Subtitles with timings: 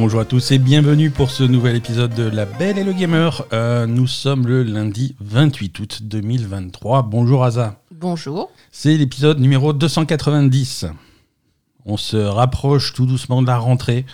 [0.00, 3.44] Bonjour à tous et bienvenue pour ce nouvel épisode de La Belle et le Gamer.
[3.52, 7.02] Euh, nous sommes le lundi 28 août 2023.
[7.02, 7.82] Bonjour Aza.
[7.90, 8.48] Bonjour.
[8.70, 10.86] C'est l'épisode numéro 290.
[11.84, 14.06] On se rapproche tout doucement de la rentrée.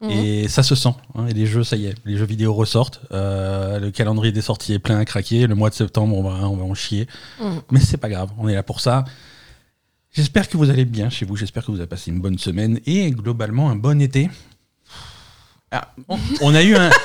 [0.00, 0.10] Mhm.
[0.12, 0.94] Et ça se sent.
[1.14, 3.02] hein, et les jeux, ça y est, les jeux vidéo ressortent.
[3.12, 5.46] Euh, le calendrier des sorties est plein à craquer.
[5.46, 7.06] Le mois de septembre, on va, on va en chier.
[7.38, 7.60] Mhm.
[7.70, 9.04] Mais c'est pas grave, on est là pour ça.
[10.10, 11.36] J'espère que vous allez bien chez vous.
[11.36, 14.30] J'espère que vous avez passé une bonne semaine et globalement un bon été.
[15.72, 16.90] Ah, on, on a eu un.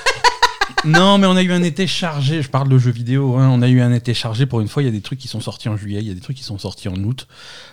[0.83, 2.41] Non, mais on a eu un été chargé.
[2.41, 3.35] Je parle de jeux vidéo.
[3.37, 3.49] hein.
[3.51, 4.47] On a eu un été chargé.
[4.47, 6.11] Pour une fois, il y a des trucs qui sont sortis en juillet, il y
[6.11, 7.27] a des trucs qui sont sortis en août.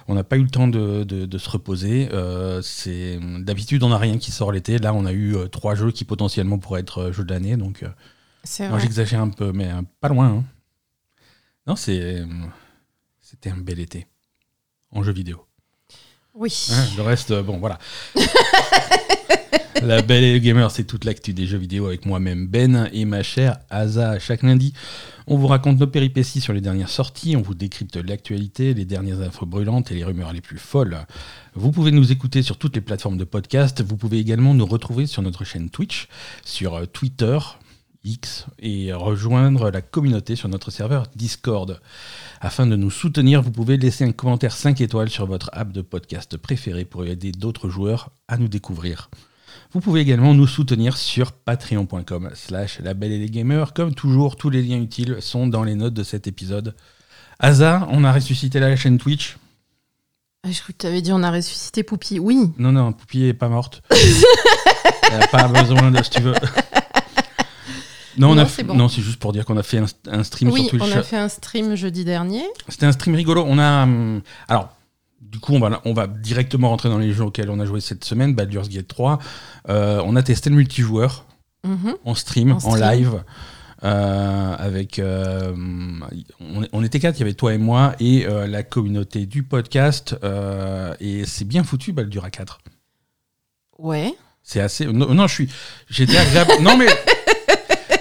[0.08, 2.10] On n'a pas eu le temps de, de- de se reposer.
[2.12, 4.76] Euh, c'est d'habitude on n'a rien qui sort l'été.
[4.78, 7.56] Là, on a eu euh, trois jeux qui potentiellement pourraient être euh, jeux de l'année.
[7.56, 7.82] Donc,
[8.68, 9.70] non, j'exagère un peu, mais
[10.00, 10.26] pas loin.
[10.28, 10.44] hein.
[11.66, 12.22] Non, c'est
[13.22, 14.06] c'était un bel été
[14.92, 15.46] en jeux vidéo.
[16.34, 16.54] Oui.
[16.72, 17.78] Hein, le reste, bon, voilà.
[19.82, 23.04] La Belle et le Gamer, c'est toute l'actu des jeux vidéo avec moi-même Ben et
[23.04, 24.18] ma chère Asa.
[24.18, 24.72] Chaque lundi,
[25.26, 29.20] on vous raconte nos péripéties sur les dernières sorties, on vous décrypte l'actualité, les dernières
[29.20, 31.06] infos brûlantes et les rumeurs les plus folles.
[31.54, 33.82] Vous pouvez nous écouter sur toutes les plateformes de podcast.
[33.82, 36.08] Vous pouvez également nous retrouver sur notre chaîne Twitch,
[36.44, 37.38] sur euh, Twitter,
[38.04, 41.80] X, et rejoindre la communauté sur notre serveur Discord.
[42.40, 45.82] Afin de nous soutenir, vous pouvez laisser un commentaire 5 étoiles sur votre app de
[45.82, 49.08] podcast préféré pour aider d'autres joueurs à nous découvrir.
[49.72, 53.74] Vous pouvez également nous soutenir sur patreon.com slash la belle et les gamers.
[53.74, 56.74] Comme toujours, tous les liens utiles sont dans les notes de cet épisode.
[57.38, 59.36] Asa, on a ressuscité la chaîne Twitch.
[60.44, 62.18] Ah, je crois que tu avais dit on a ressuscité Poupie.
[62.18, 62.50] Oui.
[62.58, 63.82] Non, non, Poupie est pas morte.
[65.12, 66.34] Elle a pas besoin de, si tu veux.
[68.16, 68.74] Non, on Non, a c'est bon.
[68.74, 70.82] non, c'est juste pour dire qu'on a fait un, un stream Oui, sur Twitch.
[70.82, 72.42] on a fait un stream jeudi dernier.
[72.68, 73.44] C'était un stream rigolo.
[73.46, 73.84] On a.
[73.84, 74.70] hum, alors,
[75.30, 77.80] du coup, on va, on va directement rentrer dans les jeux auxquels on a joué
[77.80, 79.18] cette semaine Baldur's Gate 3.
[79.68, 81.24] Euh, on a testé le multijoueur
[81.64, 81.94] Mhm.
[82.04, 82.80] en stream, En en, stream.
[82.90, 83.22] live.
[83.84, 85.52] euh, avec euh,
[86.40, 90.16] on, on était quatre, il y avait toi et moi et la communauté du podcast
[91.00, 92.58] et c'est bien foutu Baldur à 4.
[93.78, 94.14] Ouais.
[94.42, 95.48] C'est assez non, non, je suis
[95.90, 96.86] j'étais agréable non mais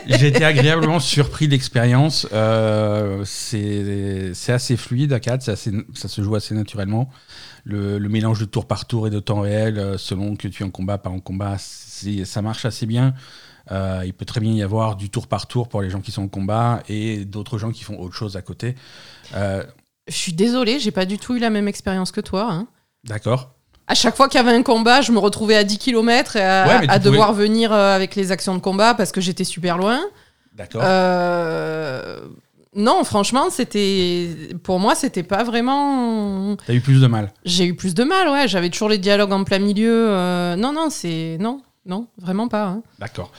[0.07, 2.27] J'étais agréablement surpris de l'expérience.
[2.33, 7.09] Euh, c'est assez fluide à 4, c'est assez- ça se joue assez naturellement.
[7.63, 10.63] Le, le mélange de tour par tour et de temps réel, euh, selon que tu
[10.63, 13.13] es en combat, pas en combat, ça marche assez bien.
[13.71, 16.11] Euh, il peut très bien y avoir du tour par tour pour les gens qui
[16.11, 18.75] sont en combat et d'autres gens qui font autre chose à côté.
[19.35, 19.61] Euh,
[20.07, 22.47] Je suis désolée, j'ai pas du tout eu la même expérience que toi.
[22.49, 22.67] hein.
[23.03, 23.56] D'accord.
[23.87, 26.41] À chaque fois qu'il y avait un combat, je me retrouvais à 10 km et
[26.41, 29.77] à, Ouais, pouvais- devoir venir euh, avec les actions de combat parce que j'étais super
[29.77, 29.99] loin.
[30.55, 30.81] D'accord.
[30.83, 32.19] Euh,
[32.75, 34.29] Non, franchement, c'était.
[34.61, 36.55] Pour moi, c'était pas vraiment.
[36.67, 37.31] T'as eu plus de mal.
[37.45, 38.47] J'ai eu plus de mal, ouais.
[38.47, 40.09] J'avais toujours les dialogues en plein milieu.
[40.09, 41.37] euh, Non, non, c'est.
[41.39, 42.65] Non, non, vraiment pas.
[42.65, 42.83] hein.
[42.99, 43.31] D'accord.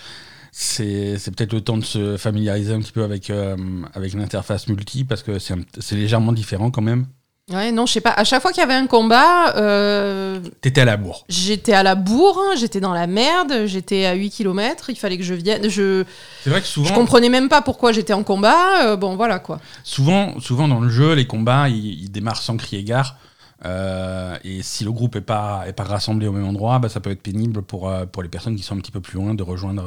[0.50, 3.56] C'est peut-être le temps de se familiariser un petit peu avec, euh,
[3.94, 5.54] avec l'interface multi parce que c'est
[5.94, 7.06] légèrement différent quand même.
[7.50, 8.10] Ouais, non, je sais pas.
[8.10, 11.24] À chaque fois qu'il y avait un combat, euh, T'étais à la bourre.
[11.30, 15.22] j'étais à la bourre, j'étais dans la merde, j'étais à 8 km, il fallait que
[15.24, 15.68] je vienne.
[15.68, 16.04] Je,
[16.44, 18.84] C'est vrai que je souvent, comprenais même pas pourquoi j'étais en combat.
[18.84, 19.60] euh, bon, voilà quoi.
[19.82, 23.16] souvent, souvent dans le jeu, les combats, ils, ils démarrent sans crier gare.
[23.64, 27.00] Euh, et si le groupe est pas, est pas rassemblé au même endroit, bah, ça
[27.00, 29.42] peut être pénible pour, pour les personnes qui sont un petit peu plus loin de
[29.42, 29.84] rejoindre.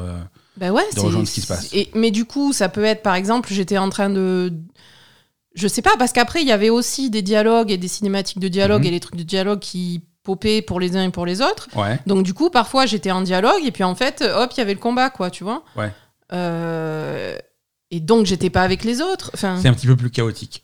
[0.58, 1.70] Ben ouais, de rejoindre ce qui se passe.
[1.74, 4.52] Et, mais du coup, ça peut être, par exemple, j'étais en train de.
[5.56, 8.48] Je sais pas, parce qu'après, il y avait aussi des dialogues et des cinématiques de
[8.48, 8.88] dialogue Mhm.
[8.88, 11.68] et les trucs de dialogue qui popaient pour les uns et pour les autres.
[11.76, 12.00] Ouais.
[12.06, 14.74] Donc, du coup, parfois, j'étais en dialogue et puis en fait, hop, il y avait
[14.74, 15.64] le combat, quoi, tu vois.
[15.76, 15.92] Ouais.
[16.34, 17.36] Euh,
[17.94, 19.32] Et donc, j'étais pas avec les autres.
[19.34, 20.64] Enfin, C'est un petit peu plus chaotique.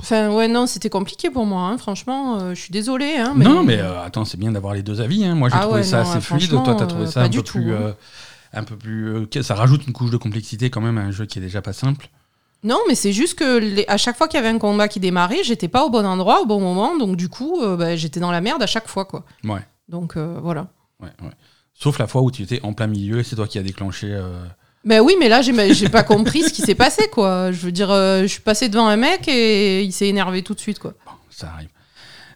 [0.00, 1.78] enfin ouais, non, c'était compliqué pour moi, hein.
[1.78, 2.38] franchement.
[2.40, 3.16] euh, je suis désolée.
[3.18, 3.44] Hein, mais...
[3.44, 5.24] Non, mais euh, attends, c'est bien d'avoir les deux avis.
[5.24, 5.34] hein.
[5.36, 6.50] Moi, j'ai Ah trouvé ouais, ça non, assez fluide.
[6.50, 7.94] Toi, t'as trouvé ça un du peu, tout, plus, hein.
[8.52, 9.08] un peu plus.
[9.14, 11.62] euh, ça rajoute une couche de complexité quand même à un jeu qui est déjà
[11.62, 12.08] pas simple.
[12.62, 15.00] Non, mais c'est juste que les- à chaque fois qu'il y avait un combat qui
[15.00, 18.20] démarrait, j'étais pas au bon endroit au bon moment, donc du coup, euh, bah, j'étais
[18.20, 19.24] dans la merde à chaque fois, quoi.
[19.44, 19.60] Ouais.
[19.88, 20.68] Donc euh, voilà.
[21.00, 21.30] Ouais, ouais.
[21.74, 24.08] Sauf la fois où tu étais en plein milieu et c'est toi qui as déclenché.
[24.12, 24.44] euh,
[24.84, 27.50] Ben oui, mais là, j'ai pas compris ce qui s'est passé, quoi.
[27.52, 30.52] Je veux dire, euh, je suis passé devant un mec et il s'est énervé tout
[30.54, 30.92] de suite, quoi.
[31.06, 31.68] Bon, ça arrive.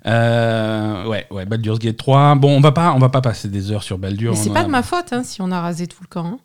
[0.06, 2.34] Euh, ouais, ouais, Baldur's Gate 3.
[2.36, 4.32] Bon, on va pas, on va pas passer des heures sur Baldur.
[4.32, 6.26] Mais c'est pas de ma faute hein, si on a rasé tout le camp.
[6.26, 6.38] hein.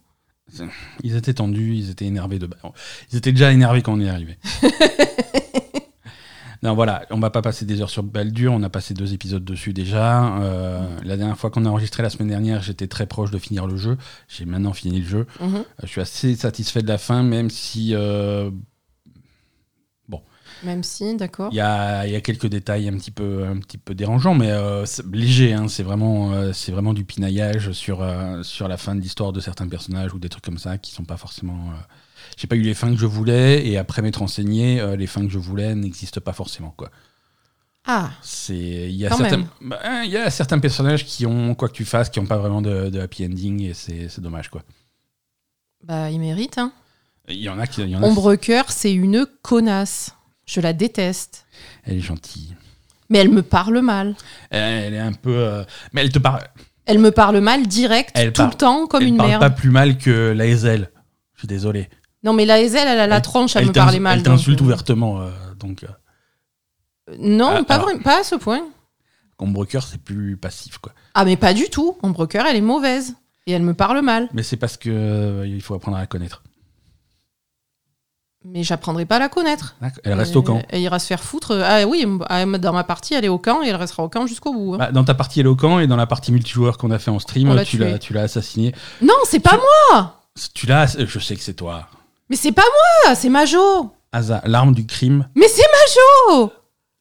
[1.03, 2.49] Ils étaient tendus, ils étaient énervés de.
[3.11, 4.37] Ils étaient déjà énervés quand on est arrivé.
[6.61, 8.51] non, voilà, on va pas passer des heures sur Baldur.
[8.51, 10.37] On a passé deux épisodes dessus déjà.
[10.41, 13.65] Euh, la dernière fois qu'on a enregistré la semaine dernière, j'étais très proche de finir
[13.65, 13.97] le jeu.
[14.27, 15.27] J'ai maintenant fini le jeu.
[15.39, 15.55] Mhm.
[15.55, 17.91] Euh, Je suis assez satisfait de la fin, même si.
[17.93, 18.51] euh.
[20.63, 21.49] Même si, d'accord.
[21.51, 24.35] Il y a, il y a quelques détails un petit peu, un petit peu dérangeants,
[24.35, 25.53] mais euh, c'est léger.
[25.53, 25.67] hein.
[25.69, 29.39] c'est vraiment, euh, c'est vraiment du pinaillage sur, euh, sur la fin de l'histoire de
[29.39, 31.69] certains personnages ou des trucs comme ça qui sont pas forcément.
[31.71, 31.75] euh,
[32.37, 35.31] J'ai pas eu les fins que je voulais et après m'être renseigné, les fins que
[35.31, 36.89] je voulais n'existent pas forcément quoi.
[37.85, 39.47] Ah, C'est il y a Quand certains, même.
[39.61, 42.25] bah, hein, il y a certains personnages qui ont quoi que tu fasses, qui ont
[42.25, 44.61] pas vraiment de, de happy ending et c'est dommage quoi.
[45.83, 46.57] bah, il mérite.
[46.57, 46.73] Hein.
[47.29, 50.11] Il y en a qui, il y en a- Ombre Cœur, c'est une connasse.
[50.49, 51.45] Je la déteste.
[51.85, 52.55] Elle est gentille.
[53.09, 54.15] Mais elle me parle mal.
[54.49, 55.63] Elle, est un peu, euh,
[55.93, 56.41] mais elle te parle.
[56.87, 59.41] Elle me parle mal direct, Elle tout parle- le temps, comme elle une parle merde.
[59.41, 60.89] pas plus mal que la Ezel.
[61.35, 61.87] Je suis désolé.
[62.23, 64.17] Non, mais la Ezel, elle a la tronche à elle me t'ins- parler mal.
[64.17, 65.29] Elle t'insulte euh, ouvertement, euh,
[65.59, 65.83] donc.
[65.83, 65.87] euh,
[67.19, 68.61] Non, Ah, pas, alors- vrai- pas à ce point.
[69.37, 70.93] Ombre cœur, c'est plus passif, quoi.
[71.13, 71.95] Ah, mais pas du tout.
[72.29, 73.15] Cœur, elle est mauvaise.
[73.47, 74.29] Et elle me parle mal.
[74.33, 76.43] Mais c'est parce que euh, il faut apprendre à la connaître.
[78.45, 79.75] Mais j'apprendrai pas à la connaître.
[80.03, 80.61] Elle reste au camp.
[80.69, 81.51] Elle ira se faire foutre.
[81.61, 84.27] Ah oui, ah, dans ma partie, elle est au camp et elle restera au camp
[84.27, 84.75] jusqu'au bout.
[84.75, 84.77] hein.
[84.77, 86.99] Bah, dans ta partie elle est au camp et dans la partie multijoueur qu'on a
[86.99, 88.73] fait en stream, On l'a tu l'as, tu l'as assassiné.
[89.01, 89.59] Non, c'est pas
[89.91, 90.21] moi
[90.53, 91.87] Tu l'as, je sais que c'est toi.
[92.29, 92.63] Mais c'est pas
[93.05, 95.27] moi C'est Majo Asa, l'arme du crime.
[95.35, 95.61] Mais c'est
[96.37, 96.51] Majo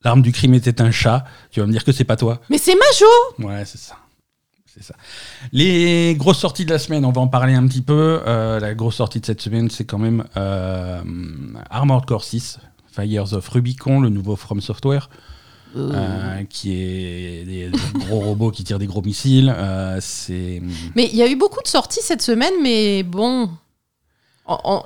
[0.05, 1.25] L'arme du crime était un chat.
[1.51, 2.41] Tu vas me dire que c'est pas toi.
[2.51, 3.95] Mais c'est Majo Ouais, c'est ça.
[4.79, 4.95] C'est ça.
[5.53, 8.21] Les grosses sorties de la semaine, on va en parler un petit peu.
[8.27, 11.01] Euh, la grosse sortie de cette semaine, c'est quand même euh,
[11.69, 12.59] Armored Core 6,
[12.95, 15.11] Fires of Rubicon, le nouveau From Software,
[15.77, 17.71] euh, qui est des,
[18.07, 19.53] gros robots qui tirent des gros missiles.
[19.57, 20.63] Euh, c'est
[20.95, 23.51] Mais il y a eu beaucoup de sorties cette semaine, mais bon.
[24.47, 24.83] On- on-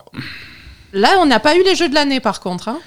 [0.95, 2.69] Là, on n'a pas eu les jeux de l'année par contre.
[2.69, 2.79] hein.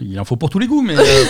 [0.00, 1.24] il en faut pour tous les goûts, mais euh,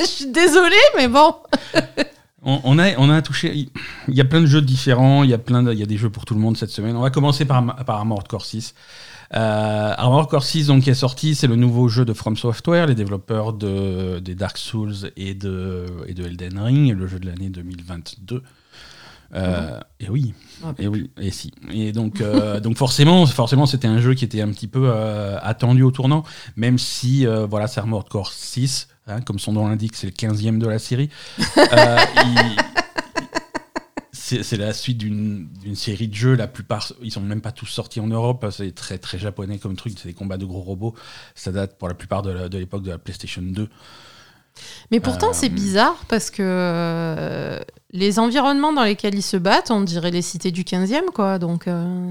[0.00, 1.34] Je suis désolée, mais bon.
[2.46, 3.68] on, on a on a touché.
[4.08, 5.22] Il y a plein de jeux différents.
[5.24, 6.70] Il y a plein de- il y a des jeux pour tout le monde cette
[6.70, 6.96] semaine.
[6.96, 8.74] On va commencer par par Armored Core 6.
[9.34, 12.86] Euh, Armored Core 6 donc, qui est sorti, c'est le nouveau jeu de From Software,
[12.86, 17.26] les développeurs de, des Dark Souls et de, et de Elden Ring, le jeu de
[17.26, 18.42] l'année 2022.
[19.34, 20.32] Euh, Et oui,
[20.64, 21.50] Ah, et oui, et si.
[21.72, 25.36] Et donc, euh, donc forcément, forcément, c'était un jeu qui était un petit peu euh,
[25.42, 26.22] attendu au tournant,
[26.54, 30.58] même si, voilà, c'est Armored Core 6, hein, comme son nom l'indique, c'est le 15e
[30.58, 31.10] de la série.
[31.58, 32.56] Euh, il-
[34.12, 36.34] c'est la suite d'une série de jeux.
[36.34, 38.44] La plupart, ils sont même pas tous sortis en Europe.
[38.50, 39.92] C'est très très japonais comme truc.
[39.96, 40.94] C'est des combats de gros robots.
[41.36, 43.68] Ça date pour la plupart de l'époque de la PlayStation 2.
[44.90, 47.60] Mais pourtant, Euh, c'est bizarre parce que euh,
[47.92, 51.38] les environnements dans lesquels ils se battent, on dirait les cités du 15e, quoi.
[51.38, 52.10] Donc, euh,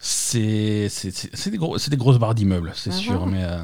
[0.00, 3.18] C'est c'est- c'est- c'est des, gros- des grosses barres d'immeubles, c'est Ah sûr.
[3.20, 3.26] bon?
[3.26, 3.58] Mais euh,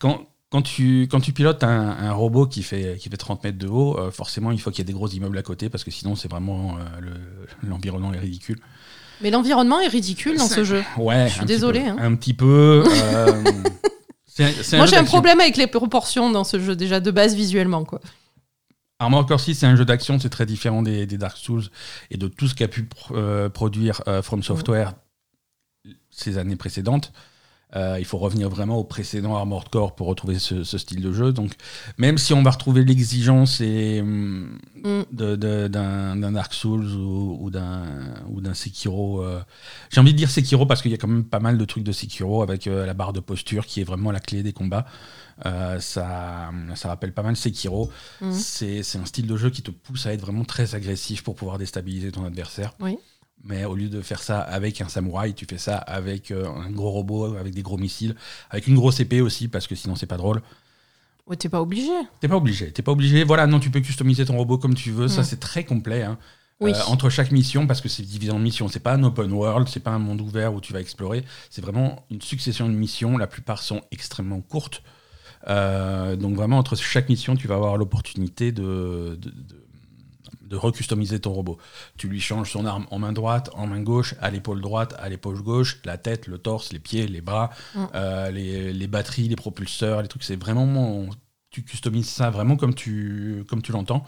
[0.00, 3.58] quand, quand, tu, quand tu pilotes un, un robot qui fait, qui fait 30 mètres
[3.58, 5.84] de haut, euh, forcément, il faut qu'il y ait des gros immeubles à côté parce
[5.84, 8.58] que sinon, c'est vraiment euh, le- l'environnement est ridicule.
[9.20, 10.84] Mais l'environnement est ridicule dans C'est- ce jeu.
[10.96, 11.96] Ouais, Je suis peu, hein.
[11.98, 12.84] Un petit peu.
[12.86, 13.44] euh,
[14.26, 17.34] c'est- c'est Moi, j'ai un problème avec les proportions dans ce jeu, déjà de base
[17.34, 18.00] visuellement, quoi.
[19.00, 21.62] Armored Core 6, c'est un jeu d'action, c'est très différent des, des Dark Souls
[22.10, 24.94] et de tout ce qu'a pu pr- euh, produire euh, From Software
[26.10, 27.12] ces années précédentes.
[27.76, 31.12] Euh, il faut revenir vraiment au précédent Armored Core pour retrouver ce, ce style de
[31.12, 31.32] jeu.
[31.32, 31.52] Donc,
[31.98, 35.02] même si on va retrouver l'exigence et, hum, Mm.
[35.12, 39.40] d'un Dark Souls ou, ou d'un ou d'un Sekiro, euh,
[39.90, 41.84] j'ai envie de dire Sekiro parce qu'il y a quand même pas mal de trucs
[41.84, 44.86] de Sekiro avec euh, la barre de posture qui est vraiment la clé des combats.
[45.44, 47.90] Ça, ça rappelle pas mal Sekiro.
[48.32, 51.36] C'est c'est un style de jeu qui te pousse à être vraiment très agressif pour
[51.36, 52.74] pouvoir déstabiliser ton adversaire.
[52.80, 52.98] Oui.
[53.44, 56.70] Mais au lieu de faire ça avec un samouraï, tu fais ça avec euh, un
[56.70, 58.14] gros robot, avec des gros missiles,
[58.50, 60.42] avec une grosse épée aussi, parce que sinon c'est pas drôle.
[61.26, 61.92] Ouais, t'es pas obligé.
[62.20, 63.22] T'es pas obligé, t'es pas obligé.
[63.24, 65.08] Voilà, non, tu peux customiser ton robot comme tu veux.
[65.08, 66.02] Ça, c'est très complet.
[66.02, 66.18] hein.
[66.60, 66.72] Oui.
[66.72, 68.66] Euh, entre chaque mission, parce que c'est divisé en missions.
[68.66, 71.24] C'est pas un open world, c'est pas un monde ouvert où tu vas explorer.
[71.50, 73.16] C'est vraiment une succession de missions.
[73.18, 74.82] La plupart sont extrêmement courtes.
[75.48, 79.64] Euh, donc vraiment, entre chaque mission, tu vas avoir l'opportunité de, de, de-
[80.48, 81.58] de recustomiser ton robot.
[81.96, 85.08] Tu lui changes son arme en main droite, en main gauche, à l'épaule droite, à
[85.08, 87.84] l'épaule gauche, la tête, le torse, les pieds, les bras, Mm.
[87.94, 90.24] euh, les, les batteries, les propulseurs, les trucs.
[90.24, 91.06] C'est vraiment...
[91.50, 94.04] Tu customises ça vraiment comme tu, comme tu l'entends.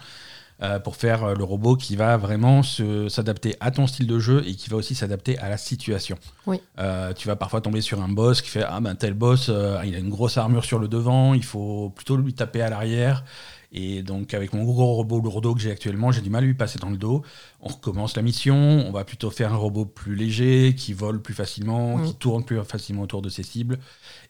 [0.62, 4.42] euh, pour faire euh, le robot qui va vraiment s'adapter à ton style de jeu
[4.46, 6.18] et qui va aussi s'adapter à la situation.
[6.46, 6.60] Oui.
[6.78, 9.80] Euh, tu vas parfois tomber sur un boss qui fait Ah ben tel boss, euh,
[9.86, 13.24] il a une grosse armure sur le devant, il faut plutôt lui taper à l'arrière.
[13.72, 16.54] Et donc avec mon gros robot lourdeau que j'ai actuellement, j'ai du mal à lui
[16.54, 17.22] passer dans le dos.
[17.60, 21.34] On recommence la mission, on va plutôt faire un robot plus léger, qui vole plus
[21.34, 22.06] facilement, Mm.
[22.06, 23.78] qui tourne plus facilement autour de ses cibles.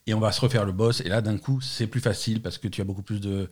[0.06, 1.00] Et on va se refaire le boss.
[1.00, 3.48] Et là d'un coup, c'est plus facile parce que tu as beaucoup plus de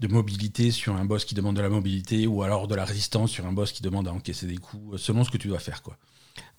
[0.00, 3.30] de mobilité sur un boss qui demande de la mobilité ou alors de la résistance
[3.30, 5.82] sur un boss qui demande à encaisser des coups, selon ce que tu dois faire.
[5.82, 5.96] quoi.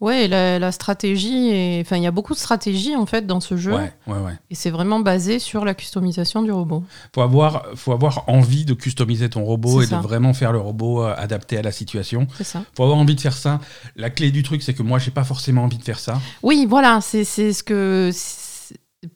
[0.02, 3.56] Ouais, la, la stratégie, enfin, il y a beaucoup de stratégie en fait dans ce
[3.56, 4.34] jeu, Ouais, ouais, ouais.
[4.50, 6.84] et c'est vraiment basé sur la customisation du robot.
[7.14, 9.98] Faut avoir, faut avoir envie de customiser ton robot et ça.
[9.98, 12.28] de vraiment faire le robot euh, adapté à la situation.
[12.38, 12.64] C'est ça.
[12.75, 13.62] Faut avoir envie de faire ça.
[13.96, 16.20] La clé du truc, c'est que moi, j'ai pas forcément envie de faire ça.
[16.44, 18.12] Oui, voilà, c'est c'est ce que.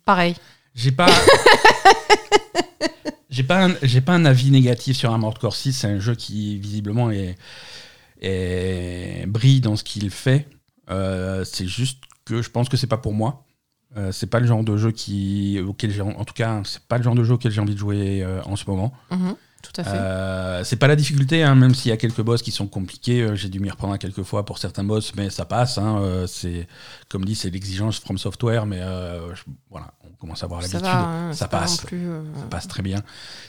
[0.05, 0.35] Pareil.
[0.75, 1.07] J'ai pas.
[3.29, 5.73] j'ai pas, un, j'ai pas un avis négatif sur Armored Core 6.
[5.73, 7.35] C'est un jeu qui, visiblement, est,
[8.21, 10.47] est- brille dans ce qu'il fait.
[10.89, 13.43] Euh, c'est juste que je pense que c'est pas pour moi.
[13.97, 16.97] Euh, c'est pas le genre de jeu qui, auquel j'ai, en tout cas, c'est pas
[16.97, 18.93] le genre de jeu auquel j'ai envie de jouer euh, en ce moment.
[19.09, 19.89] Mhm, tout à fait.
[19.97, 23.35] Euh, c'est pas la difficulté, hein, même s'il y a quelques boss qui sont compliqués.
[23.35, 25.79] j'ai dû m'y reprendre quelques fois pour certains boss, mais ça passe.
[25.79, 26.67] hein, c'est
[27.09, 30.85] comme dit, c'est l'exigence from software, mais je- voilà, on commence à avoir ça l'habitude.
[30.85, 31.77] va, hein, ça pas passe.
[31.77, 32.07] plus,
[32.39, 33.01] Ça passe très bien.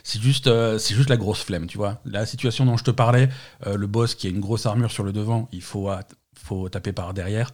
[0.05, 2.01] C'est juste, c'est juste la grosse flemme, tu vois.
[2.07, 3.29] La situation dont je te parlais,
[3.67, 6.07] le boss qui a une grosse armure sur le devant, il faut, at-
[6.43, 7.51] faut taper par derrière.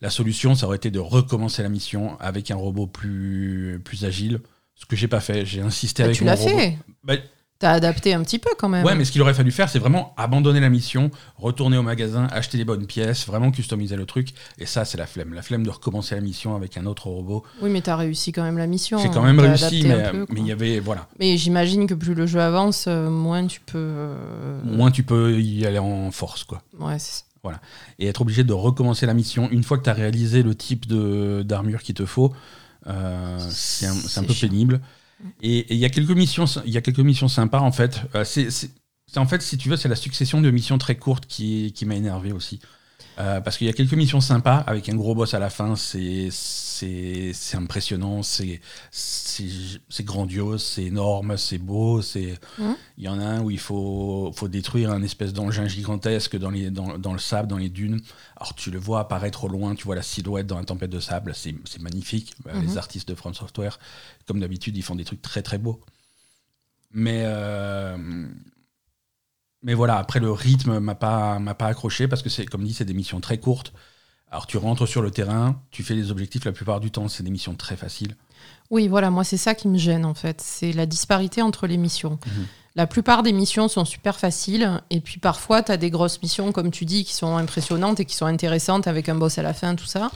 [0.00, 4.40] La solution, ça aurait été de recommencer la mission avec un robot plus, plus agile.
[4.74, 6.58] Ce que j'ai pas fait, j'ai insisté bah, avec tu mon l'as robot.
[6.58, 6.78] fait.
[7.02, 7.14] Bah,
[7.58, 8.84] T'as adapté un petit peu quand même.
[8.84, 12.26] Ouais, mais ce qu'il aurait fallu faire, c'est vraiment abandonner la mission, retourner au magasin,
[12.30, 14.34] acheter les bonnes pièces, vraiment customiser le truc.
[14.58, 15.32] Et ça, c'est la flemme.
[15.32, 17.44] La flemme de recommencer la mission avec un autre robot.
[17.62, 18.98] Oui, mais t'as réussi quand même la mission.
[18.98, 19.86] J'ai quand hein, même t'as réussi,
[20.28, 20.80] mais il y avait.
[20.80, 21.08] Voilà.
[21.18, 23.78] Mais j'imagine que plus le jeu avance, euh, moins tu peux.
[23.78, 26.60] euh, Moins tu peux y aller en force, quoi.
[26.78, 27.22] Ouais, c'est ça.
[27.98, 30.86] Et être obligé de recommencer la mission une fois que tu as réalisé le type
[30.86, 32.32] d'armure qu'il te faut,
[32.86, 34.48] euh, c'est un, peu chiant.
[34.48, 34.80] pénible.
[35.42, 38.02] Et il y a quelques missions, il y a quelques missions sympas en fait.
[38.14, 38.70] Euh, c'est-
[39.16, 41.94] en fait, si tu veux, c'est la succession de missions très courtes qui, qui m'a
[41.94, 42.60] énervé aussi.
[43.18, 45.74] Euh, parce qu'il y a quelques missions sympas avec un gros boss à la fin,
[45.74, 46.28] c'est
[47.54, 48.60] impressionnant, c'est
[50.00, 52.02] grandiose, c'est énorme, c'est beau,
[52.58, 52.76] Mhm.
[52.98, 56.50] il y en a un où il faut faut détruire un espèce d'engin gigantesque dans
[56.50, 58.00] les dans, dans le sable, dans les dunes.
[58.36, 61.00] Alors tu le vois apparaître au loin, tu vois la silhouette dans la tempête de
[61.00, 62.34] sable, c'est magnifique.
[62.46, 62.66] Euh, Mhm.
[62.66, 63.78] Les artistes de From Software,
[64.26, 65.80] comme d'habitude, ils font des trucs très très beaux.
[66.92, 68.26] Mais euh,
[69.66, 72.72] mais voilà, après le rythme m'a pas m'a pas accroché parce que c'est comme dit,
[72.72, 73.72] c'est des missions très courtes.
[74.30, 77.24] Alors tu rentres sur le terrain, tu fais les objectifs la plupart du temps, c'est
[77.24, 78.16] des missions très faciles.
[78.70, 80.40] Oui, voilà, moi c'est ça qui me gêne en fait.
[80.40, 82.18] C'est la disparité entre les missions.
[82.26, 82.46] Mhm.
[82.76, 86.52] La plupart des missions sont super faciles, et puis parfois tu as des grosses missions,
[86.52, 89.52] comme tu dis, qui sont impressionnantes et qui sont intéressantes avec un boss à la
[89.52, 90.12] fin, tout ça.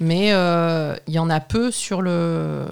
[0.00, 2.66] Mais euh, il y en a peu sur le.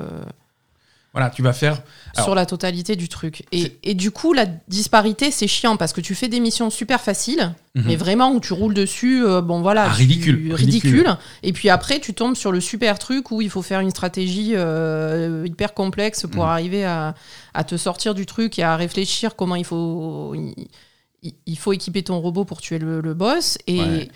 [1.17, 1.81] Voilà, tu vas faire
[2.15, 3.45] Alors- sur la totalité du truc.
[3.51, 7.01] Et, et du coup, la disparité, c'est chiant parce que tu fais des missions super
[7.01, 7.85] faciles, Mhm.
[7.87, 11.17] mais vraiment où tu roules dessus, euh, bon voilà, Ah, tu- ridicule, ridicule.
[11.43, 14.53] Et puis après, tu tombes sur le super truc où il faut faire une stratégie
[14.55, 16.51] euh, hyper complexe pour Mhm.
[16.51, 17.15] arriver à,
[17.55, 20.35] à te sortir du truc et à réfléchir comment il faut,
[21.23, 23.57] il, il faut équiper ton robot pour tuer le, le boss.
[23.67, 24.09] Et Ouais.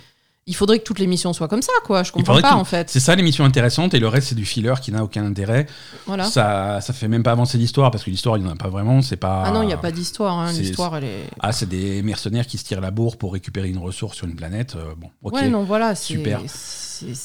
[0.47, 2.03] Il faudrait que toutes les missions soient comme ça, quoi.
[2.03, 2.91] Je comprends pas en fait.
[2.91, 5.67] C'est ça les missions intéressantes et le reste c'est du filler qui n'a aucun intérêt.
[6.07, 6.25] Voilà.
[6.25, 8.69] Ça, ça fait même pas avancer l'histoire parce que l'histoire il n'y en a pas
[8.69, 9.01] vraiment.
[9.03, 9.45] C'est pas.
[9.47, 10.39] Ah non, il n'y a pas d'histoire.
[10.39, 10.53] hein.
[10.53, 11.25] L'histoire, elle est.
[11.39, 14.35] Ah, c'est des mercenaires qui se tirent la bourre pour récupérer une ressource sur une
[14.35, 14.75] planète.
[14.77, 15.35] euh, bon, ok.
[15.35, 15.95] Ouais, non, voilà.
[15.95, 16.41] super.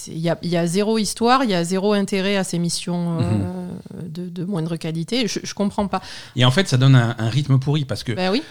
[0.07, 2.59] Il y a, il y a zéro histoire, il y a zéro intérêt à ces
[2.59, 3.21] missions Mhm.
[3.23, 5.27] euh, de, de moindre qualité.
[5.27, 6.01] Je, je comprends pas.
[6.35, 8.41] Et en fait, ça donne un, un rythme pourri parce que Ben oui,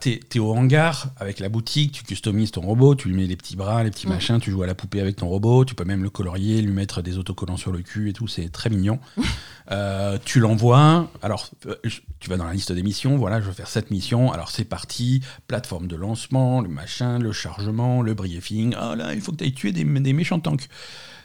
[0.00, 3.36] t'es es au hangar avec la boutique, tu customises ton robot, tu lui mets les
[3.36, 4.10] petits bras, les petits Mm.
[4.10, 6.72] machins, tu joues à la poupée avec ton robot, tu peux même le colorier, lui
[6.72, 8.98] mettre des autocollants sur le cul et tout, c'est très mignon.
[9.70, 11.74] Euh, tu l'envoies, alors euh,
[12.20, 14.64] tu vas dans la liste des missions, voilà, je veux faire cette mission, alors c'est
[14.64, 19.38] parti, plateforme de lancement, le machin, le chargement, le briefing, ah là, il faut que
[19.38, 20.68] tu ailles tuer des méchants tanks.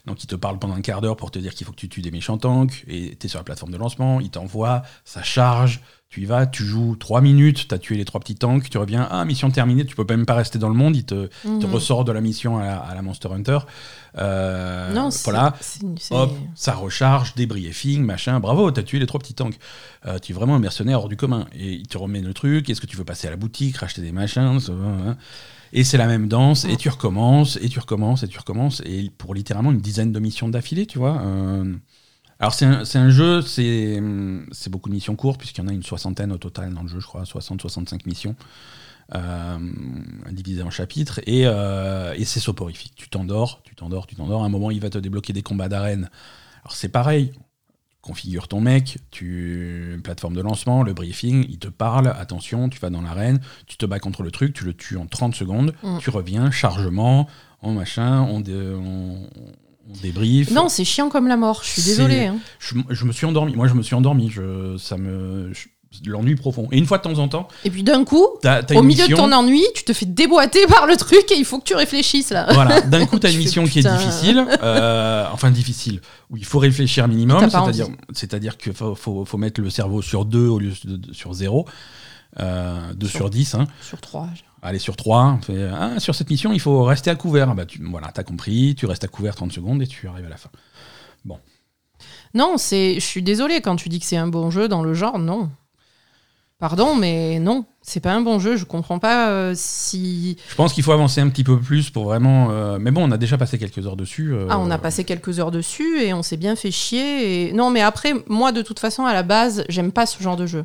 [0.07, 1.89] Donc il te parle pendant un quart d'heure pour te dire qu'il faut que tu
[1.89, 5.21] tues des méchants tanks, et tu es sur la plateforme de lancement, il t'envoie, ça
[5.21, 8.69] charge, tu y vas, tu joues 3 minutes, tu as tué les trois petits tanks,
[8.69, 11.29] tu reviens, ah, mission terminée, tu peux même pas rester dans le monde, il te,
[11.45, 11.73] il te Mhm.
[11.73, 13.59] ressort de la mission à la, à la Monster Hunter.
[14.17, 15.53] Euh, non, c'est- voilà,
[16.15, 19.57] hop, ça recharge, débriefing, machin, bravo, t'as tué les trois petits tanks.
[20.05, 21.45] Euh, tu es vraiment un mercenaire hors du commun.
[21.53, 24.01] Et il te remet le truc, est-ce que tu veux passer à la boutique, racheter
[24.01, 25.15] des machins ça, hein.
[25.73, 29.09] Et c'est la même danse, et tu recommences, et tu recommences, et tu recommences, et
[29.17, 31.21] pour littéralement une dizaine de missions d'affilée, tu vois.
[31.21, 31.75] Euh,
[32.39, 34.01] alors c'est un, un jeu, c'est
[34.69, 36.99] beaucoup de missions courtes, puisqu'il y en a une soixantaine au total dans le jeu,
[36.99, 38.35] je crois, 60-65 missions,
[39.15, 39.57] euh,
[40.31, 42.93] divisées en chapitres, et, euh, et c'est soporifique.
[42.95, 45.69] Tu t'endors, tu t'endors, tu t'endors, à un moment il va te débloquer des combats
[45.69, 46.09] d'arène.
[46.63, 47.31] Alors c'est pareil,
[48.01, 52.89] configure ton mec, tu plateforme de lancement, le briefing, il te parle, attention, tu vas
[52.89, 55.97] dans l'arène, tu te bats contre le truc, tu le tues en 30 secondes, Mm.
[55.99, 57.27] tu reviens, chargement,
[57.61, 59.29] en machin, on, dé- on,
[59.89, 60.49] on débrief.
[60.51, 61.61] Non, c'est chiant comme la mort.
[61.63, 62.25] Je suis désolée.
[62.25, 62.37] hein.
[62.59, 63.55] Je, je me suis endormi.
[63.55, 64.29] Moi, je me suis endormi.
[64.31, 65.67] Je, ça me, je-
[66.05, 66.67] l'ennui profond.
[66.71, 69.15] Et une fois de temps en temps, Et puis d'un coup, as au milieu de
[69.15, 72.31] ton ennui, tu te fais déboîter par le truc et il faut que tu réfléchisses
[72.31, 72.47] là.
[72.53, 76.45] Voilà, d'un coup, tu as une mission qui est difficile, euh, enfin difficile, où il
[76.45, 77.39] faut réfléchir minimum,
[78.13, 81.33] c'est-à-dire qu'il faut, faut, faut mettre le cerveau sur 2 au lieu de, de- sur
[81.33, 81.67] 0,
[82.39, 83.55] euh, 2 Sur- sur 10.
[83.55, 83.67] Hein.
[83.81, 84.27] Sur trois.
[84.63, 85.39] Allez, sur 3,
[85.73, 87.53] ah, sur cette mission, il faut rester à couvert.
[87.55, 90.29] Bah, tu, voilà, t'as compris, tu restes à couvert 30 secondes et tu arrives à
[90.29, 90.49] la fin.
[92.33, 92.95] Non, c'est.
[92.95, 95.49] Je suis désolée quand tu dis que c'est un bon jeu dans le genre, non.
[96.61, 98.55] Pardon, mais non, c'est pas un bon jeu.
[98.55, 100.37] Je comprends pas euh, si.
[100.47, 102.49] Je pense qu'il faut avancer un petit peu plus pour vraiment.
[102.51, 104.31] euh, mais bon, on a déjà passé quelques heures dessus.
[104.31, 107.49] euh, Ah, on a passé quelques heures dessus et on s'est bien fait chier.
[107.49, 107.53] Et...
[107.53, 110.45] Non, mais après, moi, de toute façon, à la base, j'aime pas ce genre de
[110.45, 110.63] jeu.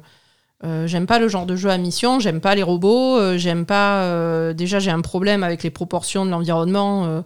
[0.65, 3.65] Euh, j'aime pas le genre de jeu à mission, j'aime pas les robots, euh, j'aime
[3.67, 4.03] pas.
[4.03, 7.07] euh, déjà, j'ai un problème avec les proportions de l'environnement.
[7.07, 7.21] euh,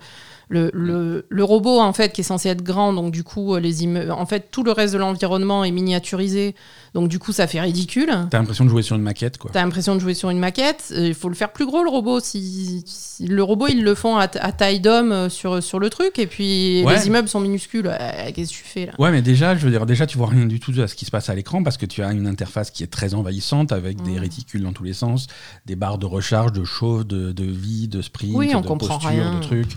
[0.51, 3.61] le, le, le robot, en fait, qui est censé être grand, donc du coup, euh,
[3.61, 6.55] les en fait, tout le reste de l'environnement est miniaturisé,
[6.93, 8.11] donc du coup, ça fait ridicule.
[8.31, 9.51] T'as l'impression de jouer sur une maquette, quoi.
[9.55, 10.93] T'as l'impression de jouer sur une maquette.
[10.93, 12.19] euh, Il faut le faire plus gros, le robot.
[12.21, 15.89] Si, si- le robot, ils le font à, à taille d'homme euh, sur, sur le
[15.89, 16.19] truc.
[16.19, 16.97] Et puis, Ouais.
[16.97, 17.87] les immeubles sont minuscules.
[17.87, 18.93] Euh, Qu'est-ce que tu fais là?
[18.99, 21.05] Ouais, mais déjà, je veux dire, déjà, tu vois rien du tout de ce qui
[21.05, 24.03] se passe à l'écran parce que tu as une interface qui est très envahissante avec
[24.03, 25.29] des réticules dans tous les sens,
[25.67, 28.89] des barres de recharge, de chauffe, de, de vie, de sprint, Oui, on de comprend
[28.99, 29.35] posture, rien.
[29.37, 29.77] de trucs.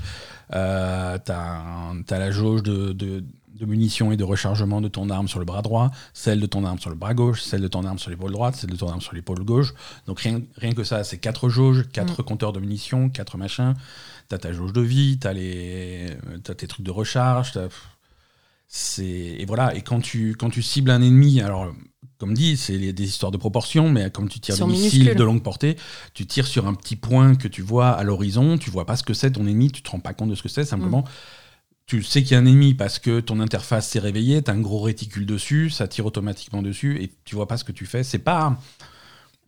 [0.53, 3.23] Euh, t'as, la jauge de, de-
[3.59, 6.65] de munitions et de rechargement de ton arme sur le bras droit, celle de ton
[6.65, 8.89] arme sur le bras gauche, celle de ton arme sur l'épaule droite, celle de ton
[8.89, 9.73] arme sur l'épaule gauche.
[10.07, 12.25] Donc rien, rien que ça, c'est quatre jauges, quatre Mm.
[12.25, 13.75] compteurs de munitions, quatre machins.
[14.27, 17.67] T'as ta jauge de vie, t'as, les, t'as tes trucs de recharge, t'as-
[18.99, 21.71] et voilà et quand tu quand tu cibles un ennemi alors
[22.17, 25.43] comme dit c'est des histoires de proportions mais comme tu tires des missiles de longue
[25.43, 25.77] portée
[26.13, 29.03] tu tires sur un petit point que tu vois à l'horizon tu vois pas ce
[29.03, 31.03] que c'est ton ennemi tu te rends pas compte de ce que c'est simplement
[31.85, 34.59] tu sais qu'il y a un ennemi parce que ton interface s'est réveillée t'as un
[34.61, 38.03] gros réticule dessus ça tire automatiquement dessus et tu vois pas ce que tu fais
[38.03, 38.57] c'est pas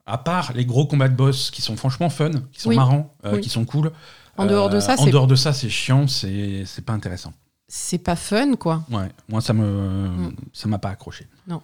[0.05, 2.75] à part les gros combats de boss qui sont franchement fun qui sont Oui.
[2.75, 3.41] marrants euh, Oui.
[3.41, 3.91] qui sont cool
[4.37, 6.93] En dehors de euh, ça, en c'est- dehors de ça c'est chiant c'est c'est pas
[6.93, 7.33] intéressant
[7.67, 8.83] C'est pas fun, quoi.
[8.91, 10.35] Ouais, moi ça me Mm.
[10.53, 11.27] ça m'a pas accroché.
[11.47, 11.61] Non.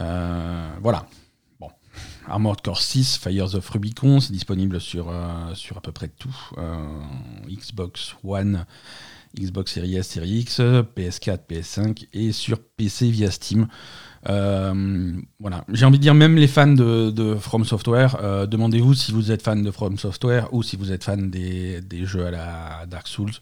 [0.00, 1.06] Euh, voilà.
[1.60, 1.68] Bon.
[2.26, 6.34] Armored Core 6, Fires of Rubicon, c'est disponible sur, euh, sur à peu près tout.
[6.58, 7.00] Euh,
[7.48, 8.64] Xbox One,
[9.38, 13.68] Xbox Series S, Series X, PS4, PS5 et sur PC via Steam.
[14.26, 15.64] Voilà.
[15.68, 19.42] J'ai envie de dire, même les fans de, de From Software, demandez-vous si vous êtes
[19.42, 23.06] fan de From Software ou si vous êtes fan des, des jeux à la Dark
[23.06, 23.32] Souls,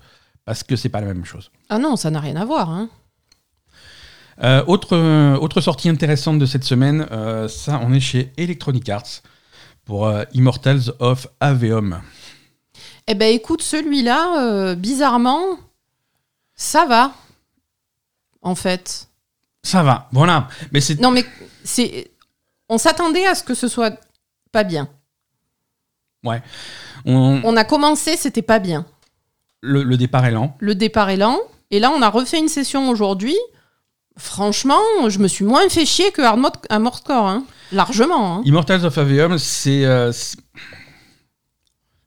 [0.45, 1.51] parce que c'est pas la même chose.
[1.69, 2.71] Ah non, ça n'a rien à voir.
[2.71, 2.89] Hein.
[4.43, 8.89] Euh, autre, euh, autre sortie intéressante de cette semaine, euh, ça on est chez Electronic
[8.89, 9.21] Arts
[9.85, 12.01] pour euh, Immortals of Aveum.
[13.07, 15.59] Eh ben, écoute, celui-là, bizarrement,
[16.55, 17.13] ça va.
[18.43, 19.09] En fait.
[19.65, 20.49] Ça va, voilà.
[20.73, 21.25] Mais c'est Non, mais
[21.65, 22.11] c'est.
[22.69, 23.93] On s'attendait à ce que ce soit
[24.53, 24.89] pas bien.
[26.25, 28.87] on- On a commencé, c'était pas bien.
[29.63, 30.57] Le, le départ est lent.
[30.61, 31.39] Le départ est lent.
[31.71, 33.37] Et là, on a refait une session aujourd'hui.
[34.19, 37.27] Franchement, je me suis moins fait chier que Armored, Armored Core.
[37.29, 37.45] hein.
[37.73, 38.37] Largement.
[38.37, 38.43] hein.
[38.45, 40.13] Immortals of Aveum, c'est euh,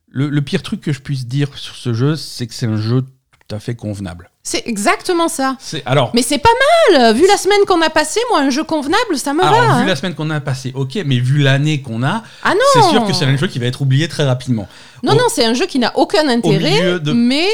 [0.09, 3.03] le pire truc que je puisse dire sur ce jeu, c'est que c'est un jeu
[3.47, 4.29] tout à fait convenable.
[4.43, 5.55] C'est exactement ça.
[5.59, 6.11] C'est alors.
[6.15, 6.49] Mais c'est pas
[6.91, 7.13] mal.
[7.15, 9.77] Vu la semaine qu'on a passée, moi, un jeu convenable, ça me alors, va.
[9.77, 9.85] vu hein.
[9.85, 13.05] la semaine qu'on a passée, ok, mais vu l'année qu'on a, Ah non c'est sûr
[13.05, 14.67] que c'est un jeu qui va être oublié très rapidement.
[15.03, 17.47] Non, Au- non, c'est un jeu qui n'a aucun intérêt, de- mais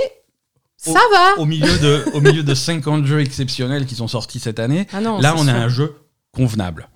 [0.88, 1.42] Au- ça va.
[1.42, 5.02] Au milieu, de, au milieu de 50 jeux exceptionnels qui sont sortis cette année, Ah
[5.02, 5.62] non, là on a sûr.
[5.62, 5.96] un jeu
[6.34, 6.88] convenable.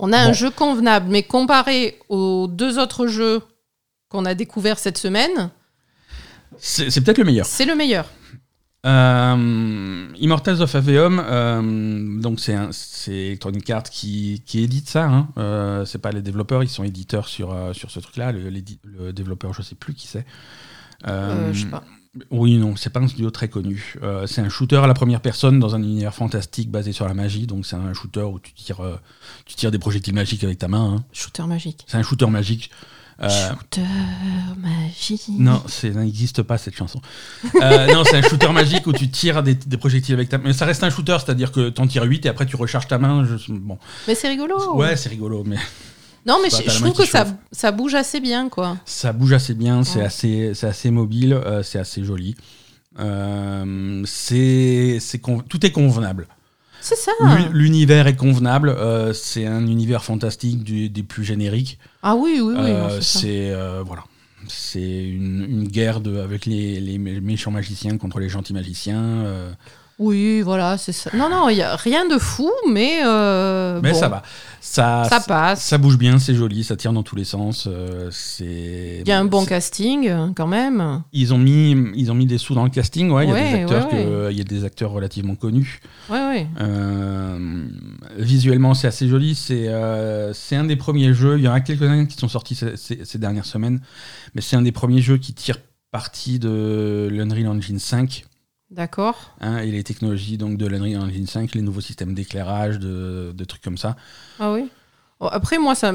[0.00, 0.30] On a Bon.
[0.30, 3.42] un jeu convenable, mais comparé aux deux autres jeux
[4.08, 5.50] qu'on a découverts cette semaine,
[6.56, 7.46] C'est peut-être le meilleur.
[7.46, 8.06] c'est le meilleur.
[8.86, 15.04] Euh, Immortals of Aveum, euh, donc c'est un- c'est Electronic Arts qui, qui édite ça.
[15.08, 15.28] Hein.
[15.36, 18.32] Euh, c'est pas les développeurs, ils sont éditeurs sur, euh, sur ce truc-là.
[18.32, 20.24] Le, développeur, je sais plus qui c'est.
[21.06, 21.84] Je sais pas.
[22.30, 23.94] Oui, non, c'est pas un studio très connu.
[24.02, 27.14] Euh, c'est un shooter à la première personne dans un univers fantastique basé sur la
[27.14, 27.46] magie.
[27.46, 28.96] Donc c'est un shooter où tu tires, euh,
[29.44, 30.94] tu tires des projectiles magiques avec ta main.
[30.96, 31.04] hein.
[31.12, 31.84] Shooter magique.
[31.86, 32.70] C'est un shooter magique.
[33.20, 33.82] Euh, Shooter
[34.58, 35.24] magique.
[35.28, 37.00] non, c'est- ça n'existe pas cette chanson.
[37.60, 40.44] Euh, non, c'est un shooter magique où tu tires des, des projectiles avec ta main.
[40.46, 42.98] Mais ça reste un shooter, c'est-à-dire que t'en tires 8 et après tu recharges ta
[42.98, 43.24] main.
[43.24, 43.78] Je- bon.
[44.06, 44.76] Mais c'est rigolo.
[44.76, 45.56] Ouais, c'est rigolo, mais
[46.26, 48.76] Non, mais je, trouve que ça, ça bouge assez bien, quoi.
[48.84, 50.04] ça bouge assez bien, c'est Ouais.
[50.04, 52.36] assez, c'est assez mobile, euh, c'est assez joli.
[53.00, 54.98] Euh, c'est,
[55.48, 56.26] tout est convenable.
[56.80, 57.12] C'est ça.
[57.20, 58.68] L'u- L'univers est convenable.
[58.70, 61.78] euh, c'est un univers fantastique du- des plus génériques.
[62.02, 62.70] Ah oui, oui, oui.
[62.70, 64.04] Euh, c'est euh, voilà,
[64.46, 69.24] c'est une, une guerre de, avec les, les mé- méchants magiciens contre les gentils magiciens.
[69.98, 71.10] Oui, voilà, c'est ça.
[71.14, 73.00] Non, non, il y a rien de fou, mais.
[73.04, 74.22] euh, Mais bon, ça va.
[74.60, 75.62] Ça, Ça passe.
[75.62, 77.66] Ça bouge bien, c'est joli, ça tire dans tous les sens.
[77.66, 78.98] euh, c'est.
[79.00, 81.02] Il y a un bon casting, quand même.
[81.12, 83.10] Ils ont mis, ils ont mis des sous dans le casting.
[83.10, 84.34] Ouais, il y a des acteurs ouais, ouais.
[84.34, 85.80] y a des acteurs relativement connus.
[86.10, 86.46] Ouais, ouais.
[86.60, 87.64] Euh,
[88.18, 89.34] visuellement, c'est assez joli.
[89.34, 89.68] C'est
[90.34, 91.38] c'est un des premiers jeux.
[91.38, 93.80] Il y en a quelques-uns qui sont sortis ces, ces- ces dernières semaines,
[94.34, 95.56] mais c'est un des premiers jeux qui tire
[95.90, 98.24] parti de l'Unreal Engine 5
[98.70, 99.34] D'accord.
[99.40, 103.44] hein, et les technologies donc de l'Unreal Engine 5, les nouveaux systèmes d'éclairage, de, de
[103.44, 103.96] trucs comme ça.
[104.38, 104.68] Ah oui.
[105.20, 105.92] Bon, après, moi, ça.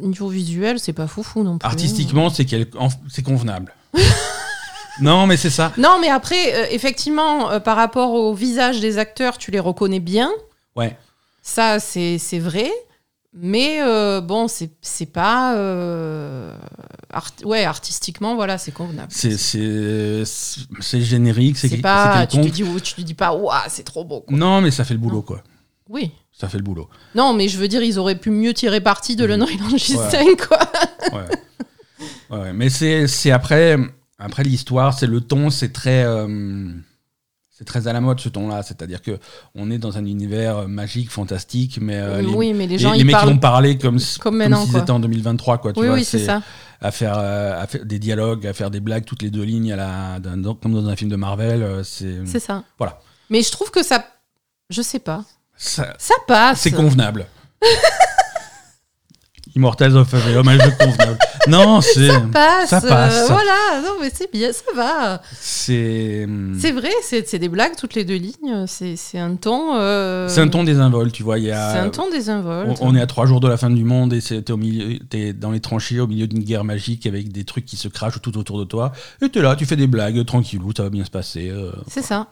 [0.00, 1.66] niveau visuel, c'est pas foufou non plus.
[1.66, 2.68] Artistiquement, c'est quel-
[3.08, 3.74] c'est convenable.
[5.00, 5.72] non, mais c'est ça.
[5.78, 10.00] Non, mais après, euh, effectivement, euh, par rapport au visage des acteurs, tu les reconnais
[10.00, 10.30] bien.
[10.76, 10.96] Ouais.
[11.42, 12.70] Ça, c'est c'est vrai.
[13.40, 15.54] Mais euh, bon, c'est c'est pas.
[15.56, 16.56] euh,
[17.12, 19.08] art- ouais, artistiquement, voilà, c'est convenable.
[19.10, 20.22] C'est c'est
[20.80, 22.26] c'est générique, c'est C'est pas.
[22.26, 24.20] Tu te, dis, tu te dis pas, waouh, c'est trop beau.
[24.22, 24.36] quoi.
[24.36, 25.42] Non, mais ça fait le boulot, quoi.
[25.88, 26.10] Oui.
[26.32, 26.88] Ça fait le boulot.
[27.14, 30.10] Non, mais je veux dire, ils auraient pu mieux tirer parti de l'Unreal Engine Ouais.
[30.10, 30.58] 5, quoi.
[31.12, 31.18] Ouais.
[32.30, 32.52] Ouais, ouais.
[32.52, 33.76] Mais c'est c'est après,
[34.18, 36.68] après l'histoire, c'est le ton, c'est très, euh,
[37.58, 38.62] c'est très à la mode ce ton-là.
[38.62, 39.18] C'est-à-dire que
[39.56, 42.78] on est dans un univers euh, magique, fantastique, mais euh, les, oui, mais les les-
[42.78, 45.72] gens, les mecs parlent vont parler comme, comme comme s'ils étaient en 2023, quoi.
[45.72, 46.40] Tu Oui, vois, oui, c'est ça.
[46.80, 49.72] À faire, euh, à faire des dialogues, à faire des blagues toutes les deux lignes,
[49.72, 51.62] à la, d'un- dans- comme dans un film de Marvel.
[51.62, 52.62] euh, C'est C'est ça.
[52.78, 53.00] Voilà.
[53.30, 54.04] Mais je trouve que ça.
[54.70, 55.24] Je sais pas.
[55.56, 56.60] ça- Ça passe.
[56.60, 57.26] c'est convenable.
[59.58, 61.18] Immortals of Aveum, un jeu convenable.
[61.48, 62.70] Non, c'est passe.
[62.70, 63.22] Ça passe.
[63.22, 65.20] euh, voilà, non, mais c'est bien, ça va.
[65.32, 66.26] c'est
[66.58, 68.66] C'est vrai, c'est des blagues toutes les deux lignes.
[68.66, 69.74] C'est un ton.
[69.76, 71.34] euh, c'est un ton désinvolte, tu vois.
[71.36, 71.38] A,
[71.72, 72.78] C'est un ton désinvolte.
[72.80, 75.60] On, on est à trois jours de la fin du monde et t'es dans les
[75.60, 78.64] tranchées au milieu d'une guerre magique avec des trucs qui se crachent tout autour de
[78.64, 78.92] toi.
[79.20, 81.48] Et t'es là, tu fais des blagues tranquillou, ça va bien se passer.
[81.50, 82.28] euh, C'est ça.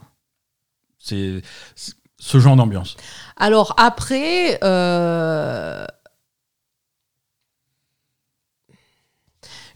[0.98, 1.42] c'est
[1.74, 2.96] c'est ce genre d'ambiance.
[3.36, 5.84] Alors après, euh,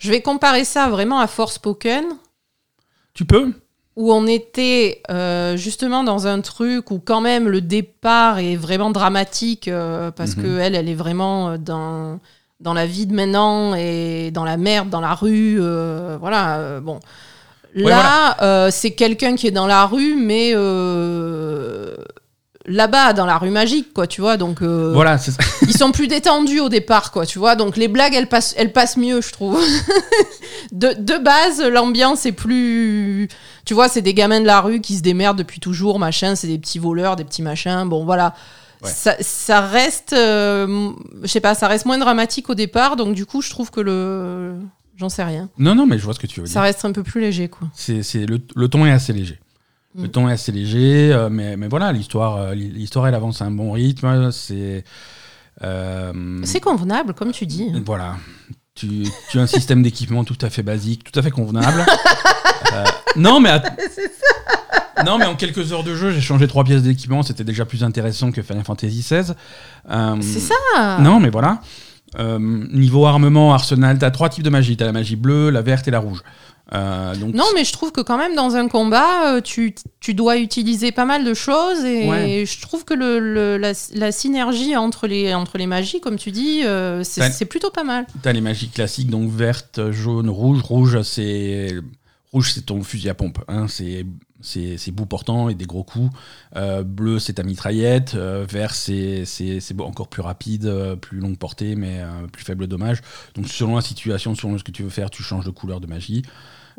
[0.00, 2.04] je vais comparer ça vraiment à Forspoken,
[3.14, 3.52] Tu peux
[3.96, 8.90] où on était euh, justement dans un truc où quand même le départ est vraiment
[8.90, 10.42] dramatique euh, parce Mhm.
[10.42, 12.18] que elle, elle est vraiment euh, dans
[12.60, 16.78] dans la vie de maintenant et dans la merde, dans la rue, euh, voilà.
[16.80, 17.00] bon,
[17.74, 20.52] là, c'est quelqu'un qui est dans la rue, mais
[22.66, 24.36] là-bas, dans la rue magique, quoi, tu vois.
[24.36, 25.38] Donc, euh, Voilà, c'est ça.
[25.62, 27.56] ils sont plus détendus au départ, quoi, tu vois.
[27.56, 29.60] Donc les blagues, elles passent, elles passent mieux, je trouve.
[30.72, 33.28] de, de base, l'ambiance est plus.
[33.64, 36.34] Tu vois, c'est des gamins de la rue qui se démerdent depuis toujours, machin.
[36.34, 37.84] C'est des petits voleurs, des petits machins.
[37.88, 38.34] Bon, voilà.
[38.82, 38.90] Ouais.
[38.90, 40.12] Ça, ça reste.
[40.14, 40.90] euh,
[41.22, 42.96] je sais pas, ça reste moins dramatique au départ.
[42.96, 44.54] Donc du coup, je trouve que le.
[44.96, 45.48] J'en sais rien.
[45.58, 46.62] Non, non, mais je vois ce que tu veux Ça dire.
[46.62, 47.68] reste un peu plus léger, quoi.
[47.74, 49.38] C'est, c'est- le, le ton est assez léger.
[49.98, 53.46] Le ton est assez léger, euh, mais, mais voilà, l'histoire, euh, l'histoire, elle avance à
[53.46, 54.30] un bon rythme.
[54.30, 54.84] C'est.
[55.62, 57.72] euh, C'est convenable, comme tu dis.
[57.84, 58.16] Voilà.
[58.74, 61.84] Tu, tu as un système d'équipement tout à fait basique, tout à fait convenable.
[62.72, 62.84] Euh,
[63.16, 63.76] non, mais att-
[65.04, 67.24] non, mais en quelques heures de jeu, j'ai changé trois pièces d'équipement.
[67.24, 69.32] C'était déjà plus intéressant que Final Fantasy XVI.
[69.90, 70.98] Euh, C'est ça.
[71.00, 71.62] Non, mais voilà.
[72.20, 74.76] Euh, niveau armement, arsenal, t'as trois types de magie.
[74.76, 76.20] T'as la magie bleue, la verte et la rouge.
[76.72, 80.14] Euh, donc Non, mais je trouve que quand même dans un combat, euh, tu, tu
[80.14, 82.44] dois utiliser pas mal de choses et Ouais.
[82.46, 86.30] je trouve que le, le- la, la synergie entre les, entre les magies, comme tu
[86.30, 88.06] dis, euh, c'est plutôt pas mal.
[88.22, 90.62] T'as les magies classiques, donc verte, jaune, rouge.
[90.62, 91.74] Rouge, c'est
[92.32, 93.38] rouge, c'est ton fusil à pompe.
[93.48, 94.06] Hein, c'est
[94.42, 96.10] c'est c'est bout portant et des gros coups.
[96.56, 98.14] Euh, bleu, c'est ta mitraillette.
[98.14, 102.26] Euh, vert, c'est c'est c'est bon, encore plus rapide, euh, plus longue portée, mais euh,
[102.32, 102.98] plus faible dommage.
[103.34, 105.86] Donc selon la situation, selon ce que tu veux faire, tu changes de couleur de
[105.88, 106.22] magie.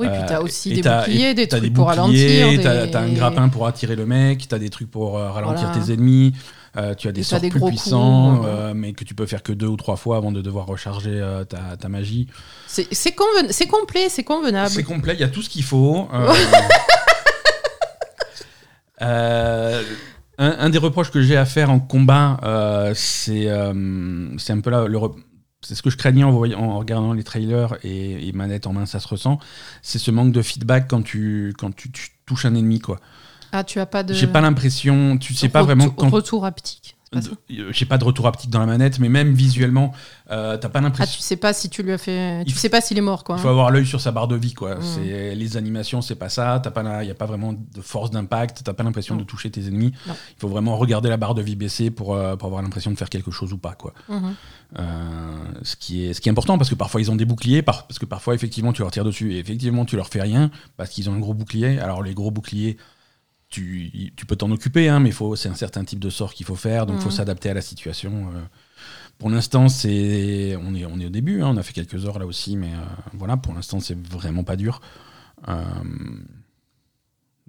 [0.02, 2.48] Oui, Euh, puis t'as aussi des boucliers, des trucs des pour ralentir.
[2.92, 6.34] T'as un grappin pour attirer le mec, t'as des trucs pour euh, ralentir tes ennemis.
[6.78, 9.44] euh, tu as des sorts des plus puissants, coups, euh, mais que tu peux faire
[9.44, 12.28] que deux ou trois fois avant de devoir recharger euh, ta, ta magie.
[12.68, 12.86] C'est
[13.68, 14.70] complet, c'est convenable.
[14.70, 16.08] C'est complet, il y a tout ce qu'il faut.
[16.14, 16.34] euh,
[19.02, 19.82] euh,
[20.38, 23.74] un, un des reproches que j'ai à faire en combat, euh, c'est euh,
[24.50, 25.00] un peu là le
[25.62, 28.74] c'est ce que je craignais en, voyant- en regardant les trailers et, et manette en
[28.74, 29.40] main, ça se ressent.
[29.82, 33.00] C'est ce manque de feedback quand tu quand tu, tu touches un ennemi quoi.
[33.52, 34.14] Ah, tu as pas de.
[34.14, 36.96] J'ai pas l'impression, tu sais pas vraiment quand Retour haptique.
[37.14, 37.20] Euh,
[37.72, 39.92] j'ai pas de retour haptique dans la manette, mais même visuellement,
[40.32, 41.14] euh, t'as pas Ah, l'impression.
[41.18, 42.42] tu sais pas si tu lui as fait.
[42.42, 43.36] Il Tu sais pas s'il est mort, quoi.
[43.38, 44.76] Il faut avoir l'œil sur sa barre de vie, quoi.
[44.76, 44.82] Mm.
[44.82, 46.60] C'est les animations, c'est pas ça.
[46.64, 48.62] T'as pas, il y a pas vraiment de force d'impact.
[48.64, 49.92] T'as pas l'impression de toucher tes ennemis.
[50.08, 50.14] Non.
[50.38, 52.96] Il faut vraiment regarder la barre de vie baisser pour, euh, pour avoir l'impression de
[52.98, 53.94] faire quelque chose ou pas, quoi.
[54.08, 54.34] Mhm.
[54.80, 57.62] Euh, ce qui est ce qui est important parce que parfois ils ont des boucliers,
[57.62, 60.50] par- parce que parfois effectivement tu leur tires dessus et effectivement tu leur fais rien
[60.78, 61.78] parce qu'ils ont un gros bouclier.
[61.80, 62.78] Alors les gros boucliers,
[63.52, 66.56] tu, tu peux t'en occuper, hein, mais c'est un certain type de sort qu'il faut
[66.56, 67.16] faire, donc il faut Mhm.
[67.16, 68.30] s'adapter à la situation.
[68.34, 68.42] euh.
[69.20, 72.18] Pour l'instant, c'est, on, est, on est au début, hein, on a fait quelques heures
[72.18, 72.80] là aussi, mais euh,
[73.14, 74.82] voilà, pour l'instant, c'est vraiment pas dur.
[75.48, 75.64] Euh,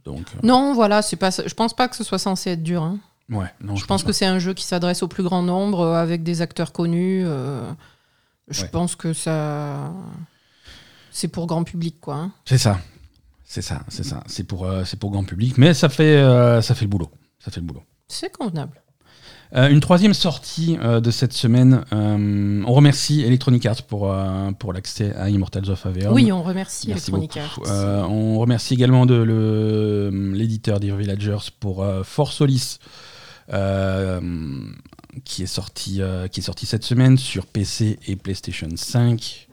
[0.04, 1.30] donc, Non, voilà, c'est pas.
[1.30, 2.82] Je pense pas que ce soit censé être dur.
[2.82, 2.98] hein.
[3.30, 5.94] ouais, non, je pense que c'est un jeu qui s'adresse au plus grand nombre euh,
[6.02, 7.22] avec des acteurs connus.
[7.24, 7.70] euh,
[8.48, 8.68] je Ouais.
[8.68, 9.92] pense que ça.
[11.12, 12.16] C'est pour grand public, quoi.
[12.16, 12.32] hein.
[12.44, 12.80] c'est ça,
[13.52, 16.62] c'est ça, c'est ça, c'est pour, euh, c'est pour grand public, mais ça fait, euh,
[16.62, 17.82] ça fait le boulot, ça fait le boulot.
[18.08, 18.80] C'est convenable.
[19.54, 21.84] Euh, une troisième sortie de cette semaine.
[21.92, 24.10] on remercie Electronic Arts pour,
[24.58, 26.14] pour l'accès à Immortals of Avium.
[26.14, 27.68] Oui, on remercie Merci Electronic beaucoup.
[27.70, 28.10] Arts.
[28.10, 32.78] On remercie également de le- l'éditeur Dear Villagers pour euh, For Solis,
[35.24, 39.48] qui, est sorti, qui est sorti cette semaine sur PC et PlayStation 5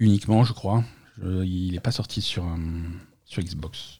[0.00, 0.82] uniquement, je crois.
[1.22, 2.48] Je- il n'est pas sorti sur, euh,
[3.24, 3.98] sur Xbox.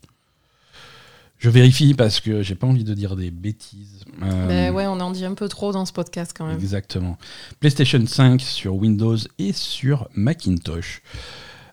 [1.39, 4.05] Je vérifie parce que j'ai pas envie de dire des bêtises.
[4.23, 6.57] Euh, Ben ouais, on en dit un peu trop dans ce podcast quand même.
[6.59, 7.19] Exactement.
[7.61, 11.03] PlayStation 5 sur Windows et sur Macintosh.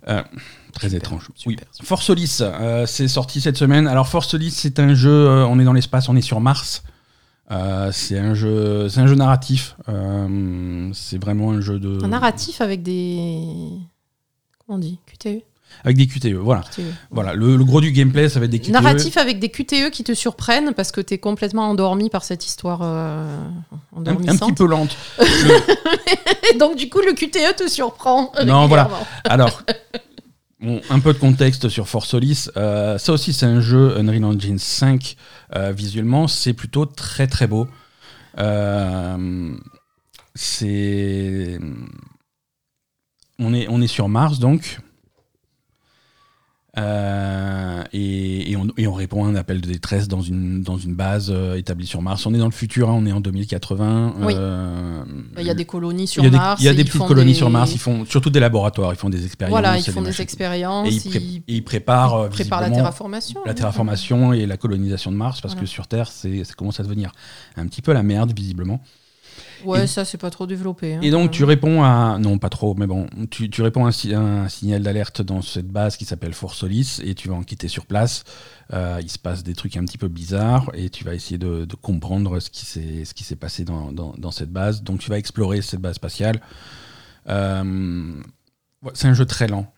[0.09, 0.21] Euh,
[0.73, 1.23] très Super, étrange.
[1.35, 1.55] super, oui.
[1.71, 1.87] super.
[1.87, 3.87] Force Solis, euh, c'est sorti cette semaine.
[3.87, 5.09] Alors Force Solis, c'est un jeu.
[5.09, 6.83] euh, on est dans l'espace, on est sur Mars.
[7.51, 9.77] Euh, c'est un jeu, c'est un jeu narratif.
[9.87, 13.69] Euh, c'est vraiment un jeu de Un narratif avec des.
[14.67, 15.43] On dit QTE,
[15.83, 16.33] avec des QTE.
[16.33, 16.61] Voilà.
[16.61, 16.81] QTE.
[17.11, 17.33] Voilà.
[17.33, 18.69] Le, le gros du gameplay, ça va être des QTE.
[18.69, 22.81] Narratif avec des QTE qui te surprennent parce que t'es complètement endormi par cette histoire
[22.83, 23.37] euh,
[23.95, 24.95] Un, petit peu lente.
[26.59, 28.31] Donc du coup le QTE te surprend.
[28.45, 28.89] Non, voilà.
[29.25, 29.63] Alors,
[30.59, 32.49] bon, un peu de contexte sur Force Solis.
[32.55, 35.15] Euh, ça aussi, c'est un jeu Unreal Engine 5.
[35.55, 37.67] Euh, visuellement, c'est plutôt très très beau.
[38.39, 39.53] Euh,
[40.35, 41.59] c'est.
[43.39, 44.79] On est, on est sur Mars donc.
[46.75, 50.77] Euh, et, et on, et on répond à un appel de détresse dans une, dans
[50.79, 52.25] une base euh, établie sur Mars.
[52.25, 54.15] On est dans le futur, hein, on est en 2080.
[54.21, 54.33] Oui.
[54.35, 55.03] euh,
[55.37, 56.61] Il y a des colonies sur il y a des, Mars.
[56.61, 58.95] il y a des petites colonies des- sur Mars, ils font surtout des laboratoires, ils
[58.97, 59.53] font des expériences.
[59.53, 60.87] Voilà, ils font des expériences.
[60.89, 63.41] Et ils, pré- ils et ils préparent, préparent la terraformation.
[63.45, 65.65] la terraformation et la colonisation de Mars, parce Voilà.
[65.67, 67.11] que sur Terre, ça commence à devenir
[67.55, 68.81] un petit peu la merde, visiblement.
[69.65, 70.95] Ouais, Et- ça c'est pas trop développé.
[70.95, 72.17] hein, Et donc, quand tu réponds à.
[72.19, 73.07] Non, pas trop, mais bon.
[73.31, 76.57] Tu, tu réponds à un, si- un signal d'alerte dans cette base qui s'appelle Force
[76.57, 78.23] Solis et tu vas enquêter sur place.
[78.73, 81.65] Euh, il se passe des trucs un petit peu bizarres et tu vas essayer de,
[81.65, 84.83] de comprendre ce qui s'est, passé dans, dans- dans cette base.
[84.83, 86.41] Donc, tu vas explorer cette base spatiale.
[87.29, 88.13] Euh,
[88.93, 89.71] c'est un jeu très lent.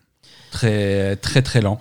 [0.52, 1.80] Très, très, très lent.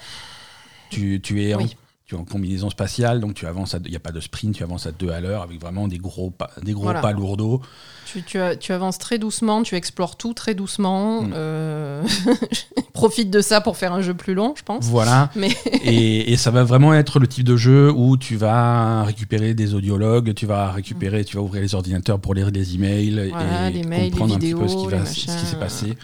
[0.90, 1.76] Tu, tu es en, Oui.
[2.14, 4.62] Tu es en combinaison spatiale, donc tu avances il n'y a pas de sprint, tu
[4.62, 7.00] avances à deux à l'heure avec vraiment des gros pas, des gros Voilà.
[7.00, 7.60] pas lourdeaux.
[8.06, 11.22] Tu, tu, avances très doucement, tu explores tout très doucement.
[11.22, 11.32] Mm.
[11.34, 12.02] euh,
[12.92, 14.84] Profite de ça pour faire un jeu plus long, je pense.
[14.84, 15.30] Voilà.
[15.34, 15.48] Mais
[15.84, 19.74] et, et ça va vraiment être le type de jeu où tu vas récupérer des
[19.74, 23.72] audiologues, tu vas récupérer, tu vas ouvrir les ordinateurs pour lire des emails Voilà, et
[23.72, 25.94] les mails, comprendre les un petit peu ce qui, va, ce qui s'est passé.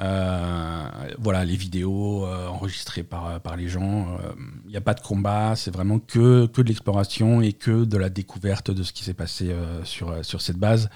[0.00, 0.84] Euh,
[1.18, 4.08] voilà, les vidéos euh, enregistrées par, par les gens.
[4.64, 7.96] Il n'y a pas de combat, c'est vraiment que, que de l'exploration et que de
[7.96, 10.90] la découverte de ce qui s'est passé euh, sur, sur cette base.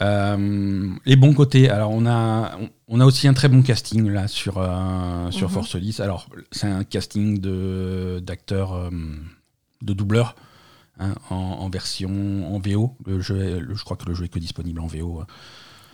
[0.00, 4.08] Euh, les bons côtés, alors on a, on, on a aussi un très bon casting
[4.10, 5.54] là sur, euh, sur Mhm.
[5.54, 5.96] Force Solis.
[6.00, 8.90] Alors c'est un casting de d'acteurs, euh,
[9.82, 10.36] de doubleurs
[11.00, 12.94] hein, en, en version en VO.
[13.06, 15.22] Le jeu, est- le- je crois que le jeu est que disponible en VO.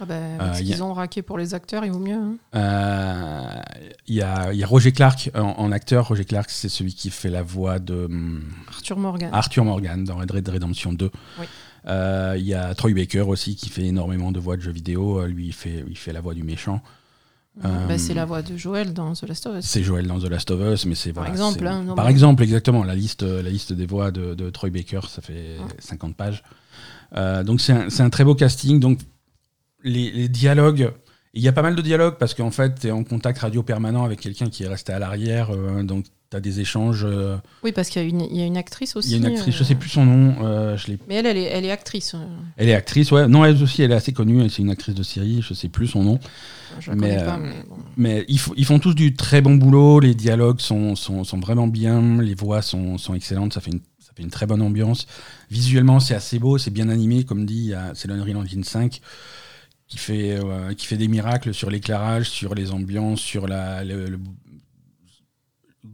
[0.03, 2.15] Ah ben, Euh, avec ce y a- ont raqué pour les acteurs, il vaut mieux.
[2.17, 2.35] hein.
[2.55, 3.61] Euh,
[4.09, 6.09] Il y, a, il y a Roger Clark en, en acteur.
[6.09, 9.31] Roger Clark, c'est celui qui fait la voix de hum, Arthur Morgan.
[9.33, 11.11] Arthur Morgan dans Red Dead Redemption 2.
[11.41, 11.47] Oui.
[11.87, 15.21] Euh, Il y a Troy Baker aussi qui fait énormément de voix de jeux vidéo.
[15.21, 16.81] Euh, Lui, il fait, il fait la voix du méchant.
[17.65, 19.65] euh, Ben, c'est la voix de Joël dans The Last of Us.
[19.67, 22.07] C'est Joel dans The Last of Us, mais c'est Par voilà, exemple, hein, non, par
[22.07, 22.83] mais- exemple, exactement.
[22.85, 26.43] La liste, la liste des voix de, de Troy Baker, ça fait 50 pages.
[27.17, 28.81] Euh, donc c'est un, c'est un très beau casting.
[28.81, 28.99] Donc
[29.85, 30.93] les, les dialogues,
[31.35, 33.63] il y a pas mal de dialogues parce qu'en fait, tu es en contact radio
[33.63, 35.51] permanent avec quelqu'un qui est resté à l'arrière.
[35.51, 37.05] euh, donc tu as des échanges.
[37.05, 39.11] euh, Oui, parce qu'il y, a une- il y a une actrice aussi.
[39.11, 40.35] Il y a une actrice, euh, je sais plus son nom.
[40.45, 42.15] euh, je Mais elle, elle est, elle est actrice.
[42.57, 43.29] Elle est actrice, ouais.
[43.29, 44.49] Non, elle aussi, elle est assez connue.
[44.49, 46.19] C'est une actrice de série, je sais plus son nom.
[46.81, 47.77] Je la Mais, pas, mais bon.
[47.99, 50.01] Mais ils, font tous du très bon boulot.
[50.01, 52.23] Les dialogues sont, sont, sont vraiment bien.
[52.23, 53.53] Les voix sont, sont excellentes.
[53.53, 55.07] Ça fait, une, ça fait une très bonne ambiance.
[55.51, 56.57] Visuellement, c'est assez beau.
[56.57, 57.25] C'est bien animé.
[57.25, 59.01] Comme dit, c'est l'Unreal Engine 5
[59.93, 64.07] qui fait, euh, qui fait des miracles sur l'éclairage, sur les ambiances, sur la, le-
[64.09, 64.19] le-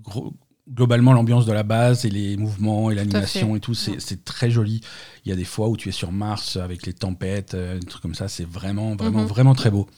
[0.04, 0.32] gros-
[0.72, 3.74] globalement l'ambiance de la base et les mouvements et l'animation et tout.
[3.74, 4.82] C'est très joli.
[5.24, 7.86] Il y a des fois où tu es sur Mars avec les tempêtes, euh, des
[7.86, 8.28] trucs comme ça.
[8.28, 9.26] C'est vraiment, vraiment, Mhm.
[9.26, 9.88] vraiment très beau.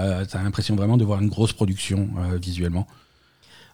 [0.00, 2.88] Euh, T'as l'impression vraiment de voir une grosse production euh, visuellement.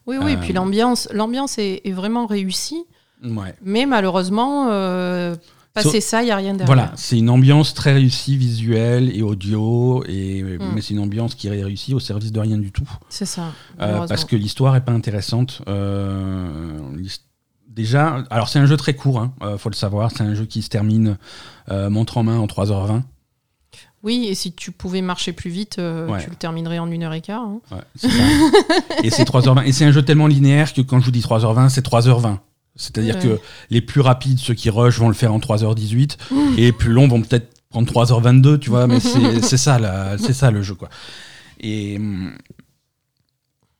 [0.06, 2.82] Oui, oui, euh, puis l'ambiance, l'ambiance est, est vraiment réussie.
[3.24, 3.54] Ouais.
[3.62, 5.36] Mais malheureusement, euh,
[5.74, 6.66] passer ça, il n'y a rien derrière.
[6.66, 10.58] Voilà, c'est une ambiance très réussie visuelle et audio, et, Mm.
[10.74, 12.88] mais c'est une ambiance qui est réussie au service de rien du tout.
[13.08, 13.52] C'est ça.
[13.80, 15.62] Euh, parce que l'histoire est pas intéressante.
[15.68, 16.78] Euh,
[17.68, 20.10] déjà, alors c'est un jeu très court, hein, euh, faut le savoir.
[20.10, 21.16] C'est un jeu qui se termine
[21.70, 23.02] euh, montre en main en 3h20.
[24.02, 26.24] Oui, et si tu pouvais marcher plus vite, euh, Ouais.
[26.24, 27.42] tu le terminerais en une heure et quart.
[27.42, 27.60] hein.
[27.70, 28.08] Ouais,
[29.04, 29.64] et c'est 3h20.
[29.66, 32.38] Et c'est un jeu tellement linéaire que quand je vous dis 3h20, c'est 3h20.
[32.80, 33.22] C'est-à-dire Ouais.
[33.22, 33.40] que
[33.70, 36.16] les plus rapides, ceux qui rush, vont le faire en 3h18,
[36.56, 40.50] et les plus longs vont peut-être prendre 3h22, tu vois, mais c'est ça, la- ça
[40.50, 40.88] le jeu, quoi.
[41.60, 41.98] Et,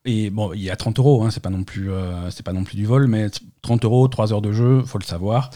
[0.04, 2.64] et bon, il y a 30 euros, hein, c'est pas non plus, euh, pas non
[2.64, 3.28] plus du vol, mais
[3.62, 5.50] 30 euros, 3 heures de jeu, faut le savoir.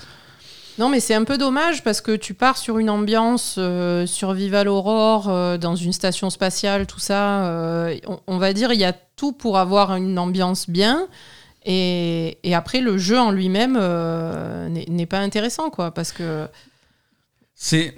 [0.76, 4.68] Non, mais c'est un peu dommage parce que tu pars sur une ambiance euh, survival
[4.68, 7.44] aurore euh, dans une station spatiale, tout ça.
[7.46, 11.06] euh, on, on va dire il y a tout pour avoir une ambiance bien.
[11.64, 16.46] Et, et après, le jeu en lui-même euh, n'est pas intéressant, quoi, parce que
[17.56, 17.94] C'est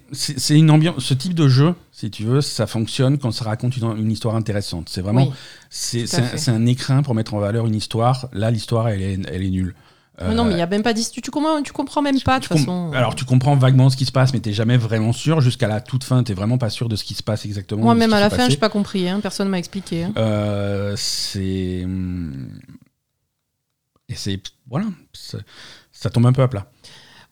[0.50, 3.96] une ambiance, ce type de jeu, si tu veux, ça fonctionne quand ça raconte une,
[3.98, 4.88] une histoire intéressante.
[4.88, 5.32] C'est vraiment, Oui,
[5.70, 8.28] c'est un, écrin pour mettre en valeur une histoire.
[8.32, 9.74] Là, l'histoire, elle est, elle est nulle.
[10.22, 11.14] Non, mais il Euh, n'y a même pas d'histoire.
[11.16, 12.90] Tu, tu comprends, tu comprends même pas, de tu toute façon.
[12.94, 15.40] Alors, tu comprends vaguement ce qui se passe, mais t'es jamais vraiment sûr.
[15.42, 17.82] Jusqu'à la toute fin, t'es vraiment pas sûr de ce qui se passe exactement.
[17.82, 19.08] Moi, même à la fin, je n'ai pas compris.
[19.08, 20.04] hein, personne m'a expliqué.
[20.04, 20.12] hein.
[20.16, 21.84] Euh, c'est.
[24.08, 24.40] Et c'est.
[24.70, 24.86] Voilà.
[25.92, 26.66] Ça tombe un peu à plat.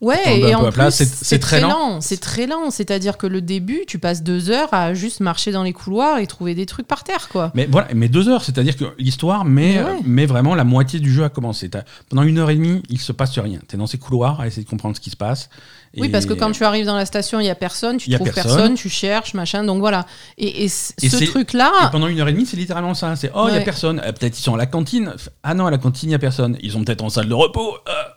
[0.01, 2.01] Ouais, et en plus, c'est- très lent.
[2.03, 2.71] C'est très lent.
[2.71, 6.27] C'est-à-dire que le début, tu passes deux heures à juste marcher dans les couloirs et
[6.27, 7.53] trouver des trucs par terre, quoi.
[7.55, 9.99] Mais voilà, mais deux heures, c'est-à-dire que l'histoire met, Mais ouais.
[10.05, 11.71] met vraiment la moitié du jeu à commencer.
[12.11, 13.61] Pendant une heure et demie, il se passe rien.
[13.67, 15.49] T'es dans ces couloirs à essayer de comprendre ce qui se passe.
[15.97, 18.15] Oui, parce que quand tu arrives dans la station, il y a personne, tu y
[18.15, 18.57] a trouves personne.
[18.57, 18.75] personne.
[18.75, 19.65] tu cherches, machin.
[19.65, 20.07] Donc voilà.
[20.39, 23.17] Et, ce truc-là, pendant une heure et demie, c'est littéralement ça.
[23.17, 23.65] C'est oh, il y a Ouais.
[23.65, 24.01] personne.
[24.01, 25.13] Euh, peut-être ils sont à la cantine.
[25.43, 26.57] Ah non, à la cantine, il y a personne.
[26.61, 27.77] Ils sont peut-être en salle de repos.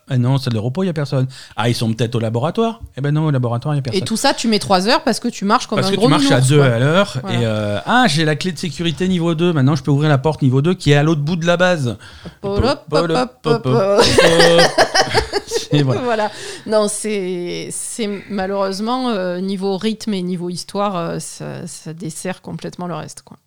[0.09, 1.27] Ah non, salle de repos, il y a personne.
[1.55, 2.81] Ah, ils sont peut-être au laboratoire.
[2.97, 4.01] Eh ben non, au laboratoire, il y a personne.
[4.01, 5.97] et tout ça, tu mets trois heures parce que tu marches comme Parce un que
[5.97, 6.67] gros tu marches à nounours, deux quoi.
[6.67, 7.17] à l'heure.
[7.21, 7.39] Voilà.
[7.39, 9.53] Et euh, ah, j'ai la clé de sécurité niveau 2.
[9.53, 11.57] Maintenant, je peux ouvrir la porte niveau 2 qui est à l'autre bout de la
[11.57, 11.97] base.
[12.41, 13.67] Hop, hop, hop,
[16.03, 16.31] voilà.
[16.65, 22.87] Non, c'est c'est malheureusement euh, niveau rythme et niveau histoire, euh, ça, ça dessert complètement
[22.87, 23.37] le reste, quoi.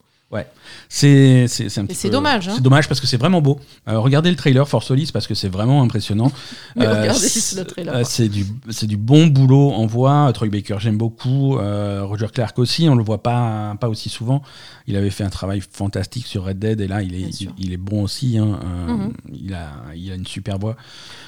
[0.88, 2.52] C'est c'est- c'est un petit c'est dommage, hein.
[2.54, 3.58] C'est dommage parce que c'est vraiment beau.
[3.88, 6.30] Euh, regardez le trailer Force Solis parce que c'est vraiment impressionnant.
[6.76, 7.94] Mais Euh, regardez c'est- juste le trailer.
[7.96, 10.30] euh, c'est du c'est du bon boulot en voix.
[10.32, 11.58] Troy Baker j'aime beaucoup.
[11.58, 12.88] Euh, Roger Clark aussi.
[12.88, 14.42] On le voit pas pas aussi souvent.
[14.86, 17.76] Il avait fait un travail fantastique sur Red Dead et là il est il, est
[17.76, 18.38] bon aussi.
[18.38, 18.60] hein.
[18.64, 19.12] Euh, Mhm.
[19.32, 20.76] Il a il a une super voix.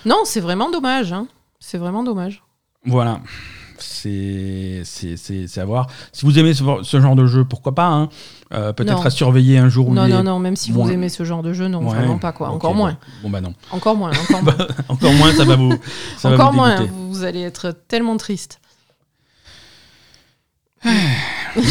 [0.04, 1.12] Non, c'est vraiment dommage.
[1.12, 1.26] Hein.
[1.60, 2.42] C'est vraiment dommage.
[2.86, 3.20] Voilà.
[3.82, 4.82] C'est
[5.58, 5.86] à voir.
[6.12, 8.08] Si vous aimez ce, ce genre de jeu, pourquoi pas hein.
[8.54, 10.84] Euh, Peut-être à surveiller un jour Non, est- non, non, même si moins.
[10.86, 11.96] vous aimez ce genre de jeu, non, Ouais.
[11.96, 12.50] vraiment pas, quoi.
[12.50, 12.98] Encore moins.
[13.22, 13.54] Bon bah non.
[13.70, 14.56] Encore moins, encore moins.
[14.88, 15.72] Encore moins, ça va vous.
[16.18, 16.92] ça va encore vous moins, dégoûter.
[17.08, 18.60] vous allez être tellement triste.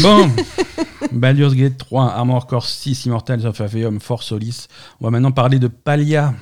[0.02, 0.30] Bon,
[1.12, 4.66] Baldur's Gate 3, Armor Core 6, Immortals of Aveum, Force Solis.
[5.00, 6.34] On va maintenant parler de Palia.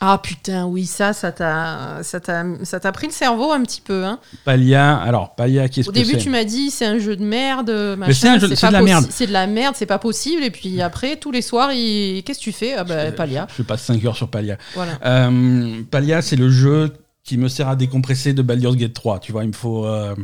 [0.00, 3.80] Ah putain, oui, ça, ça t'a ça t'a ça t'a pris le cerveau un petit
[3.80, 4.04] peu.
[4.04, 4.18] Hein.
[4.44, 7.70] Palia, alors Palia, qu'est-ce Au que début, tu m'as dit c'est un jeu de merde,
[7.96, 8.12] machin.
[8.12, 9.06] c'est un jeu- c'est de la merde.
[9.10, 10.42] C'est de la merde, c'est pas possible.
[10.42, 12.22] Et puis après, tous les soirs, il...
[12.24, 12.74] qu'est-ce que tu fais?
[12.74, 13.46] Ah bah, Palia.
[13.56, 14.58] Je passe 5 heures sur Palia.
[14.74, 14.92] Voilà.
[15.04, 19.20] Euh, Palia, c'est le jeu qui me sert à décompresser de Baldur's Gate 3.
[19.20, 20.14] Tu vois, il me faut, euh,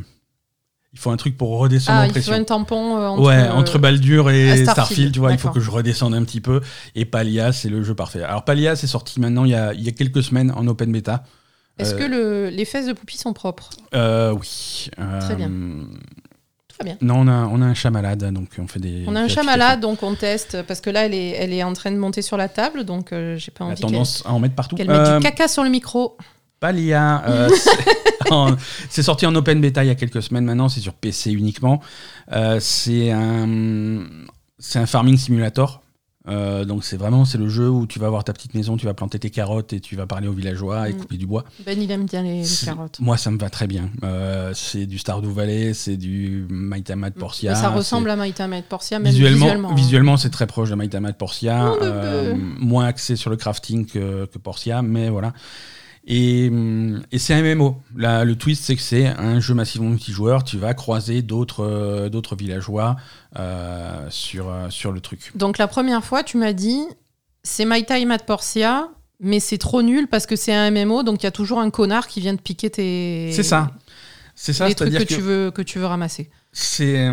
[0.93, 3.23] il faut un truc pour redescendre Ah, en il faut un tampon euh, entre.
[3.23, 6.25] ouais, euh, entre Baldur et Starfield, Starfield, tu vois, il faut que je redescende un
[6.25, 6.61] petit peu.
[6.97, 8.23] Et Palia, c'est le jeu parfait.
[8.23, 10.91] Alors Palia, c'est sorti maintenant il y, a, il y a quelques semaines en open
[10.91, 11.23] beta.
[11.79, 12.49] Est-ce Euh, que le...
[12.51, 14.89] les fesses de Poupie sont propres Euh, oui.
[15.21, 15.49] Très bien.
[15.49, 15.85] Euh,
[16.69, 16.97] Tout va bien.
[17.01, 19.05] Non, on a, on a un chat malade, donc on fait des.
[19.07, 21.63] On a un chat malade, donc on teste parce que là, elle est, elle est
[21.63, 24.33] en train de monter sur la table, donc euh, j'ai pas envie qu'elle tendance à
[24.33, 24.75] en mettre partout.
[24.77, 26.17] qu'elle mette Euh, du caca sur le micro.
[26.61, 27.49] Palia, euh,
[28.91, 31.81] c'est sorti en open beta il y a quelques semaines maintenant, c'est sur PC uniquement.
[32.33, 34.05] Euh, c'est un,
[34.87, 35.83] farming simulator.
[36.29, 38.85] Euh, donc c'est vraiment c'est le jeu où tu vas avoir ta petite maison, tu
[38.85, 40.97] vas planter tes carottes et tu vas parler aux villageois et Mm.
[40.99, 41.45] couper du bois.
[41.65, 43.01] Ben, il aime bien les, carottes.
[43.01, 43.89] Moi ça me va très bien.
[44.05, 47.55] Euh, c'est du Stardew Valley, c'est du Maitama de Portia.
[47.55, 49.71] ça ressemble à Maitama et Portia, même visuellement, visuellement.
[49.71, 49.75] hein.
[49.75, 53.87] visuellement, c'est très proche de Maitama de Portia, Oh, euh, moins axé sur le crafting
[53.87, 55.33] que, que Portia, mais voilà.
[56.07, 57.81] Et, hum, et c'est un MMO.
[57.97, 60.45] Là, le twist, c'est que c'est un jeu massivement multijoueur.
[60.45, 62.97] Tu vas croiser d'autres euh, d'autres villageois
[63.39, 65.33] euh, sur, euh, sur le truc.
[65.35, 66.81] Donc la première fois, tu m'as dit,
[67.43, 68.89] c'est Maitama de Portia,
[69.21, 71.71] mais c'est trop nul parce que c'est un MMO, donc il y a toujours un
[71.71, 73.31] connard qui vient de piquer tes.
[73.33, 73.71] C'est ça.
[74.35, 76.31] C'est ça, trucs que, c'est-à-dire que, tu veux que tu veux ramasser.
[76.53, 77.09] c'est.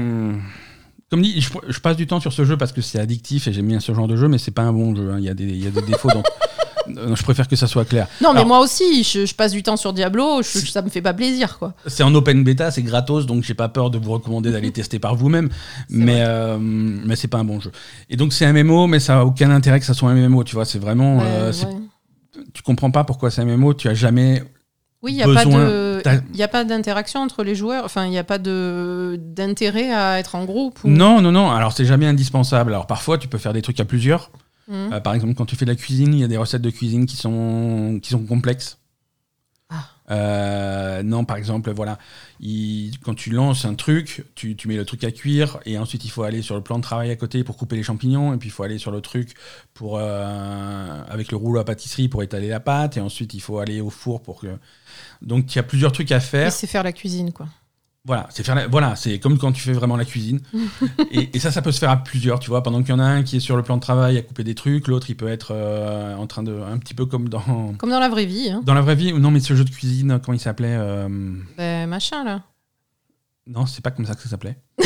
[1.10, 3.54] Comme dit, je, je passe du temps sur ce jeu parce que c'est addictif et
[3.54, 5.12] j'aime bien ce genre de jeu, mais c'est pas un bon jeu.
[5.12, 5.20] hein.
[5.20, 6.24] Il y a des, il y a des défauts dans.
[6.96, 8.08] Je préfère que ça soit clair.
[8.22, 10.90] Non, mais Alors- moi aussi, je, je passe du temps sur Diablo, je- ça me
[10.90, 11.74] fait pas plaisir, quoi.
[11.86, 15.00] C'est en open bêta, c'est gratos, donc j'ai pas peur de vous recommander d'aller tester
[15.00, 15.50] par vous-même.
[15.90, 17.72] Mais, euh, mais c'est pas un bon jeu.
[18.10, 20.44] Et donc c'est un MMO, mais ça a aucun intérêt que ça soit un MMO,
[20.44, 20.66] tu vois.
[20.66, 21.20] C'est vraiment.
[21.22, 21.74] euh, Ouais, c'est- ouais.
[22.54, 24.44] Tu comprends pas pourquoi c'est un MMO, tu as jamais.
[25.04, 25.22] Oui, il n'y
[26.44, 30.44] a, pas d'interaction entre les joueurs, enfin, il n'y a pas d'intérêt à être en
[30.46, 30.80] groupe.
[30.84, 30.90] Ou...
[30.90, 31.52] Non, non, non.
[31.52, 32.72] Alors c'est jamais indispensable.
[32.74, 34.32] Alors parfois tu peux faire des trucs à plusieurs.
[34.68, 34.94] Mhm.
[34.94, 36.70] Euh, par exemple, quand tu fais de la cuisine, il y a des recettes de
[36.70, 38.78] cuisine qui sont, qui sont complexes.
[39.70, 39.90] Ah.
[40.12, 41.98] Euh, non, par exemple, voilà,
[42.40, 46.06] il- quand tu lances un truc, tu, tu mets le truc à cuire et ensuite
[46.06, 48.38] il faut aller sur le plan de travail à côté pour couper les champignons et
[48.38, 49.34] puis il faut aller sur le truc
[49.74, 53.60] pour euh, avec le rouleau à pâtisserie pour étaler la pâte et ensuite il faut
[53.60, 54.58] aller au four pour que.
[55.22, 56.52] Donc il y a plusieurs trucs à Et faire.
[56.54, 57.48] c'est faire la cuisine, quoi.
[58.08, 60.40] Voilà, c'est faire la- voilà, c'est comme quand tu fais vraiment la cuisine.
[61.12, 62.64] et, et ça, ça peut se faire à plusieurs, tu vois.
[62.64, 64.44] Pendant qu'il y en a un qui est sur le plan de travail à couper
[64.46, 67.74] des trucs, l'autre il peut être euh, en train de, un petit peu comme dans
[67.78, 68.62] Comme dans la vraie vie, hein.
[68.66, 69.12] dans la vraie vie.
[69.14, 71.08] ou Non, mais ce jeu de cuisine, comment il s'appelait euh,
[71.58, 72.42] Ben, machin, là.
[73.46, 74.58] Non, c'est pas comme ça que ça s'appelait.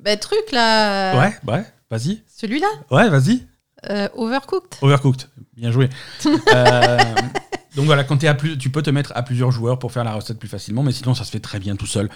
[0.00, 1.18] Ben, truc, là.
[1.18, 2.22] Ouais, ouais, vas-y.
[2.28, 2.68] Celui-là?
[2.90, 3.46] Ouais, vas-y.
[3.90, 5.88] Euh, Overcooked Overcooked, bien joué.
[6.26, 6.98] Euh,
[7.76, 10.04] donc voilà, quand t'es à plus, tu peux te mettre à plusieurs joueurs pour faire
[10.04, 12.08] la recette plus facilement, mais sinon ça se fait très bien tout seul,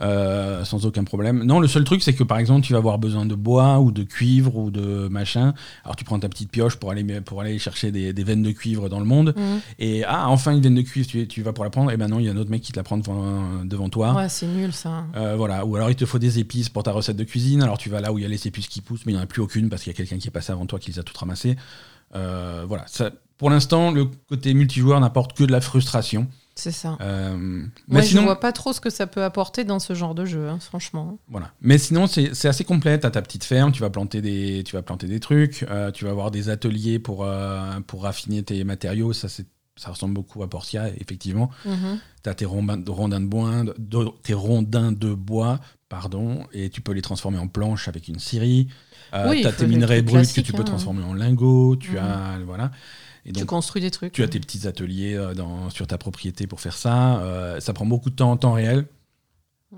[0.00, 1.44] euh, sans aucun problème.
[1.44, 3.90] Non, le seul truc c'est que par exemple tu vas avoir besoin de bois ou
[3.90, 5.54] de cuivre ou de machin.
[5.84, 8.50] Alors tu prends ta petite pioche pour aller pour aller chercher des, des veines de
[8.50, 9.34] cuivre dans le monde.
[9.36, 9.60] Mhm.
[9.78, 11.90] Et ah enfin une veine de cuivre, tu, tu vas pour la prendre.
[11.90, 13.88] Et ben non, il y a un autre mec qui te la prend devant, devant
[13.88, 14.14] toi.
[14.14, 15.04] Ouais, c'est nul, ça.
[15.16, 15.64] Euh, voilà.
[15.64, 17.62] Ou alors il te faut des épices pour ta recette de cuisine.
[17.62, 19.20] Alors tu vas là où il y a les épices qui poussent, mais il n'y
[19.20, 20.90] en a plus aucune parce qu'il y a quelqu'un qui est passé avant toi qui
[20.90, 21.56] les a toutes ramassées.
[22.14, 22.84] Euh, voilà.
[22.86, 26.26] Ça, pour l'instant, le côté multijoueur n'apporte que de la frustration.
[26.54, 26.98] C'est ça.
[27.00, 29.94] Euh, Moi, mais je sinon, vois pas trop ce que ça peut apporter dans ce
[29.94, 31.16] genre de jeu, hein, franchement.
[31.28, 31.52] voilà.
[31.60, 32.98] Mais sinon, c'est assez complet.
[32.98, 36.04] T'as ta petite ferme, tu vas planter des, tu vas planter des trucs, euh, tu
[36.04, 39.12] vas avoir des ateliers pour euh, pour raffiner tes matériaux.
[39.12, 41.48] Ça, ça ressemble beaucoup à Portia, effectivement.
[42.36, 47.38] Tes rondins, de bois, de- tes rondins de bois, pardon, et tu peux les transformer
[47.38, 48.66] en planches avec une scierie.
[49.14, 50.64] Euh, Oui, il faut tes minerais bruts que tu peux hein.
[50.64, 51.76] transformer en lingots.
[51.76, 51.98] Tu Mhm.
[51.98, 52.70] as voilà.
[53.28, 54.12] Et Tu construis des trucs.
[54.12, 57.18] tu as tes petits ateliers euh, dans, sur ta propriété pour faire ça.
[57.20, 58.86] Euh, ça prend beaucoup de temps en temps réel.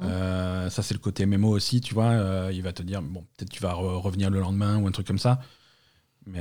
[0.03, 2.05] Euh, ça c'est le côté MMO aussi, tu vois.
[2.11, 4.93] euh, il va te dire bon peut-être tu vas re- revenir le lendemain ou un
[4.93, 5.41] truc comme ça.
[6.27, 6.41] Mais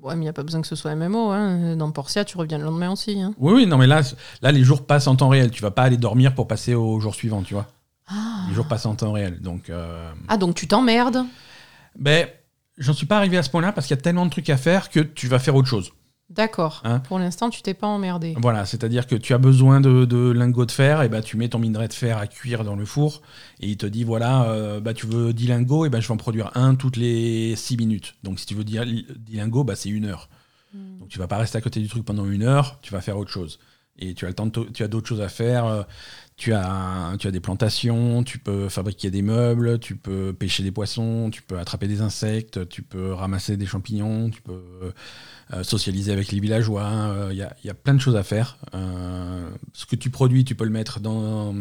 [0.00, 1.30] Ouais, mais il n'y a pas besoin que ce soit MMO.
[1.32, 1.76] Hein.
[1.76, 3.20] Dans Portia, tu reviens le lendemain aussi.
[3.20, 3.34] Hein.
[3.38, 4.00] oui oui non mais là
[4.40, 5.50] là les jours passent en temps réel.
[5.50, 7.66] Tu vas pas aller dormir pour passer au jour suivant, tu vois.
[8.06, 8.44] Ah.
[8.48, 9.40] Les jours passent en temps réel.
[9.42, 9.70] Donc,
[10.28, 11.26] Ah, donc tu t'emmerdes.
[11.98, 12.26] ben,
[12.78, 14.56] j'en suis pas arrivé à ce point-là parce qu'il y a tellement de trucs à
[14.56, 15.92] faire que tu vas faire autre chose.
[16.30, 16.82] D'accord.
[16.84, 18.34] Hein Pour l'instant, tu t'es pas emmerdé.
[18.36, 21.48] Voilà, c'est-à-dire que tu as besoin de, de lingots de fer, et ben tu mets
[21.48, 23.22] ton minerai de fer à cuire dans le four,
[23.60, 26.12] et il te dit voilà, euh, bah, tu veux 10 lingots, et ben je vais
[26.12, 28.14] en produire un toutes les 6 minutes.
[28.24, 30.28] Donc si tu veux 10, 10 lingots, bah, c'est une heure.
[30.74, 30.98] Hmm.
[30.98, 33.16] Donc tu vas pas rester à côté du truc pendant une heure, tu vas faire
[33.16, 33.58] autre chose.
[33.98, 35.86] Et tu as le temps, de tu as d'autres choses à faire.
[36.38, 40.62] Euh, Tu as, tu as des plantations, tu peux fabriquer des meubles, tu peux pêcher
[40.62, 44.60] des poissons, tu peux attraper des insectes, tu peux ramasser des champignons, tu peux
[45.52, 47.28] euh, socialiser avec les villageois.
[47.30, 48.58] Il y, a, y a plein de choses à faire.
[48.74, 51.54] Euh, ce que tu produis, tu peux le mettre dans.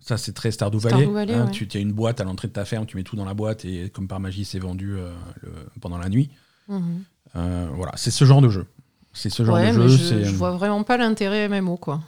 [0.00, 0.96] Ça, c'est très Stardew Valley.
[0.98, 1.46] Stardew Valley, hein.
[1.46, 1.50] ouais.
[1.50, 3.64] Tu as une boîte à l'entrée de ta ferme, tu mets tout dans la boîte
[3.64, 5.10] et comme par magie, c'est vendu euh,
[5.40, 5.50] le-
[5.80, 6.28] pendant la nuit.
[6.68, 7.02] Mhm.
[7.36, 8.66] Euh, voilà, c'est ce genre de jeu.
[9.14, 9.88] C'est ce genre Ouais, de jeu.
[9.88, 12.02] je, je vois vraiment pas l'intérêt MMO, quoi.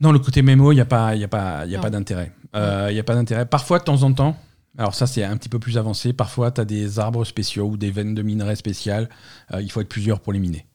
[0.00, 2.32] Non, le côté mémo, il n'y a pas, y a pas, y a pas d'intérêt.
[2.54, 3.46] Il n'y a pas d'intérêt.
[3.46, 4.36] Parfois, de temps en temps,
[4.78, 6.12] alors ça, c'est un petit peu plus avancé.
[6.12, 9.08] Parfois, tu as des arbres spéciaux ou des veines de minerais spéciales.
[9.52, 10.66] Euh, il faut être plusieurs pour les miner.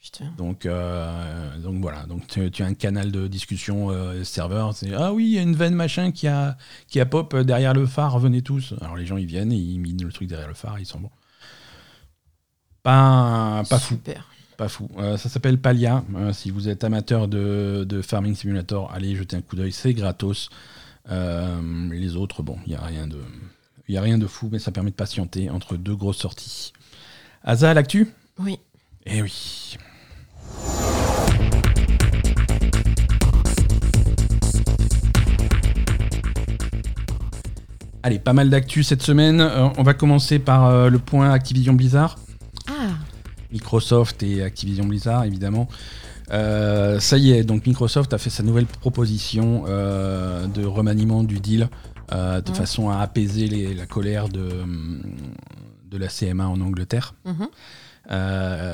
[0.00, 0.32] Putain.
[0.38, 2.04] Donc, euh, donc voilà.
[2.06, 4.74] Donc, tu, tu as un canal de discussion euh, serveur.
[4.74, 6.56] C'est ah oui, il y a une veine machin qui a,
[6.88, 8.18] qui a pop derrière le phare.
[8.18, 8.74] Venez tous.
[8.80, 10.78] Alors, les gens, ils viennent et ils minent le truc derrière le phare.
[10.78, 11.10] Ils sont bons.
[12.82, 13.98] Pas, pas fou.
[14.56, 14.88] Pas fou.
[14.96, 16.02] Euh, ça s'appelle Palia.
[16.14, 19.70] Euh, si vous êtes amateur de, de Farming Simulator, allez jeter un coup d'œil.
[19.70, 20.48] C'est gratos.
[21.10, 23.18] Euh, les autres, bon, il n'y a rien de.
[23.88, 26.72] Il a rien de fou, mais ça permet de patienter entre deux grosses sorties.
[27.44, 28.08] Asa, l'actu?
[28.38, 28.58] Oui.
[29.04, 29.76] Eh oui.
[38.02, 39.40] Allez, pas mal d'actu cette semaine.
[39.76, 42.16] On va commencer par le point Activision Blizzard.
[43.52, 45.68] Microsoft et Activision Blizzard, évidemment.
[46.32, 51.38] Euh, ça y est, donc Microsoft a fait sa nouvelle proposition euh, de remaniement du
[51.38, 51.68] deal
[52.12, 54.48] euh, de façon à apaiser les- la colère de,
[55.88, 57.14] de la CMA en Angleterre.
[57.24, 57.48] mhm.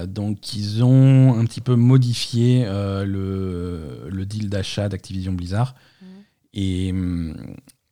[0.08, 5.74] Donc ils ont un petit peu modifié le, le deal d'achat d'Activision Blizzard.
[6.02, 6.08] Mhm.
[6.54, 7.36] Et, hum,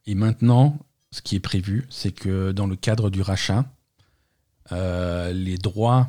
[0.06, 0.78] et maintenant,
[1.12, 3.64] ce qui est prévu, c'est que dans le cadre du rachat,
[4.70, 6.08] les droits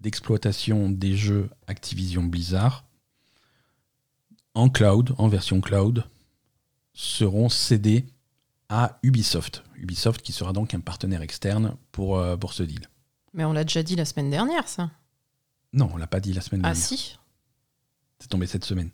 [0.00, 2.84] d'exploitation des jeux Activision Blizzard
[4.54, 6.04] en cloud, en version cloud,
[6.94, 8.06] seront cédés
[8.68, 9.62] à Ubisoft.
[9.76, 12.86] Ubisoft qui sera donc un partenaire externe pour, euh, pour ce deal.
[13.34, 14.90] Mais on l'a déjà dit la semaine dernière, ça.
[15.72, 16.82] Non, on l'a pas dit la semaine Ah dernière.
[16.84, 17.18] si
[18.18, 18.90] C'est tombé cette semaine.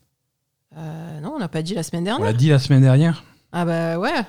[0.77, 2.27] Euh, Non, on l'a pas dit la semaine On dernière.
[2.27, 4.23] l'a dit la semaine dernière Ah bah ouais.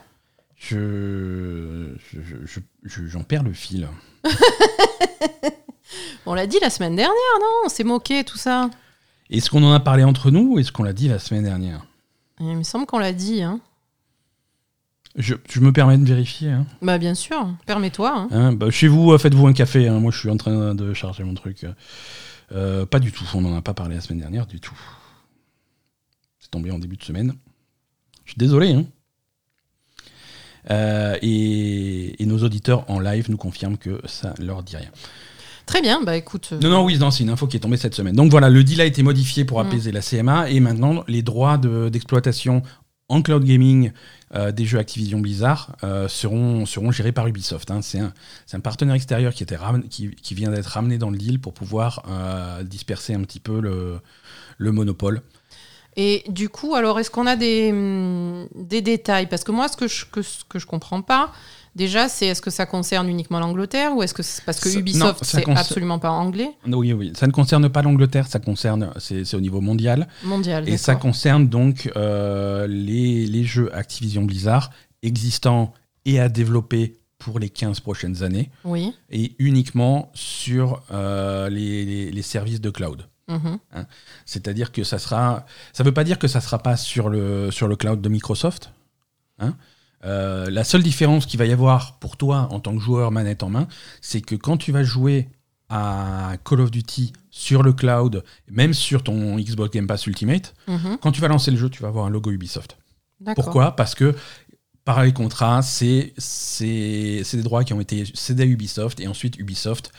[0.56, 1.96] Je.
[2.14, 3.90] je- je- je- J'en perds le fil.
[6.26, 8.70] On l'a dit la semaine dernière, non On s'est moqué, tout ça.
[9.30, 11.86] Est-ce qu'on en a parlé entre nous ou est-ce qu'on l'a dit la semaine dernière
[12.40, 13.42] Il me semble qu'on l'a dit.
[13.44, 13.60] Hein.
[15.16, 16.50] je, je me permets de vérifier.
[16.52, 16.66] hein.
[16.82, 18.12] Bah bien sûr, permets-toi.
[18.16, 18.28] hein.
[18.32, 19.90] Hein, bah, chez vous, euh, faites-vous un café.
[19.90, 21.66] Moi, je suis en train de charger mon truc.
[22.52, 23.26] Euh, pas du tout.
[23.34, 24.78] On n'en a pas parlé la semaine dernière du tout.
[26.40, 27.34] C'est tombé en début de semaine.
[28.26, 28.74] Je suis désolé.
[28.74, 28.86] hein.
[30.72, 34.90] Euh, et, et nos auditeurs en live nous confirment que ça leur dit rien.
[35.66, 36.50] Très bien, bah écoute.
[36.54, 38.16] euh, Non, non, oui, c'est une info qui est tombée cette semaine.
[38.16, 39.68] Donc voilà, le deal a été modifié pour Mm.
[39.68, 42.62] apaiser la CMA et maintenant les droits de- d'exploitation
[43.10, 43.92] en cloud gaming
[44.34, 47.70] euh, des jeux Activision Blizzard euh, seront, seront gérés par Ubisoft.
[47.72, 47.82] hein.
[47.82, 48.12] C'est un,
[48.54, 51.54] un partenaire extérieur qui, était ram- qui, qui vient d'être ramené dans le deal pour
[51.54, 54.00] pouvoir euh, disperser un petit peu le,
[54.58, 55.22] le monopole.
[55.98, 59.28] Et du coup, alors, est-ce qu'on a des, hum, des détails?
[59.28, 61.32] Parce que moi, ce que je, que, ce que je comprends pas,
[61.76, 64.80] déjà, c'est est-ce que ça concerne uniquement l'Angleterre ou est-ce que c'est parce que Ça-
[64.80, 66.52] Ubisoft, c'est concer- absolument pas anglais?
[66.68, 70.08] Oui, oui, ça ne concerne pas l'Angleterre, ça concerne, c'est au niveau mondial.
[70.24, 70.68] Mondial.
[70.70, 74.72] Et ça concerne donc euh, les, les jeux Activision Blizzard
[75.04, 75.74] existants
[76.06, 78.50] et à développer pour les 15 prochaines années.
[78.64, 78.94] Oui.
[79.10, 83.08] et uniquement sur euh, les, les- les services de cloud.
[83.28, 83.58] mhm.
[84.26, 85.46] C'est-à-dire que ça sera.
[85.74, 88.02] Ça ne veut pas dire que ça ne sera pas sur le, sur le cloud
[88.02, 88.72] de Microsoft.
[89.40, 89.56] hein.
[90.04, 93.42] Euh, la seule différence qu'il va y avoir pour toi en tant que joueur manette
[93.44, 93.68] en main,
[94.02, 95.30] c'est que quand tu vas jouer
[95.70, 100.98] à Call of Duty sur le cloud, même sur ton Xbox Game Pass Ultimate, Mhm.
[101.02, 102.78] quand tu vas lancer le jeu, tu vas avoir un logo Ubisoft.
[103.36, 103.76] Pourquoi?
[103.76, 104.14] Parce que
[104.84, 109.92] par les contrats, c'est des droits qui ont été cédés à Ubisoft et ensuite Ubisoft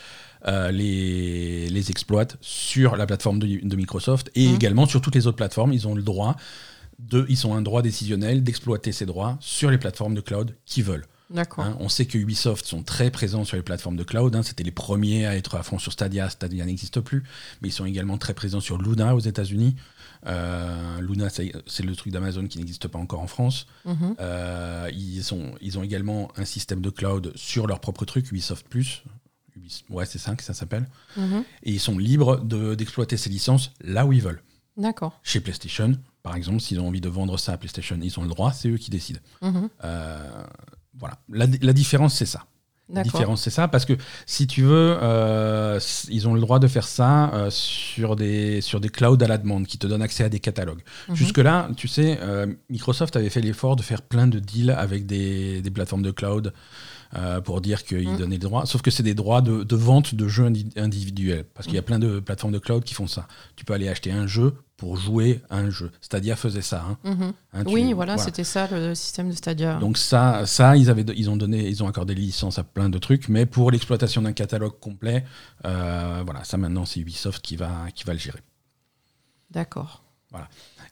[0.47, 4.55] euh, les, les exploite sur la plateforme de, de Microsoft et Mhm.
[4.55, 5.73] également sur toutes les autres plateformes.
[5.73, 6.37] Ils ont le droit
[6.99, 10.85] de, ils ont un droit décisionnel d'exploiter ces droits sur les plateformes de cloud qu'ils
[10.85, 11.07] veulent.
[11.65, 11.77] Hein.
[11.81, 14.37] on sait que Ubisoft sont très présents sur les plateformes de cloud.
[14.37, 14.45] hein.
[14.45, 16.31] C'était les premiers à être à fond sur Stadia.
[16.31, 17.25] Stadia n'existe plus,
[17.61, 19.75] mais ils sont également très présents sur Luna aux États-Unis.
[20.27, 23.67] Euh, Luna, c'est le truc d'Amazon qui n'existe pas encore en France.
[23.85, 24.15] Mhm.
[24.21, 28.67] Euh, ils, sont, ils ont également un système de cloud sur leur propre truc, Ubisoft
[28.69, 29.03] Plus.
[29.59, 30.87] Ubis- ouais, c'est ça que ça s'appelle.
[31.17, 31.45] Mhm.
[31.65, 34.43] Et ils sont libres de- d'exploiter ces licences là où ils veulent.
[34.77, 35.19] D'accord.
[35.23, 35.93] Chez PlayStation,
[36.27, 38.69] par exemple, s'ils ont envie de vendre ça à PlayStation, ils ont le droit, c'est
[38.69, 39.21] eux qui décident.
[39.43, 39.69] Mhm.
[39.85, 40.45] Euh,
[40.99, 41.19] voilà.
[41.29, 42.47] La, la différence, c'est ça.
[42.93, 43.93] La différence, c'est ça, parce que
[44.27, 48.81] si tu veux, euh, ils ont le droit de faire ça euh, sur, des, sur
[48.81, 50.83] des clouds à la demande qui te donnent accès à des catalogues.
[51.09, 51.15] Mhm.
[51.15, 55.63] Jusque-là, tu sais, euh, Microsoft avait fait l'effort de faire plein de deals avec des,
[55.63, 56.53] des plateformes de cloud
[57.15, 58.17] euh, pour dire qu'ils Mhm.
[58.19, 61.45] donnaient des droits, sauf que c'est des droits de, de vente de jeux indi- individuels,
[61.55, 63.29] parce qu'il y a plein de plateformes de cloud qui font ça.
[63.57, 65.91] Tu peux aller acheter un jeu pour jouer à un jeu.
[66.03, 66.85] Stadia faisait ça.
[66.87, 66.99] hein.
[67.05, 67.33] Mhm.
[67.55, 69.77] Hein, tu- Oui, voilà, c'était ça le système de Stadia.
[69.79, 72.91] donc ça, ça ils, avaient, ils, ont donné, ils ont accordé des licences à plein
[72.91, 75.25] de trucs, mais pour l'exploitation d'un catalogue complet,
[75.65, 78.41] euh, voilà, ça maintenant c'est Ubisoft qui va, qui va le gérer.
[79.51, 80.03] D'accord.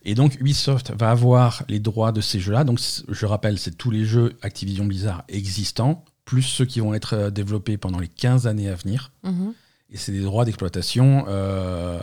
[0.04, 2.64] Et donc Ubisoft va avoir les droits de ces jeux-là.
[2.64, 7.14] Donc je rappelle, c'est tous les jeux Activision Blizzard existants, plus ceux qui vont être
[7.14, 9.12] euh, développés pendant les 15 années à venir.
[9.22, 9.54] Mhm.
[9.90, 12.00] Et c'est des droits d'exploitation euh,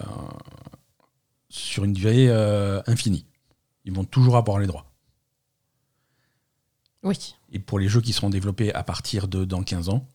[1.50, 3.26] sur une durée euh, infinie.
[3.86, 4.86] Ils vont toujours avoir les droits.
[7.04, 7.36] Oui.
[7.52, 10.08] Et pour les jeux qui seront développés à partir de dans 15 ans,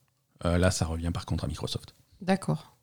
[0.45, 1.93] euh, là, ça revient par contre à Microsoft.
[2.21, 2.76] D'accord.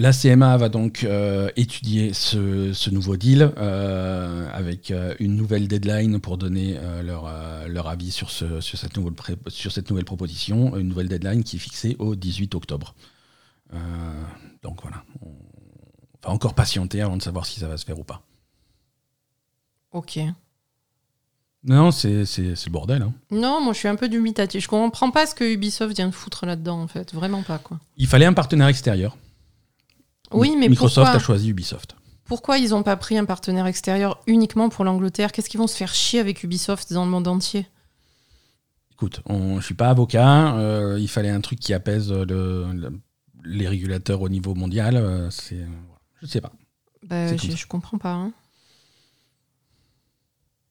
[0.00, 5.66] La CMA va donc euh, étudier ce, ce nouveau deal euh, avec euh, une nouvelle
[5.66, 7.28] deadline pour donner leur,
[7.66, 10.76] leur avis sur, ce, sur, cette nouvelle pré- sur cette nouvelle proposition.
[10.76, 12.94] Une nouvelle deadline qui est fixée au 18 octobre.
[14.62, 15.32] Donc voilà, on
[16.24, 18.22] va encore patienter avant de savoir si ça va se faire ou pas.
[19.92, 20.20] Ok.
[21.64, 23.02] Non, c'est c'est- c'est le bordel.
[23.02, 23.12] hein.
[23.32, 24.62] Non, moi je suis un peu dubitatif.
[24.62, 27.12] Je comprends pas ce que Ubisoft vient de foutre là-dedans, en fait.
[27.14, 27.80] Vraiment pas, quoi.
[27.96, 29.16] Il fallait un partenaire extérieur.
[30.32, 31.96] Oui, mais Microsoft pourquoi, a choisi Ubisoft.
[32.24, 35.32] pourquoi ils ont pas pris un partenaire extérieur uniquement pour l'Angleterre?
[35.32, 37.66] Qu'est-ce qu'ils vont se faire chier avec Ubisoft dans le monde entier?
[38.92, 40.56] Écoute, on- je ne suis pas avocat.
[40.56, 42.24] euh, il fallait un truc qui apaise le-
[42.72, 43.00] le-
[43.44, 44.96] les régulateurs au niveau mondial.
[44.96, 45.66] euh, c'est, euh,
[46.20, 46.52] je sais pas.
[47.06, 48.12] bah, je, je comprends pas.
[48.12, 48.32] hein.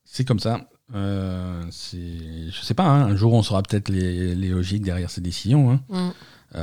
[0.06, 0.70] C'est comme ça.
[0.94, 5.10] Euh, c'est, je sais pas, hein, un jour on saura peut-être les, les logiques derrière
[5.10, 5.72] ces décisions.
[5.72, 6.14] hein.
[6.54, 6.58] Mm.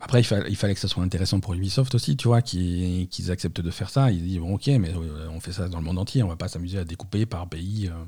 [0.00, 3.08] Après, il, fa- il fallait que ça soit intéressant pour Ubisoft aussi, tu vois, qu'ils,
[3.30, 4.10] acceptent de faire ça.
[4.10, 6.36] Ils disent, bon, ok, mais euh, on fait ça dans le monde entier, on va
[6.36, 7.88] pas s'amuser à découper par pays.
[7.88, 8.04] euh.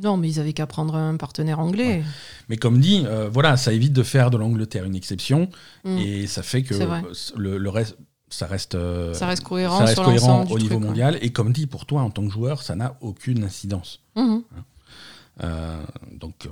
[0.00, 2.02] Non, mais ils avaient qu'à prendre un partenaire anglais.
[2.48, 5.48] Mais comme dit, euh, voilà, ça évite de faire de l'Angleterre une exception,
[5.84, 5.98] Mm.
[5.98, 6.74] et ça fait que
[7.36, 7.96] le, le reste,
[8.28, 10.80] ça reste, euh, Ça reste cohérent ça reste sur cohérent au niveau truc, quoi.
[10.80, 11.18] mondial.
[11.20, 14.00] Et comme dit, pour toi, en tant que joueur, ça n'a aucune incidence.
[14.16, 14.42] Mhm.
[15.42, 15.82] Euh,
[16.12, 16.48] donc,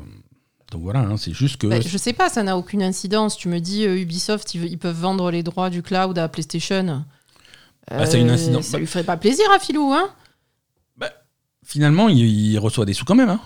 [0.70, 1.66] donc voilà, hein, c'est juste que.
[1.66, 3.36] Bah, je sais pas, ça n'a aucune incidence.
[3.36, 7.04] Tu me dis, euh, Ubisoft, ils, ils peuvent vendre les droits du cloud à PlayStation.
[7.90, 8.66] Ah, c'est une incidence.
[8.66, 10.08] Ça lui ferait pas plaisir à Philou, hein
[11.64, 13.28] Finalement, il, il reçoit des sous quand même.
[13.28, 13.40] Hein.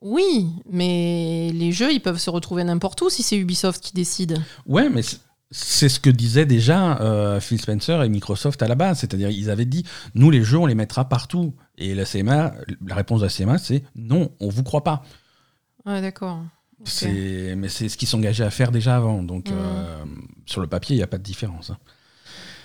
[0.00, 4.38] Oui, mais les jeux, ils peuvent se retrouver n'importe où si c'est Ubisoft qui décide.
[4.66, 5.18] Ouais, mais c'est-
[5.50, 9.00] c'est ce que disaient déjà euh, Phil Spencer et Microsoft à la base.
[9.00, 9.84] C'est-à-dire, ils avaient dit,
[10.14, 11.54] nous, les jeux, on les mettra partout.
[11.76, 12.54] Et la CMA,
[12.86, 15.02] la réponse de la CMA, c'est non, on vous croit pas.
[15.86, 16.40] Ouais, d'accord.
[16.80, 16.86] Ok.
[16.88, 19.22] C'est- Mais c'est ce qu'ils s'engageaient à faire déjà avant.
[19.22, 19.56] Donc, Mhm.
[19.56, 20.04] euh,
[20.46, 21.70] sur le papier, il n'y a pas de différence.
[21.70, 21.78] hein.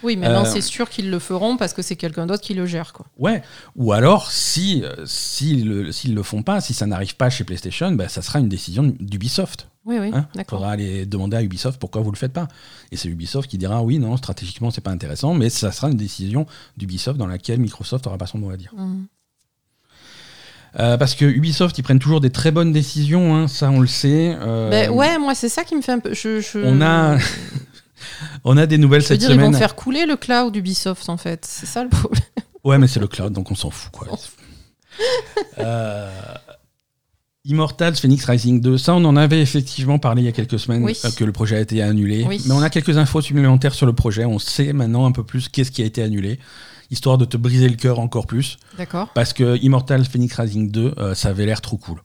[0.01, 2.65] Oui, maintenant Euh, c'est sûr qu'ils le feront parce que c'est quelqu'un d'autre qui le
[2.65, 3.05] gère, quoi.
[3.17, 3.43] Ouais,
[3.75, 7.43] ou alors, si euh, s'ils le, s'ils le font pas, si ça n'arrive pas chez
[7.43, 9.67] PlayStation, bah, ça sera une décision d'Ubisoft.
[9.83, 12.47] Oui, oui, Hein Il faudra aller demander à Ubisoft pourquoi vous le faites pas.
[12.93, 15.97] Et c'est Ubisoft qui dira oui, non, stratégiquement c'est pas intéressant, mais ça sera une
[15.97, 16.45] décision
[16.77, 18.73] d'Ubisoft dans laquelle Microsoft aura pas son mot à dire.
[18.77, 19.05] Mhm.
[20.77, 23.87] Euh, parce que Ubisoft, ils prennent toujours des très bonnes décisions, hein, ça on le
[23.87, 24.35] sait.
[24.39, 26.13] Euh, Ben ouais, moi c'est ça qui me fait un peu.
[26.13, 27.17] Je, je- On a
[28.43, 29.51] on a des nouvelles Je veux cette dire, ils semaine.
[29.51, 31.45] vont faire couler le cloud Ubisoft en fait.
[31.47, 32.21] C'est ça le problème.
[32.65, 33.91] Ouais, mais c'est le cloud, donc on s'en fout.
[33.91, 34.07] Quoi.
[35.59, 36.11] Euh,
[37.45, 40.83] Immortals Phoenix Rising 2, ça on en avait effectivement parlé il y a quelques semaines
[40.83, 40.97] Oui.
[41.05, 42.25] euh, que le projet a été annulé.
[42.27, 42.41] Oui.
[42.45, 44.25] Mais on a quelques infos supplémentaires sur le projet.
[44.25, 46.37] On sait maintenant un peu plus qu'est-ce qui a été annulé,
[46.91, 48.57] histoire de te briser le cœur encore plus.
[48.77, 51.99] D'accord, Parce que Immortals Phoenix Rising 2, euh, ça avait l'air trop cool.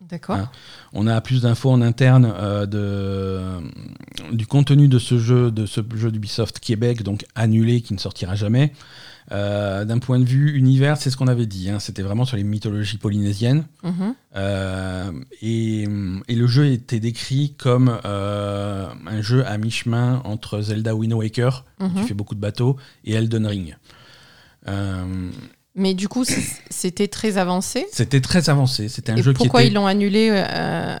[0.00, 0.36] d'accord.
[0.36, 0.50] Hein.
[0.92, 5.80] On a plus d'infos en interne euh, de, du contenu de ce jeu, de ce
[5.96, 8.72] jeu d'Ubisoft Québec, donc annulé, qui ne sortira jamais.
[9.32, 11.70] Euh, D'un point de vue univers, c'est ce qu'on avait dit.
[11.70, 13.64] hein, C'était vraiment sur les mythologies polynésiennes.
[13.82, 14.14] Mhm.
[14.36, 15.84] Euh, et,
[16.28, 21.88] et le jeu était décrit comme un jeu à mi-chemin entre Zelda Wind Waker, où
[21.88, 22.06] tu Mhm.
[22.06, 23.76] fais beaucoup de bateaux, et Elden Ring.
[24.66, 25.30] Euh,
[25.76, 26.24] Mais du coup,
[26.70, 27.86] c'était très avancé.
[27.90, 28.88] c'était très avancé.
[28.88, 29.70] C'était un Et jeu qui pourquoi était.
[29.70, 30.96] ils l'ont annulé euh,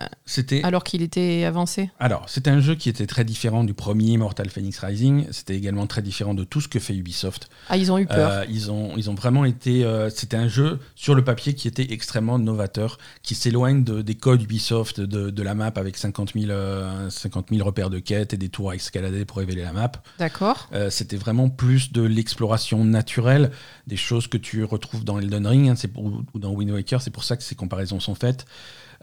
[0.64, 1.90] alors qu'il était avancé?
[2.00, 5.26] Alors, c'était un jeu qui était très différent du premier Immortal Phoenix Rising.
[5.30, 7.48] C'était également très différent de tout ce que fait Ubisoft.
[7.68, 8.30] Ah, ils ont eu peur.
[8.30, 9.84] Euh, ils, ont, ils ont vraiment été.
[9.84, 14.16] euh, c'était un jeu sur le papier qui était extrêmement novateur, qui s'éloigne de- des
[14.16, 18.34] codes Ubisoft, de, de la map avec 50 000, euh, 50 000 repères de quête
[18.34, 19.92] et des tours à escalader pour révéler la map.
[20.18, 20.68] D'accord.
[20.90, 23.52] C'était vraiment plus de l'exploration naturelle,
[23.86, 26.04] des choses que tu retrouves dans Elden Ring hein, pour-
[26.34, 27.00] ou dans Wind Waker.
[27.02, 28.46] C'est pour ça que ces comparaisons sont faites.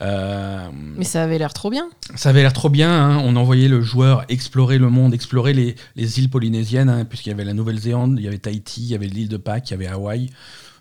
[0.01, 1.87] Euh, Mais ça avait l'air trop bien.
[2.15, 2.89] ça avait l'air trop bien.
[2.91, 3.21] hein.
[3.23, 7.33] On envoyait le joueur explorer le monde, explorer les, les îles polynésiennes, hein, puisqu'il y
[7.33, 9.75] avait la Nouvelle-Zélande, il y avait Tahiti, il y avait l'île de Pâques, il y
[9.75, 10.29] avait Hawaï.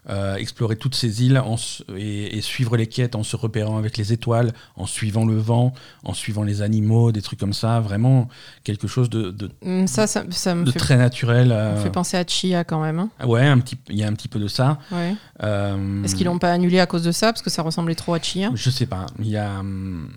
[0.09, 1.57] Euh, explorer toutes ces îles en
[1.95, 5.75] et, et suivre les quêtes en se repérant avec les étoiles, en suivant le vent,
[6.05, 7.81] en suivant les animaux, des trucs comme ça.
[7.81, 8.27] Vraiment
[8.65, 9.51] quelque chose de, de-
[9.87, 11.49] Ça, ça, ça me de fait, très naturel.
[11.49, 11.77] me euh.
[11.83, 12.99] fait penser à Chia quand même.
[12.99, 13.11] hein.
[13.27, 14.79] Ouais, un petit, il y a un petit peu de ça.
[14.91, 15.15] Ouais.
[15.43, 18.15] Euh, Est-ce qu'ils l'ont pas annulé à cause de ça Parce que ça ressemblait trop
[18.15, 18.51] à Chia?
[18.55, 19.05] Je sais pas.
[19.19, 19.59] Il y a.
[19.61, 20.09] hum,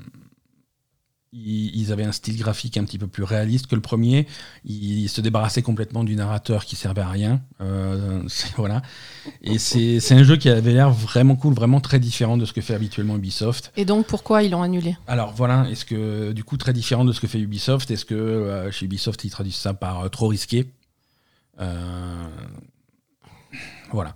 [1.36, 4.27] Ils avaient un style graphique un petit peu plus réaliste que le premier.
[4.65, 7.41] Ils se débarrassaient complètement du narrateur qui servait à rien.
[7.59, 8.21] Euh,
[8.55, 8.84] voilà.
[9.41, 12.61] Et c'est un jeu qui avait l'air vraiment cool, vraiment très différent de ce que
[12.61, 13.71] fait habituellement Ubisoft.
[13.75, 14.95] Et donc pourquoi ils l'ont annulé?
[15.07, 18.13] Alors voilà, est-ce que du coup très différent de ce que fait Ubisoft, est-ce que
[18.13, 20.69] euh, chez Ubisoft ils traduisent ça par euh, trop risqué?
[23.91, 24.15] Voilà.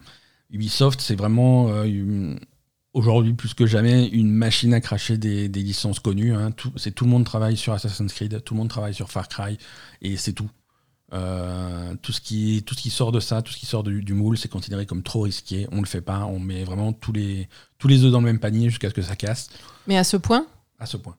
[0.52, 2.40] Ubisoft c'est vraiment une-
[2.98, 6.34] aujourd'hui plus que jamais une machine à cracher des, des licences connues.
[6.34, 6.52] hein.
[6.52, 9.28] Tout, c'est tout le monde travaille sur Assassin's Creed, tout le monde travaille sur Far
[9.28, 9.58] Cry
[10.02, 10.50] et c'est tout.
[11.14, 14.04] Euh, tout, ce qui, tout ce qui sort de ça, tout ce qui sort du,
[14.04, 15.66] du moule, c'est considéré comme trop risqué.
[15.72, 18.40] On le fait pas, on met vraiment tous les, tous les œufs dans le même
[18.40, 19.48] panier jusqu'à ce que ça casse.
[19.88, 20.46] Mais à ce point
[20.80, 21.16] À ce point.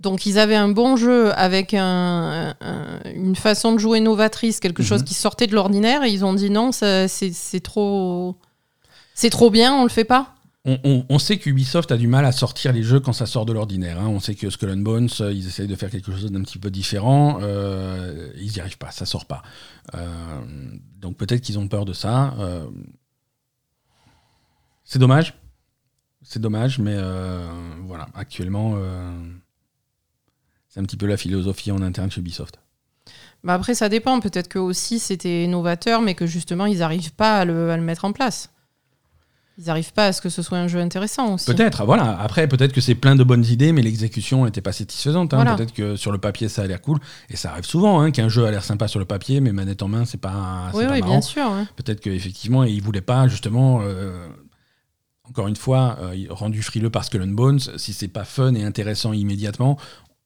[0.00, 4.82] Donc ils avaient un bon jeu avec un- un- une façon de jouer novatrice, quelque
[4.82, 4.88] Mhm.
[4.88, 7.08] chose qui sortait de l'ordinaire, et ils ont dit non, c'est
[7.62, 8.36] trop,
[9.14, 10.34] c'est trop bien, on le fait pas.
[10.66, 13.44] On, on- on sait qu'Ubisoft a du mal à sortir les jeux quand ça sort
[13.44, 14.00] de l'ordinaire.
[14.00, 14.06] hein.
[14.08, 16.70] On sait que Skull Bones, euh, ils essayent de faire quelque chose d'un petit peu
[16.70, 17.38] différent.
[17.42, 19.42] euh, ils n'y arrivent pas, ça sort pas.
[19.94, 20.40] Euh,
[21.00, 22.34] donc peut-être qu'ils ont peur de ça.
[24.84, 25.34] c'est dommage.
[26.22, 26.96] C'est dommage, mais
[27.86, 28.78] voilà, actuellement,
[30.68, 32.58] c'est un petit peu la philosophie en interne chez Ubisoft.
[33.42, 37.40] Bah après ça dépend, peut-être que aussi c'était novateur, mais que justement ils n'arrivent pas
[37.40, 38.48] à le mettre en place.
[39.56, 41.46] Ils n'arrivent pas à ce que ce soit un jeu intéressant aussi.
[41.46, 42.18] Peut-être, voilà.
[42.20, 45.32] Après, peut-être que c'est plein de bonnes idées, mais l'exécution n'était pas satisfaisante.
[45.32, 45.36] hein.
[45.36, 45.54] Voilà.
[45.54, 46.98] Peut-être que sur le papier, ça a l'air cool.
[47.30, 49.82] Et ça arrive souvent hein, qu'un jeu a l'air sympa sur le papier, mais manette
[49.82, 51.12] en main, c'est pas, oui, pas oui, marrant.
[51.12, 51.44] bien sûr.
[51.52, 51.64] ouais.
[51.76, 54.26] Peut-être qu'effectivement, ils voulaient pas, justement, euh,
[55.28, 58.64] encore une fois, euh, rendu frileux par Skull and Bones, si c'est pas fun et
[58.64, 59.78] intéressant immédiatement,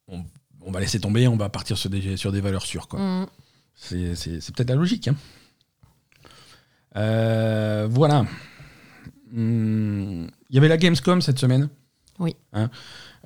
[0.09, 0.25] on,
[0.63, 2.89] on va laisser tomber, on va partir sur des, sur des valeurs sûres.
[2.89, 2.99] Quoi.
[2.99, 3.27] Mm.
[3.75, 5.09] C'est peut-être la logique.
[5.09, 5.17] hein.
[6.97, 8.25] Euh, voilà.
[9.35, 11.69] Hum, Il y avait la Gamescom cette semaine.
[12.19, 12.35] Oui.
[12.53, 12.71] Hein.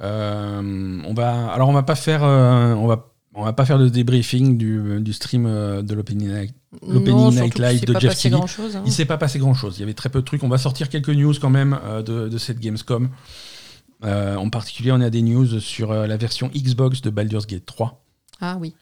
[0.00, 3.78] Euh, on va, alors on va pas faire, euh, on va, on va pas faire
[3.78, 6.54] de débriefing du, du stream euh, de l'opening night.
[6.82, 8.82] Night live s'est de pas Jeff grand-chose, hein.
[8.86, 9.76] Il s'est pas passé grand chose.
[9.76, 10.42] Il y avait très peu de trucs.
[10.42, 13.10] On va sortir quelques news quand même euh, de, de cette Gamescom.
[14.04, 17.66] Euh, en particulier, on a des news sur euh, la version Xbox de Baldur's Gate
[17.66, 18.02] 3.
[18.40, 18.74] Ah oui.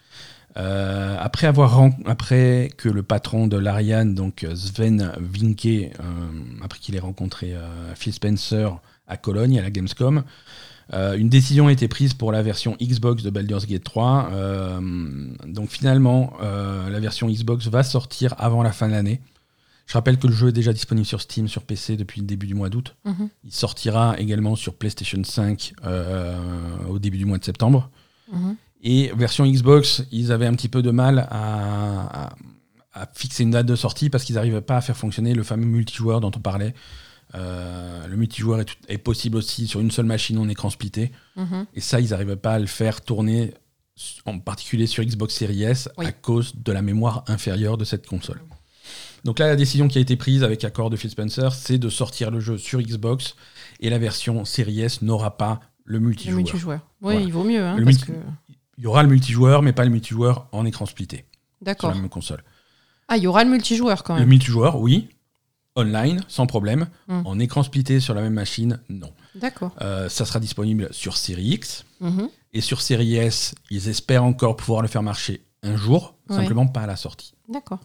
[0.56, 5.90] Euh, après avoir après que le patron de l'Ariane, donc Sven Vinke, euh,
[6.62, 10.22] après qu'il ait rencontré euh, Phil Spencer à Cologne à la Gamescom,
[10.92, 14.30] une décision a été prise pour la version Xbox de Baldur's Gate 3.
[14.32, 14.80] Euh,
[15.46, 19.20] donc finalement, la version Xbox va sortir avant la fin de l'année.
[19.90, 22.46] Je rappelle que le jeu est déjà disponible sur Steam, sur PC depuis le début
[22.46, 22.94] du mois d'août.
[23.04, 23.28] Mhm.
[23.42, 26.38] Il sortira également sur PlayStation 5 euh,
[26.88, 27.90] au début du mois de septembre.
[28.32, 28.54] Mhm.
[28.82, 32.32] Et version Xbox, ils avaient un petit peu de mal à, à-
[32.92, 35.66] à fixer une date de sortie parce qu'ils n'arrivaient pas à faire fonctionner le fameux
[35.66, 36.74] multijoueur dont on parlait.
[37.36, 41.12] Euh, le multijoueur est, tout- est possible aussi sur une seule machine en écran splitté.
[41.36, 41.66] Mhm.
[41.74, 43.54] Et ça, ils n'arrivaient pas à le faire tourner,
[44.24, 46.06] en particulier sur Xbox Series S, Oui.
[46.06, 48.40] à cause de la mémoire inférieure de cette console.
[49.24, 51.88] Donc là, la décision qui a été prise avec accord de Phil Spencer, c'est de
[51.90, 53.36] sortir le jeu sur Xbox
[53.80, 56.36] et la version Series S n'aura pas le Le multijoueur.
[56.36, 56.78] multijoueur.
[57.02, 57.20] Oui, Voilà.
[57.20, 57.62] il vaut mieux.
[57.62, 58.12] hein, parce que...
[58.80, 61.26] Il y aura le multijoueur, mais pas le multijoueur en écran splitté
[61.78, 62.42] sur la même console.
[63.08, 64.30] Ah, il y aura le multijoueur quand Le même.
[64.30, 65.10] multijoueur, oui,
[65.76, 66.88] online, sans problème.
[67.06, 67.22] Mm.
[67.26, 69.12] En écran splitté sur la même machine, non.
[69.34, 69.74] D'accord.
[69.82, 72.30] Euh, ça sera disponible sur Série X Mhm.
[72.54, 73.54] et sur Série S.
[73.68, 76.36] Ils espèrent encore pouvoir le faire marcher un jour, Ouais.
[76.36, 77.34] simplement pas à la sortie.
[77.50, 77.80] D'accord.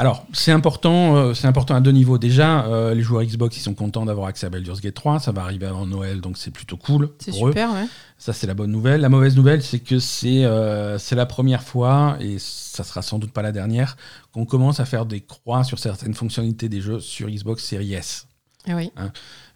[0.00, 2.18] Alors, c'est important, euh, c'est important à deux niveaux.
[2.18, 5.18] Déjà, euh, les joueurs Xbox, ils sont contents d'avoir accès à Baldur's Gate 3.
[5.18, 7.48] Ça va arriver avant Noël, donc c'est plutôt cool C'est eux.
[7.48, 7.86] super, ouais.
[8.16, 9.00] Ça, c'est la bonne nouvelle.
[9.00, 13.18] La mauvaise nouvelle, c'est que c'est euh, c'est la première fois, et ça sera sans
[13.18, 13.96] doute pas la dernière,
[14.30, 18.28] qu'on commence à faire des croix sur certaines fonctionnalités des jeux sur Xbox Series S.
[18.68, 18.92] Eh oui.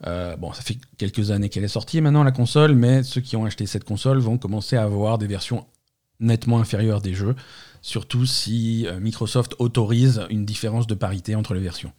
[0.07, 3.37] Euh, bon, ça fait quelques années qu'elle est sortie maintenant, la console, mais ceux qui
[3.37, 5.67] ont acheté cette console vont commencer à avoir des versions
[6.19, 7.35] nettement inférieures des jeux,
[7.83, 11.93] surtout si euh, Microsoft autorise une différence de parité entre les versions.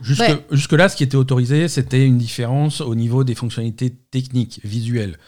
[0.00, 0.44] Jusque, Ouais.
[0.50, 5.18] Jusque-là, ce qui était autorisé, c'était une différence au niveau des fonctionnalités techniques, visuelles.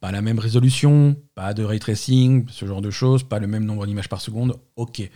[0.00, 3.64] Pas la même résolution, pas de ray tracing, ce genre de choses, pas le même
[3.64, 5.08] nombre d'images par seconde, ok.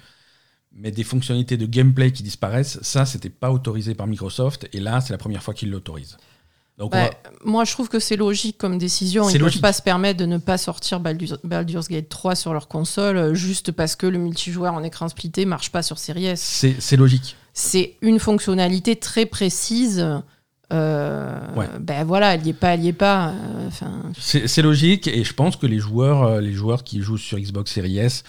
[0.73, 5.01] Mais des fonctionnalités de gameplay qui disparaissent, ça, c'était pas autorisé par Microsoft, et là,
[5.01, 6.19] c'est la première fois qu'ils l'autorisent.
[6.79, 7.11] Donc, Bah, va-
[7.45, 9.29] Moi, je trouve que c'est logique comme décision.
[9.29, 12.53] Ils ne peuvent pas se permettre de ne pas sortir Baldur's, Baldur's Gate 3 sur
[12.53, 16.27] leur console euh, juste parce que le multijoueur en écran splitté marche pas sur Series
[16.27, 16.65] S.
[16.79, 17.37] c'est logique.
[17.53, 20.07] C'est une fonctionnalité très précise.
[20.73, 21.67] euh, Ouais.
[21.81, 23.29] Ben voilà, elle y est pas, elle y est pas.
[23.83, 27.39] euh, c'est logique, et je pense que les joueurs, euh, les joueurs qui jouent sur
[27.39, 28.23] Xbox Series S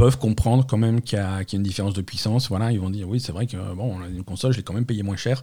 [0.00, 2.48] peuvent comprendre quand même qu'il y, a qu'il y a une différence de puissance.
[2.48, 4.62] Voilà, ils vont dire oui, c'est vrai que bon, on a une console, je l'ai
[4.64, 5.42] quand même payé moins cher.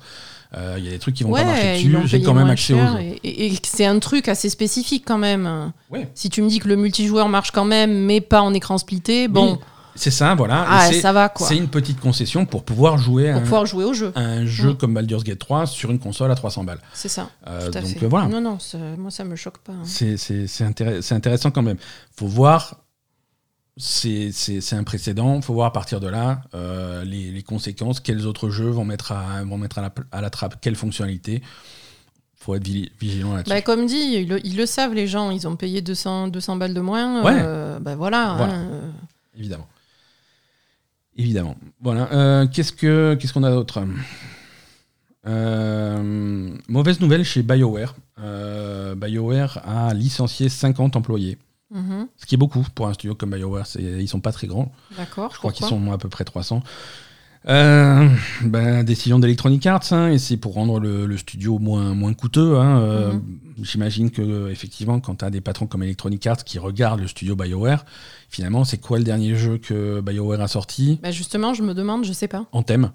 [0.56, 1.98] Euh, Il y a des trucs qui vont pas marcher dessus.
[2.06, 3.16] J'ai quand même accès aux jeux.
[3.24, 5.72] et, c'est un truc assez spécifique quand même.
[5.90, 6.10] Ouais.
[6.16, 9.28] Si tu me dis que le multijoueur marche quand même, mais pas en écran splitté,
[9.28, 9.60] bon, Oui,
[9.96, 10.66] c'est ça, voilà.
[10.70, 11.48] Ah, ça va quoi.
[11.48, 14.12] C'est une petite concession pour pouvoir jouer Pour un, pouvoir jouer au jeu.
[14.16, 14.78] un jeu Mm.
[14.78, 16.80] comme Baldur's Gate 3 sur une console à 300 balles.
[16.94, 17.30] C'est ça.
[17.48, 18.06] Euh, Tout à donc fait.
[18.06, 18.28] euh, voilà.
[18.28, 18.58] Non, non,
[18.98, 19.74] moi ça me choque pas.
[19.74, 19.84] hein.
[19.86, 21.78] C'est intéressant quand même.
[22.16, 22.76] faut voir,
[23.78, 24.32] c'est
[24.74, 28.70] un précédent, faut voir à partir de là euh, les, les conséquences, quels autres jeux
[28.70, 31.42] vont mettre à, vont mettre à, la, à la trappe, quelles fonctionnalités?
[32.40, 33.50] faut être vi- vigilant là-dessus.
[33.50, 36.56] Bah, comme dit, ils le, ils le savent les gens, ils ont payé 200, 200
[36.56, 37.24] balles de moins.
[37.24, 37.34] Ouais.
[37.42, 38.36] euh, bah voilà.
[38.38, 38.54] Voilà.
[38.54, 38.92] hein, euh,
[39.38, 39.68] Évidemment.
[41.18, 41.56] Évidemment.
[41.82, 42.10] Voilà.
[42.14, 43.84] Euh, Qu'est-ce que qu'est-ce qu'on a d'autre?
[46.70, 47.96] Mauvaise nouvelle chez BioWare.
[48.96, 51.38] BioWare a licencié 50 employés.
[51.72, 53.66] Mhm, Ce qui est beaucoup pour un studio comme BioWare.
[53.80, 54.72] Ils sont pas très grands.
[54.98, 55.32] D'accord.
[55.34, 56.62] Je crois qu'ils sont à peu près 300.
[57.50, 58.10] Euh,
[58.44, 62.58] ben, décision d'Electronic Arts, hein, et c'est pour rendre le, le studio moins, moins coûteux.
[62.58, 63.40] hein, euh, Mhm.
[63.64, 67.36] J'imagine que effectivement, quand tu as des patrons comme Electronic Arts qui regardent le studio
[67.36, 67.86] BioWare,
[68.30, 71.00] finalement, c'est quoi le dernier jeu que BioWare a sorti?
[71.02, 72.46] Bah, Justement, je me demande, je sais pas.
[72.52, 72.92] en thème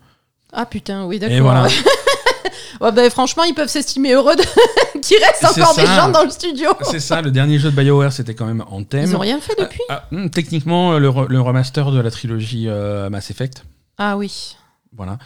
[0.53, 1.41] Ah putain, oui, Et d'accord.
[1.43, 1.67] voilà.
[2.81, 4.43] Ouais, bah, franchement, ils peuvent s'estimer heureux de...
[5.01, 6.71] qu'il reste encore des gens dans le studio.
[6.83, 9.05] c'est ça, le dernier jeu de BioWare, c'était quand même en thème.
[9.11, 12.65] Ils ont rien fait depuis Ah, hum, techniquement, le, re- le remaster de la trilogie
[12.69, 13.65] euh, Mass Effect,
[13.99, 14.57] Ah oui.
[14.97, 15.19] Voilà.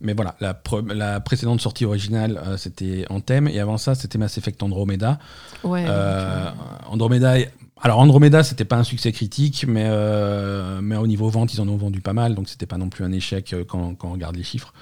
[0.00, 4.62] Mais voilà, la, précédente sortie originale, euh, c'était Anthem, et avant ça, c'était Mass Effect
[4.62, 5.18] Andromeda.
[5.62, 5.84] Ouais.
[5.88, 6.50] Euh,
[6.90, 7.36] Andromeda,
[7.80, 11.68] alors Andromeda, c'était pas un succès critique, mais, euh, mais au niveau vente, ils en
[11.68, 14.12] ont vendu pas mal, donc c'était pas non plus un échec euh, quand, quand on
[14.12, 14.74] regarde les chiffres.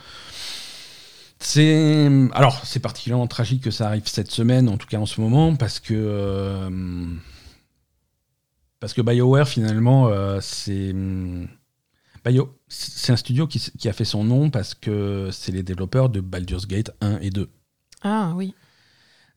[1.45, 5.21] C'est alors c'est particulièrement tragique que ça arrive cette semaine, en tout cas en ce
[5.21, 6.71] moment, parce que euh,
[8.79, 10.95] parce que BioWare finalement euh, c'est
[12.69, 16.21] c'est un studio qui, qui a fait son nom parce que c'est les développeurs de
[16.21, 17.51] Baldur's Gate 1 et 2.
[18.05, 18.55] Ah oui.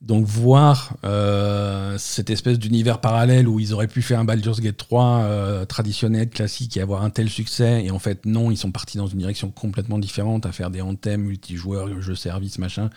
[0.06, 4.78] Donc voir euh, cette espèce d'univers parallèle où ils auraient pu faire un Baldur's Gate
[4.78, 8.72] 3 euh, traditionnel, classique et avoir un tel succès, et en fait non, ils sont
[8.72, 12.92] partis dans une direction complètement différente, à faire des anthems, multijoueurs, jeux services, machin,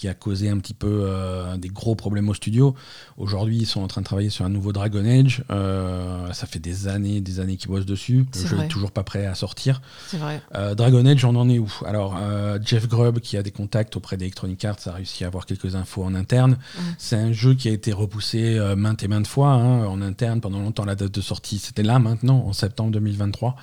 [0.00, 2.74] qui a causé un petit peu euh, des gros problèmes au studio.
[3.18, 5.44] Aujourd'hui, ils sont en train de travailler sur un nouveau Dragon Age.
[5.50, 8.24] Euh, ça fait des années, des années qu'ils bossent dessus.
[8.34, 8.64] Le jeu vrai.
[8.64, 9.82] est toujours pas prêt à sortir.
[10.06, 10.40] C'est vrai.
[10.54, 11.70] Euh, Dragon Age, on en est où?
[11.84, 12.18] Alors,
[12.64, 16.02] Jeff Grubb, qui a des contacts auprès d'Electronic Arts, a réussi à avoir quelques infos
[16.02, 16.56] en interne.
[16.96, 20.40] C'est un jeu qui a été repoussé maintes et maintes fois hein, en interne.
[20.40, 23.54] Pendant longtemps, la date de sortie, c'était là maintenant, en septembre 2023.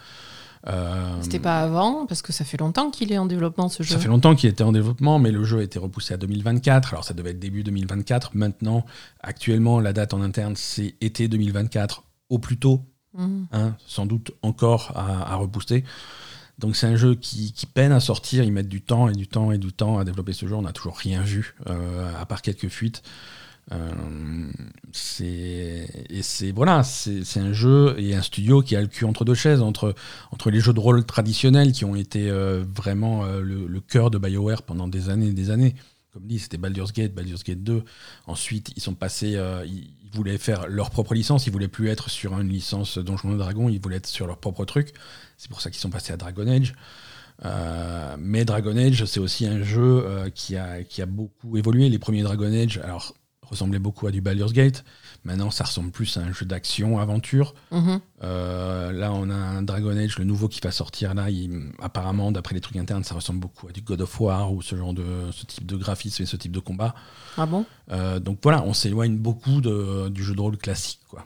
[0.68, 3.94] Euh, C'était pas avant, parce que ça fait longtemps qu'il est en développement ce jeu.
[3.96, 6.94] ça fait longtemps qu'il était en développement, mais le jeu a été repoussé à 2024.
[6.94, 8.32] Alors ça devait être début 2024.
[8.36, 8.86] Maintenant,
[9.22, 13.48] actuellement, la date en interne, c'est été 2024 au plus tôt Mhm.
[13.54, 15.84] hein, sans doute encore à, à repousser.
[16.60, 19.28] Donc c'est un jeu qui, qui peine à sortir, ils mettent du temps et du
[19.28, 22.26] temps et du temps à développer ce jeu, on n'a toujours rien vu, euh, à
[22.26, 23.02] part quelques fuites.
[23.74, 24.50] Euh,
[24.94, 29.26] c'est et c'est voilà, c'est un jeu et un studio qui a le cul entre
[29.26, 29.94] deux chaises entre
[30.32, 34.18] entre les jeux de rôle traditionnels qui ont été euh, vraiment euh, le, cœur de
[34.18, 35.76] BioWare pendant des années et des années.
[36.14, 37.84] Comme dit, c'était Baldur's Gate, Baldur's Gate 2.
[38.26, 42.40] Ensuite, ils sont passés, ils, voulaient faire leur propre licence, ils voulaient plus être sur
[42.40, 44.94] une licence Donjons et Dragons, ils voulaient être sur leur propre truc.
[45.38, 46.74] C'est pour ça qu'ils sont passés à Dragon Age.
[48.18, 51.88] Mais Dragon Age, c'est aussi un jeu qui, a, qui a beaucoup évolué.
[51.90, 53.14] Les premiers Dragon Age, alors
[53.50, 54.84] ressemblaient beaucoup à du Baldur's Gate.
[55.24, 57.54] Maintenant, ça ressemble plus à un jeu d'action, aventure.
[57.72, 58.00] Mhm.
[58.24, 61.30] Euh, là, on a un Dragon Age, le nouveau qui va sortir là.
[61.30, 64.62] il- apparemment, d'après les trucs internes, ça ressemble beaucoup à du God of War ou
[64.62, 66.96] ce genre de ce type de graphisme et ce type de combat.
[67.38, 67.66] Ah bon?
[67.92, 71.26] Euh, donc voilà, on s'éloigne beaucoup de- du jeu de rôle classique, quoi.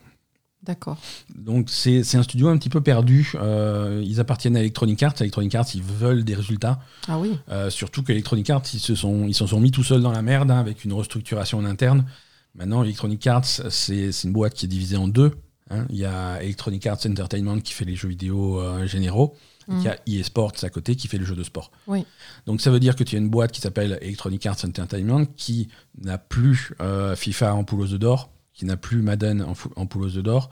[0.64, 0.97] D'accord.
[1.36, 3.32] Donc c'est un studio un petit peu perdu.
[3.36, 5.16] Euh, ils appartiennent à Electronic Arts.
[5.20, 6.80] Electronic Arts, ils veulent des résultats.
[7.07, 7.38] Ah oui.
[7.49, 10.22] Euh, surtout qu'Electronic Arts, ils se sont, ils se sont mis tout seuls dans la
[10.22, 12.05] merde hein, avec une restructuration en interne.
[12.53, 15.32] Maintenant, Electronic Arts, c'est une boîte qui est divisée en deux.
[15.72, 15.86] hein.
[15.89, 19.36] Il y a Electronic Arts Entertainment qui fait les jeux vidéo euh, généraux.
[19.70, 21.72] Il y a EA Sports à côté qui fait le jeu de sport.
[21.88, 22.05] Oui.
[22.45, 25.70] Donc ça veut dire que tu as une boîte qui s'appelle Electronic Arts Entertainment qui
[26.01, 28.32] n'a plus euh, FIFA en poulos d'or,
[28.62, 30.51] qui n'a plus Madden en, en poulos d'or,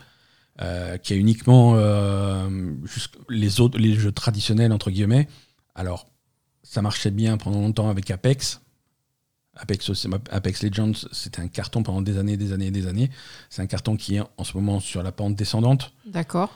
[0.64, 2.49] euh, qui a uniquement euh,
[3.30, 5.28] les autres les jeux traditionnels entre guillemets.
[5.76, 6.07] Alors
[6.64, 8.62] ça marchait bien pendant longtemps avec Apex.
[9.55, 9.91] Apex,
[10.32, 13.12] Apex Legends, c'était un carton pendant des années, des années, des années.
[13.51, 15.93] C'est un carton qui est en ce moment sur la pente descendante.
[16.07, 16.51] D'accord.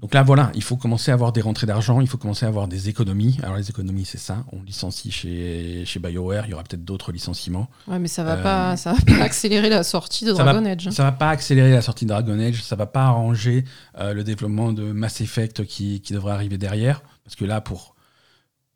[0.00, 2.48] Donc là, voilà, il faut commencer à avoir des rentrées d'argent, il faut commencer à
[2.48, 3.38] avoir des économies.
[3.42, 4.44] Alors les économies, c'est ça.
[4.50, 7.68] On licencie chez, chez BioWare, il y aura peut-être d'autres licenciements.
[7.86, 10.64] Ouais, mais ça va Euh, pas, ça va pas accélérer la sortie de va- Dragon
[10.64, 10.88] Age.
[10.90, 13.64] Ça va pas accélérer la sortie de Dragon Age, ça va pas arranger
[13.98, 17.02] euh, le développement de Mass Effect qui, qui devrait arriver derrière.
[17.24, 17.94] Parce que là, pour,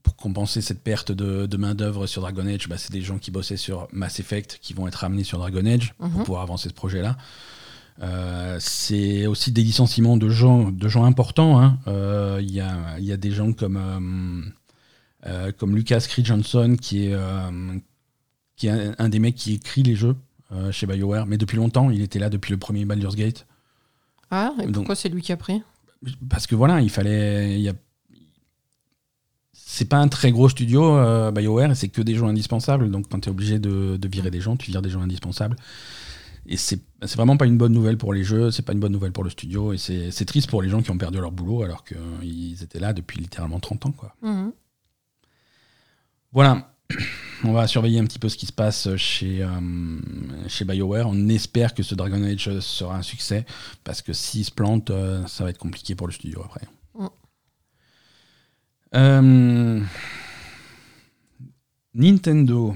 [0.02, 3.30] pour compenser cette perte de, de main-d'œuvre sur Dragon Age, bah, c'est des gens qui
[3.30, 6.22] bossaient sur Mass Effect qui vont être ramenés sur Dragon Age pour Mhm.
[6.24, 7.16] pouvoir avancer ce projet-là.
[8.02, 11.60] Euh, c'est aussi des licenciements de gens, de gens importants.
[11.60, 11.78] hein.
[11.86, 14.52] Euh, Il y, a, il y a des gens comme,
[15.26, 17.16] euh, comme Lucas Creed Johnson, qui est,
[18.56, 20.16] qui est un, un des mecs qui écrit les jeux
[20.70, 23.46] chez BioWare, mais depuis longtemps, il était là depuis le premier Baldur's Gate.
[24.30, 25.62] Ah, et Donc- pourquoi c'est lui qui a pris?
[26.28, 27.60] Parce que voilà, il fallait.
[27.60, 27.74] y a-
[29.52, 32.90] C'est pas un très gros studio, BioWare, et c'est que des gens indispensables.
[32.90, 35.56] Donc quand tu es obligé de, de virer des gens, tu vires des gens indispensables.
[36.46, 36.80] Et c'est
[37.16, 39.30] vraiment pas une bonne nouvelle pour les jeux, c'est pas une bonne nouvelle pour le
[39.30, 42.80] studio, et c'est triste pour les gens qui ont perdu leur boulot alors qu'ils étaient
[42.80, 43.92] là depuis littéralement 30 ans.
[43.92, 44.14] Quoi.
[44.22, 44.52] Mhm.
[46.32, 46.74] Voilà,
[47.44, 49.48] on va surveiller un petit peu ce qui se passe chez, euh,
[50.48, 51.08] chez BioWare.
[51.08, 53.46] On espère que ce Dragon Age sera un succès,
[53.84, 56.66] parce que s'il se plante, euh, ça va être compliqué pour le studio après.
[56.98, 57.06] Mm.
[58.96, 59.80] Euh,
[61.94, 62.74] Nintendo.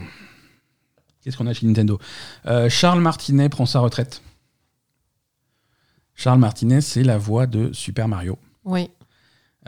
[1.29, 1.99] Qu'est-ce qu'on a chez Nintendo
[2.47, 4.22] Euh, Charles Martinet prend sa retraite.
[6.14, 8.39] Charles Martinet, c'est la voix de Super Mario.
[8.64, 8.89] Oui.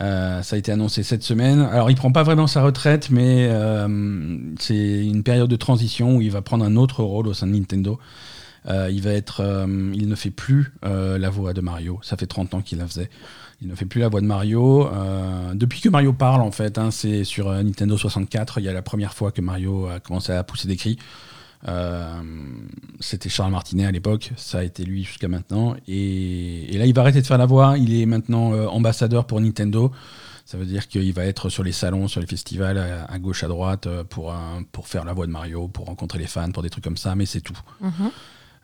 [0.01, 1.61] Euh, ça a été annoncé cette semaine.
[1.61, 6.23] Alors, il prend pas vraiment sa retraite, mais euh, c'est une période de transition où
[6.23, 7.99] il va prendre un autre rôle au sein de Nintendo.
[8.67, 11.99] Euh, il va être, euh, il ne fait plus euh, la voix de Mario.
[12.03, 13.11] Ça fait 30 ans qu'il la faisait.
[13.63, 14.89] Il ne fait plus la voix de Mario.
[15.53, 18.81] Depuis que Mario parle, en fait, hein, c'est sur Nintendo 64, il y a la
[18.81, 20.99] première fois que Mario a commencé à pousser des cris.
[21.69, 22.23] Euh,
[23.01, 25.75] C'était Charles Martinet à l'époque, ça a été lui jusqu'à maintenant.
[25.87, 27.77] Et, et, là, il va arrêter de faire la voix.
[27.79, 29.93] Il est maintenant euh, ambassadeur pour Nintendo.
[30.47, 33.45] Ça veut dire qu'il va être sur les salons, sur les festivals, à, à gauche,
[33.45, 34.35] à droite, euh, pour,
[34.73, 37.15] pour faire la voix de Mario, pour rencontrer les fans, pour des trucs comme ça,
[37.15, 37.59] mais c'est tout.
[37.81, 37.93] Mhm.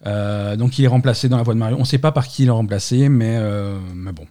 [0.05, 1.77] Euh, donc il est remplacé dans la voix de Mario.
[1.77, 3.39] On ne sait pas par qui il est remplacé, mais,
[3.95, 4.27] mais bon.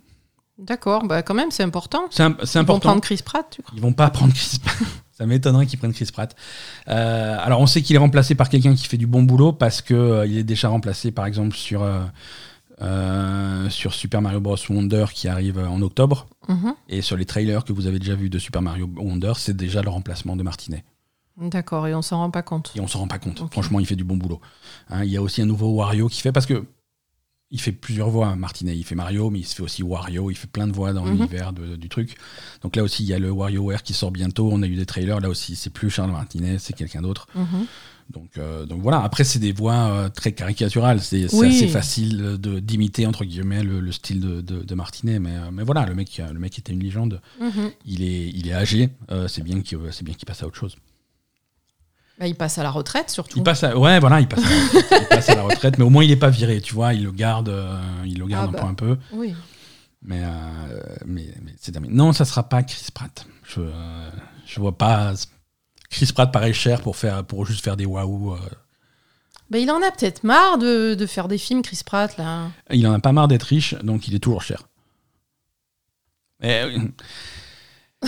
[0.58, 2.06] D'accord, bah quand même, c'est important.
[2.12, 2.90] C'est c'est Ils vont important.
[2.90, 3.74] prendre Chris Pratt, tu crois?
[3.76, 4.78] Ils vont pas prendre Chris Pratt.
[5.18, 6.36] Ça m'étonnerait qu'ils prennent Chris Pratt.
[6.90, 9.82] Euh, alors on sait qu'il est remplacé par quelqu'un qui fait du bon boulot parce
[9.82, 12.02] que euh, il est déjà remplacé par exemple sur euh,
[12.82, 16.74] euh, sur Super Mario Bros Wonder qui arrive en octobre Mhm.
[16.90, 19.82] et sur les trailers que vous avez déjà vus de Super Mario Wonder, c'est déjà
[19.82, 20.84] le remplacement de Martinet.
[21.38, 22.72] D'accord, et on s'en rend pas compte.
[22.76, 23.42] Et on s'en rend pas compte.
[23.52, 24.40] Franchement, il fait du bon boulot.
[24.90, 26.66] Hein, il y a aussi un nouveau Wario qui fait parce que
[27.52, 28.76] il fait plusieurs voix, hein, Martinet.
[28.76, 30.32] Il fait Mario, mais il se fait aussi Wario.
[30.32, 31.12] Il fait plein de voix dans Mhm.
[31.14, 32.16] l'univers du truc.
[32.64, 34.50] Donc là aussi, il y a le WarioWare qui sort bientôt.
[34.52, 35.20] On a eu des trailers.
[35.20, 37.28] Là aussi, c'est plus Charles Martinet, c'est quelqu'un d'autre.
[37.36, 37.66] Mhm.
[38.12, 39.02] Donc, euh, donc voilà.
[39.02, 41.02] Après, c'est des voix euh, très caricaturales.
[41.02, 41.48] C'est Oui.
[41.48, 45.20] assez facile de d'imiter entre guillemets le, le style de, de- de Martinet.
[45.20, 47.22] Mais, euh, mais voilà, le mec, le mec était une légende.
[47.42, 47.72] Mhm.
[47.86, 48.90] Il est, il est âgé.
[49.12, 50.76] Euh, c'est bien qu'il c'est bien qu'il passe à autre chose.
[52.18, 53.40] Bah, il passe à la retraite surtout.
[53.40, 55.78] Il passe à, ouais, voilà, il passe, à la retraite, il passe à la retraite,
[55.78, 58.26] mais au moins il est pas viré, tu vois, il le garde, euh, il le
[58.28, 58.74] garde Ah un bah.
[58.76, 59.36] peu un peu, Oui.
[60.02, 60.30] mais, euh,
[61.06, 61.94] mais, mais c'est terminé.
[61.94, 63.26] Non, ça sera pas Chris Pratt.
[63.44, 64.10] Je, euh,
[64.46, 65.14] je vois pas.
[65.90, 68.34] Chris Pratt paraît cher pour faire, pour juste faire des waouh.
[68.34, 68.38] euh.
[69.50, 72.48] Bah, il en a peut-être marre de, de faire des films, Chris Pratt, là.
[72.72, 74.64] Il en a pas marre d'être riche, donc il est toujours cher.
[76.40, 76.64] Mais,
[78.04, 78.08] euh,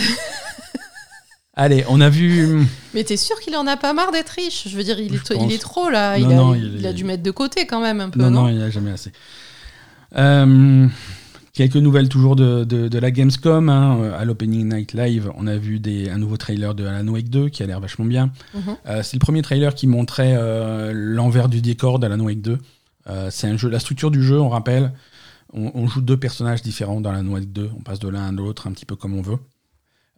[1.60, 2.60] Allez, on a vu.
[2.94, 4.68] Mais t'es sûr qu'il en a pas marre d'être riche?
[4.68, 5.18] Je veux dire, il est,
[5.50, 6.16] il trop, là.
[6.18, 8.10] Non, il, a, non, il, il est- a dû mettre de côté, quand même, un
[8.10, 9.10] peu, Non, non, non, il a jamais assez.
[10.16, 10.86] Euh,
[11.52, 13.68] quelques nouvelles toujours de, de- de la Gamescom.
[13.68, 13.98] hein.
[14.00, 17.28] Euh, À l'Opening Night Live, on a vu des, un nouveau trailer de Alan Wake
[17.28, 18.30] 2 qui a l'air vachement bien.
[18.54, 18.62] Mhm.
[18.86, 22.58] Euh, c'est le premier trailer qui montrait euh, l'envers du décor d'Alan Wake 2.
[23.08, 24.92] Euh, c'est un jeu, la structure du jeu, on rappelle,
[25.52, 27.70] on, on joue deux personnages différents dans Alan Wake 2.
[27.76, 29.38] On passe de l'un à l'autre un petit peu comme on veut.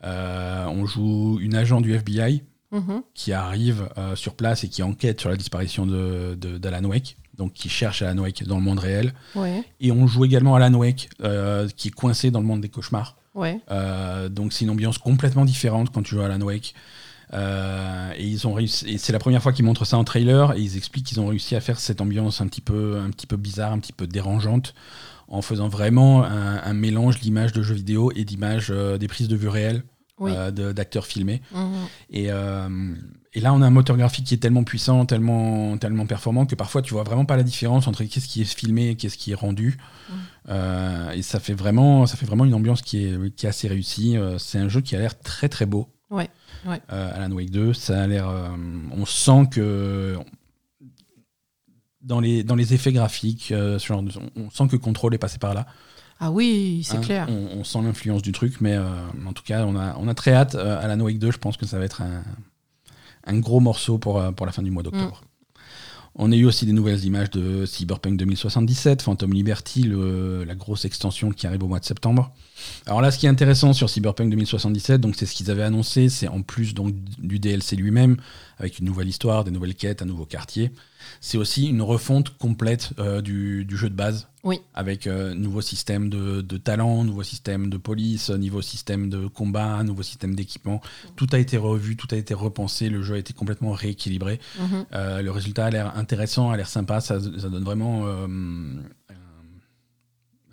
[0.04, 2.42] Euh, on joue une agent du FBI
[2.72, 3.02] Mhm.
[3.14, 7.16] qui arrive euh, sur place et qui enquête sur la disparition de, de- d'Alan Wake,
[7.36, 9.12] donc qui cherche Alan Wake dans le monde réel.
[9.34, 12.68] Ouais, Et on joue également Alan Wake, euh, qui est coincé dans le monde des
[12.68, 13.16] cauchemars.
[13.34, 13.60] ouais.
[14.30, 16.74] Donc c'est une ambiance complètement différente quand tu joues à Alan Wake.
[17.32, 18.88] Et ils ont réussi.
[18.88, 21.26] Et c'est la première fois qu'ils montrent ça en trailer et ils expliquent qu'ils ont
[21.26, 24.06] réussi à faire cette ambiance un petit peu, un petit peu bizarre, un petit peu
[24.06, 24.74] dérangeante,
[25.30, 29.28] en faisant vraiment un, un mélange d'images de jeux vidéo et d'images euh, des prises
[29.28, 29.84] de vue réelles
[30.18, 30.32] Oui.
[30.34, 31.40] euh, d'acteurs filmés.
[31.54, 31.72] Mhm.
[32.10, 32.68] Et, euh,
[33.32, 36.56] et là, on a un moteur graphique qui est tellement puissant, tellement, tellement performant que
[36.56, 39.30] parfois tu vois vraiment pas la différence entre qu'est-ce qui est filmé et qu'est-ce qui
[39.30, 39.78] est rendu.
[40.48, 43.68] Euh, et ça fait vraiment, ça fait vraiment une ambiance qui est, qui est assez
[43.68, 44.16] réussie.
[44.16, 45.88] Euh, c'est un jeu qui a l'air très très beau.
[46.10, 46.28] Ouais,
[46.66, 46.80] ouais.
[46.92, 48.28] Euh, Alan Wake 2, ça a l'air.
[48.96, 50.16] on sent que
[52.02, 55.14] dans les, dans les effets graphiques, euh, ce genre de- on, on sent que Control
[55.14, 55.66] est passé par là.
[56.18, 57.26] Ah oui, c'est Hein, clair.
[57.30, 58.84] On, on sent l'influence du truc, mais euh,
[59.26, 60.54] en tout cas, on a, on a très hâte.
[60.54, 62.22] Euh, Alan Wake 2, je pense que ça va être un,
[63.26, 65.22] un gros morceau pour, euh, pour la fin du mois d'octobre.
[66.16, 69.88] On a eu aussi des nouvelles images de Cyberpunk 2077, Phantom Liberty,
[70.46, 72.32] la grosse extension qui arrive au mois de septembre.
[72.86, 76.08] Alors là, ce qui est intéressant sur Cyberpunk 2077, donc c'est ce qu'ils avaient annoncé,
[76.08, 78.16] c'est en plus donc du DLC lui-même,
[78.58, 80.72] avec une nouvelle histoire, des nouvelles quêtes, un nouveau quartier.
[81.20, 84.60] C'est aussi une refonte complète euh, du jeu de base, Oui.
[84.74, 89.82] avec euh, nouveau système de, de talent, nouveau système de police, nouveau système de combat,
[89.82, 90.80] nouveau système d'équipement.
[91.16, 94.40] Tout a été revu, tout a été repensé, le jeu a été complètement rééquilibré.
[94.58, 94.84] Mhm.
[94.94, 98.26] Euh, le résultat a l'air intéressant, a l'air sympa, ça, ça donne vraiment euh,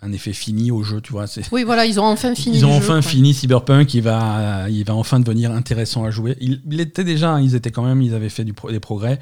[0.02, 1.24] un, un effet fini au jeu, tu vois.
[1.50, 2.58] Oui, voilà, ils ont enfin fini.
[2.58, 6.36] ils ont enfin jeu, fini Cyberpunk, il va, il va enfin devenir intéressant à jouer.
[6.40, 8.80] Il, il était déjà, hein, ils étaient quand même, ils avaient fait du pro- des
[8.80, 9.18] progrès,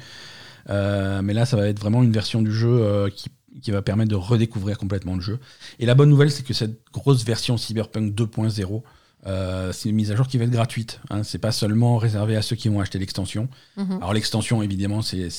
[0.69, 3.29] Euh, mais là, ça va être vraiment une version du jeu euh, qui,
[3.61, 5.39] qui va permettre de redécouvrir complètement le jeu.
[5.79, 8.81] Et la bonne nouvelle, c'est que cette grosse version Cyberpunk 2.0,
[9.25, 10.99] euh, c'est une mise à jour qui va être gratuite.
[11.09, 11.23] Hein.
[11.23, 13.49] C'est pas seulement réservé à ceux qui vont acheter l'extension.
[13.75, 13.97] Mhm.
[13.97, 15.29] Alors l'extension, évidemment, c'est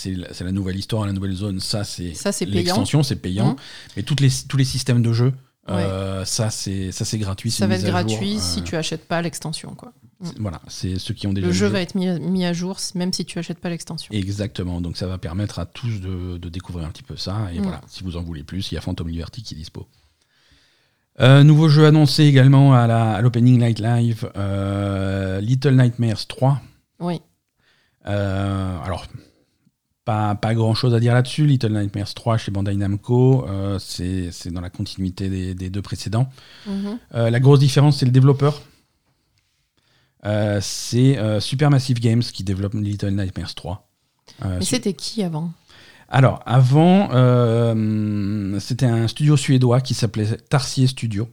[0.40, 1.60] la nouvelle histoire, la nouvelle zone.
[1.60, 2.56] Ça, c'est Ça, c'est payant.
[2.56, 3.50] l'extension, c'est payant.
[3.50, 3.56] Mhm.
[3.96, 5.32] Mais toutes les, tous les systèmes de jeu,
[5.70, 7.50] euh, ça, c'est ça, c'est gratuit.
[7.50, 9.74] Ça va être jour, gratuit euh, si tu achètes pas l'extension.
[9.74, 9.92] quoi.
[10.22, 12.52] C'est- Voilà, c'est ceux qui ont déjà Le le jeu va être mis, mis à
[12.52, 14.12] jour même si tu achètes pas l'extension.
[14.14, 17.48] Exactement, donc ça va permettre à tous de, de découvrir un petit peu ça.
[17.52, 17.62] Et Mm.
[17.62, 19.86] voilà, si vous en voulez plus, il y a Phantom Liberty qui est dispo.
[21.20, 26.60] Euh, nouveau jeu annoncé également à l'Opening Night Live, euh, Little Nightmares 3.
[27.00, 27.20] Oui.
[28.06, 29.06] Euh, alors,
[30.04, 31.44] Pas, pas grand chose à dire là-dessus.
[31.46, 33.46] Little Nightmares 3 chez Bandai Namco,
[33.78, 36.30] c'est dans la continuité des, des deux précédents.
[36.66, 36.98] Mhm.
[37.14, 38.62] Euh, la grosse différence, c'est le développeur.
[40.24, 43.88] Euh, c'est euh, Supermassive Games qui développe Little Nightmares 3.
[44.44, 45.52] Euh, Mais c'était qui avant
[46.08, 47.08] Alors, avant,
[48.60, 51.28] c'était un studio suédois qui s'appelait Tarsier Studio.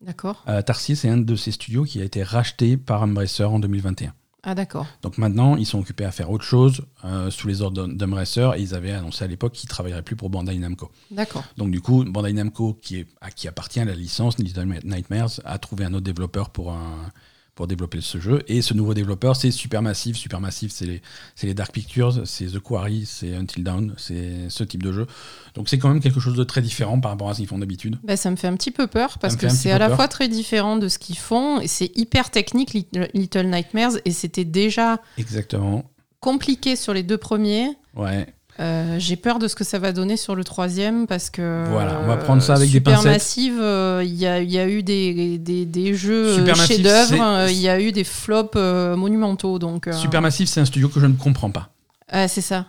[0.00, 0.44] D'accord.
[0.66, 4.12] Tarsier, c'est un de ces studios qui a été racheté par Embracer en 2021.
[4.48, 4.86] Ah, d'accord.
[5.02, 8.60] Donc maintenant, ils sont occupés à faire autre chose euh, sous les ordres d'Embracer et
[8.60, 10.92] ils avaient annoncé à l'époque qu'ils ne travailleraient plus pour Bandai Namco.
[11.10, 11.42] D'accord.
[11.56, 15.58] Donc du coup, Bandai Namco, qui est, à qui appartient la licence Little Nightmares, a
[15.58, 17.10] trouvé un autre développeur pour, un-
[17.56, 18.42] pour développer ce jeu.
[18.46, 20.14] Et ce nouveau développeur, c'est Supermassive.
[20.16, 21.02] Supermassive, c'est les,
[21.34, 25.06] c'est les Dark Pictures, c'est The Quarry, c'est Until Dawn, c'est ce type de jeu.
[25.54, 27.58] Donc c'est quand même quelque chose de très différent par rapport à ce qu'ils font
[27.58, 27.98] d'habitude.
[28.04, 29.96] Bah, ça me fait un petit peu peur parce que c'est à la peur.
[29.96, 34.10] fois très différent de ce qu'ils font et c'est hyper technique, Lit- Little Nightmares, et
[34.12, 35.90] c'était déjà Exactement.
[36.20, 37.70] compliqué sur les deux premiers.
[37.94, 38.26] Ouais.
[38.58, 41.64] Euh, J'ai peur de ce que ça va donner sur le troisième parce que.
[41.70, 43.04] Voilà, on va prendre ça avec des pincettes.
[43.04, 47.22] Massive, euh, il y, a, il y a eu des, des, des jeux euh, chefs-d'œuvre,
[47.22, 49.58] euh, il y a eu des flops euh, monumentaux.
[49.58, 51.68] Donc, euh, Supermassive, c'est un studio que je ne comprends pas.
[52.08, 52.66] ah, c'est ça.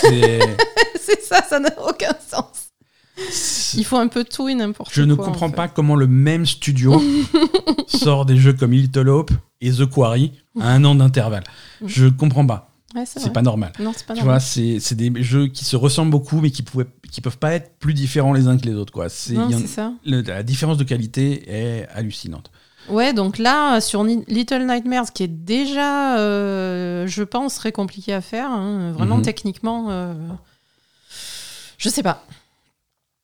[0.00, 0.38] C'est-
[1.28, 2.46] ça, ça n'a aucun sens.
[3.76, 4.94] Il faut un peu tout et n'importe quoi.
[4.94, 5.54] Je ne en comprends fait.
[5.56, 7.00] pas comment le même studio
[7.88, 9.30] sort des jeux comme Little Hope
[9.60, 11.44] et The Quarry à un an d'intervalle.
[11.86, 12.70] Je comprends pas.
[12.94, 13.72] Ouais, c'est pas normal.
[13.80, 14.36] Non, c'est pas Tu normal.
[14.36, 17.76] vois, c'est des jeux qui se ressemblent beaucoup, mais qui pouvaient, qui peuvent pas être
[17.78, 18.92] plus différents les uns que les autres.
[18.92, 19.08] Quoi.
[19.30, 19.92] Non, en- ça.
[20.06, 22.50] le- la différence de qualité est hallucinante.
[22.88, 28.12] Ouais, donc là, sur Ni- Little Nightmares, qui est déjà, euh, je pense, très compliqué
[28.12, 29.22] à faire, hein, vraiment Mhm.
[29.22, 30.12] techniquement, euh,
[31.78, 32.24] je sais pas.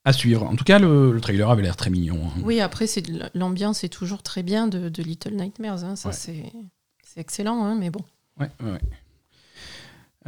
[0.05, 0.45] À suivre.
[0.47, 2.19] En tout cas, le, le trailer avait l'air très mignon.
[2.25, 2.41] hein.
[2.43, 2.87] Oui, après,
[3.35, 6.15] l'ambiance est toujours très bien de, de Little Nightmares, hein, ça Ouais.
[6.17, 6.53] c'est
[7.05, 8.01] c'est excellent, hein, mais bon.
[8.39, 8.81] Ouais, ouais, ouais.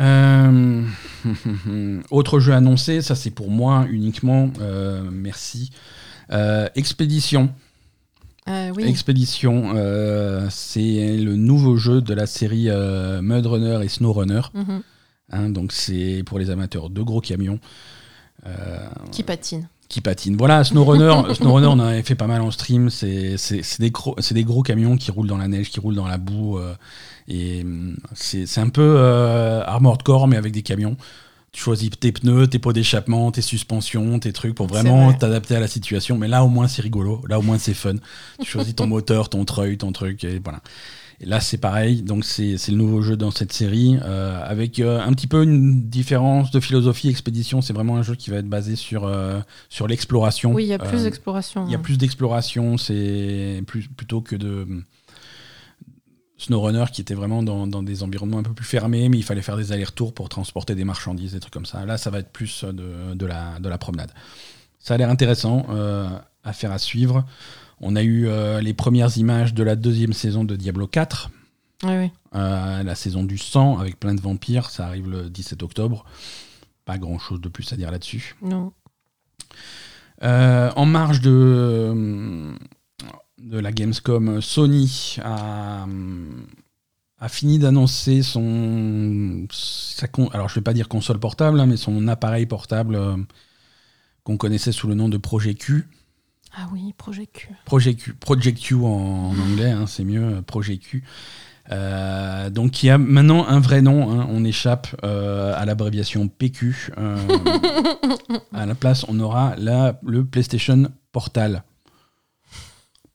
[0.01, 0.83] Euh,
[2.11, 4.51] Autre jeu annoncé, ça c'est pour moi uniquement.
[4.61, 5.71] euh, merci.
[6.33, 7.51] Euh, Expédition.
[8.49, 9.73] Oui, Expédition,
[10.51, 12.69] c'est le nouveau jeu de la série
[13.23, 14.41] Mud Runner et Snow Runner.
[14.55, 14.83] Mhm.
[15.31, 17.61] Hein, donc c'est pour les amateurs de gros camions
[19.13, 19.69] qui patine.
[19.89, 20.37] qui patinent.
[20.37, 22.91] Voilà, SnowRunner, SnowRunner, on en avait fait pas mal en stream.
[22.91, 23.37] C'est
[23.79, 26.19] des, gros- c'est des gros camions qui roulent dans la neige, qui roulent dans la
[26.19, 26.59] boue.
[27.29, 30.97] Et hum, c'est c'est un peu euh, Armored Core, mais avec des camions.
[31.53, 35.19] Tu choisis tes pneus, tes pots d'échappement, tes suspensions, tes trucs pour vraiment vrai.
[35.19, 36.17] t'adapter à la situation.
[36.17, 37.23] Mais là, au moins, c'est rigolo.
[37.29, 37.97] Là, au moins, c'est fun.
[38.41, 40.25] Tu choisis ton moteur, ton treuil, ton truc.
[40.25, 40.61] Et voilà.
[41.21, 42.01] Et là, c'est pareil.
[42.01, 43.99] Donc, c'est c'est le nouveau jeu dans cette série.
[44.03, 47.11] euh, avec euh, un petit peu une différence de philosophie.
[47.11, 50.53] Expédition, c'est vraiment un jeu qui va être basé sur, euh, sur l'exploration.
[50.55, 51.67] Oui, il y a plus d'exploration.
[51.67, 54.67] il y a plus d'exploration, c'est plus plutôt que de
[56.43, 59.43] SnowRunner qui était vraiment dans, dans des environnements un peu plus fermés, mais il fallait
[59.43, 61.85] faire des allers-retours pour transporter des marchandises, des trucs comme ça.
[61.87, 64.11] Là, ça va être plus de, de la, de la promenade.
[64.79, 66.09] Ça a l'air intéressant euh,
[66.45, 67.25] à faire à suivre.
[67.81, 71.31] On a eu euh, les premières images de la deuxième saison de Diablo 4,
[71.85, 72.11] Oui, oui.
[72.35, 74.71] euh, la saison du sang avec plein de vampires.
[74.71, 76.05] Ça arrive le 17 octobre.
[76.85, 78.35] Pas grand chose de plus à dire là-dessus.
[78.43, 78.73] Non.
[80.23, 82.55] Euh, en marge de,
[83.43, 85.87] de la Gamescom, Sony a,
[87.19, 89.47] a fini d'annoncer son.
[89.51, 93.17] sa con- alors, je vais pas dire console portable, hein, mais son appareil portable euh,
[94.25, 95.89] qu'on connaissait sous le nom de Project Q.
[96.55, 97.49] Ah oui, projet Q.
[97.65, 101.03] Project Q, Project Q en, en anglais, hein, c'est mieux, euh, Project Q.
[101.71, 104.11] Euh, donc, il y a maintenant un vrai nom.
[104.21, 106.91] hein, on échappe euh, à l'abréviation PQ.
[106.99, 107.17] euh,
[108.53, 111.63] à la place, on aura la, le PlayStation Portal.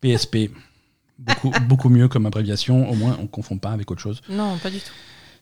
[0.02, 0.52] PSP.
[1.20, 2.90] Beaucoup, beaucoup mieux comme abréviation.
[2.90, 4.22] Au moins, on ne confond pas avec autre chose.
[4.30, 4.94] Non, pas du tout.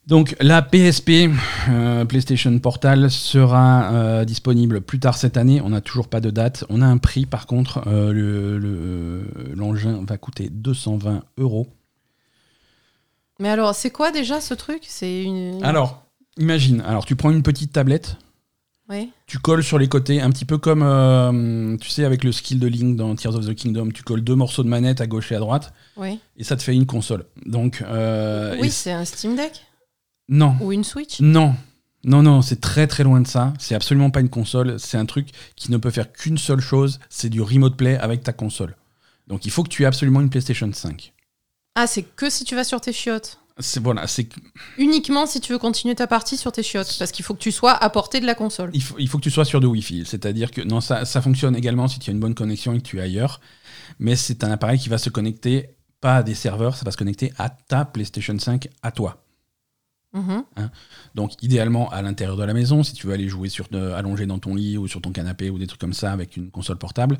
[0.07, 1.31] Donc la PSP,
[1.69, 5.61] euh, PlayStation Portal, sera euh, disponible plus tard cette année.
[5.61, 6.63] On n'a toujours pas de date.
[6.69, 7.81] On a un prix par contre.
[7.87, 11.67] euh, le- le- L'engin va coûter 220 euros.
[13.39, 14.83] Mais alors, c'est quoi déjà ce truc?
[14.83, 15.63] C'est une.
[15.65, 16.05] Alors,
[16.37, 18.17] imagine, alors tu prends une petite tablette,
[18.87, 19.11] Oui.
[19.25, 22.59] tu colles sur les côtés, un petit peu comme, euh, tu sais, avec le skill
[22.59, 25.31] de Link dans Tears of the Kingdom, tu colles deux morceaux de manette à gauche
[25.31, 26.19] et à droite, Oui.
[26.37, 27.25] et ça te fait une console.
[27.45, 29.65] Donc, euh, oui, c'est un Steam Deck
[30.29, 31.19] non, ou une Switch.
[31.19, 31.55] Non,
[32.03, 33.53] non, non, c'est très très loin de ça.
[33.59, 34.79] C'est absolument pas une console.
[34.79, 38.21] C'est un truc qui ne peut faire qu'une seule chose, c'est du remote play avec
[38.23, 38.75] ta console.
[39.27, 41.13] Donc il faut que tu aies absolument une PlayStation 5.
[41.73, 43.39] Ah, c'est que si tu vas sur tes chiottes.
[43.59, 44.27] C'est voilà, c'est
[44.77, 46.93] Uniquement si tu veux continuer ta partie sur tes chiottes.
[46.99, 48.69] Parce qu'il faut que tu sois à portée de la console.
[48.73, 50.03] il faut, il faut que tu sois sur de Wi-Fi.
[50.05, 52.83] C'est-à-dire que non, ça, ça fonctionne également si tu as une bonne connexion et que
[52.83, 53.39] tu es ailleurs.
[53.99, 55.69] Mais c'est un appareil qui va se connecter
[56.01, 59.23] pas à des serveurs, ça va se connecter à ta PlayStation 5 à toi.
[60.13, 60.43] Mhm.
[61.13, 64.25] Donc idéalement à l'intérieur de la maison, si tu veux aller jouer sur, euh, allongé
[64.25, 66.77] dans ton lit ou sur ton canapé ou des trucs comme ça avec une console
[66.77, 67.17] portable,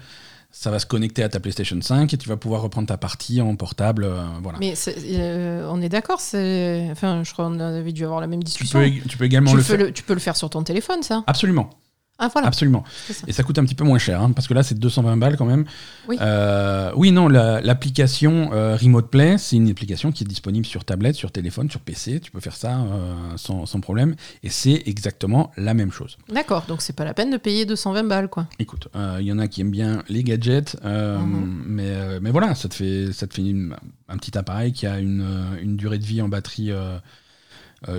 [0.57, 3.41] ça va se connecter à ta PlayStation 5 et tu vas pouvoir reprendre ta partie
[3.41, 4.05] en portable.
[4.05, 4.57] euh, voilà.
[4.57, 6.87] Mais euh, on est d'accord, c'est.
[6.91, 8.79] Enfin, je crois qu'on avait dû avoir la même Tu discussion.
[8.79, 9.77] peux, tu peux également Tu le faire.
[9.77, 11.69] le, tu peux le faire sur ton téléphone, ça Absolument,
[12.17, 12.47] Ah, voilà.
[12.47, 12.83] absolument.
[13.09, 13.25] ça.
[13.27, 15.35] Et ça coûte un petit peu moins cher, hein, parce que là c'est 220 balles
[15.35, 15.65] quand même.
[16.07, 16.17] Oui.
[16.21, 20.85] Euh, oui, non, la- l'application euh, Remote Play, c'est une application qui est disponible sur
[20.85, 22.21] tablette, sur téléphone, sur PC.
[22.21, 24.15] Tu peux faire ça euh, sans, sans problème.
[24.43, 26.17] Et c'est exactement la même chose.
[26.33, 28.47] D'accord, donc c'est pas la peine de payer 220 balles, quoi.
[28.59, 28.87] Écoute,
[29.19, 31.63] il y en a qui aiment bien les gadgets, Mhm.
[31.67, 33.75] mais, mais voilà, ça te fait, ça te fait une-
[34.07, 35.25] un petit appareil qui a une,
[35.61, 36.71] une durée de vie en batterie,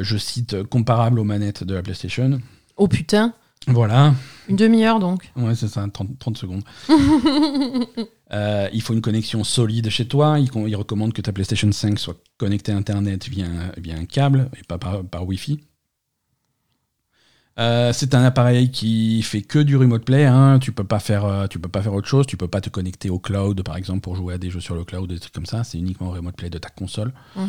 [0.01, 2.41] je cite, comparable aux manettes de la PlayStation.
[2.77, 3.35] Oh putain,
[3.69, 4.15] Voilà,
[4.49, 5.33] une demi-heure donc.
[5.37, 6.62] ouais, c'est ça, 30, 30 secondes.
[8.33, 10.41] Euh, il faut une connexion solide chez toi.
[10.41, 14.51] Il, recommande que ta PlayStation 5 soit connectée à Internet via, un- via un câble
[14.59, 15.61] et pas par, par Wi-Fi.
[17.59, 20.24] Euh, c'est un appareil qui fait que du remote play.
[20.27, 20.59] Hein.
[20.59, 22.27] Tu peux pas faire, euh, tu peux pas faire autre chose.
[22.27, 24.74] Tu peux pas te connecter au cloud, par exemple, pour jouer à des jeux sur
[24.74, 25.62] le cloud, des trucs comme ça.
[25.62, 27.12] C'est uniquement remote play de ta console.
[27.37, 27.47] Mhm.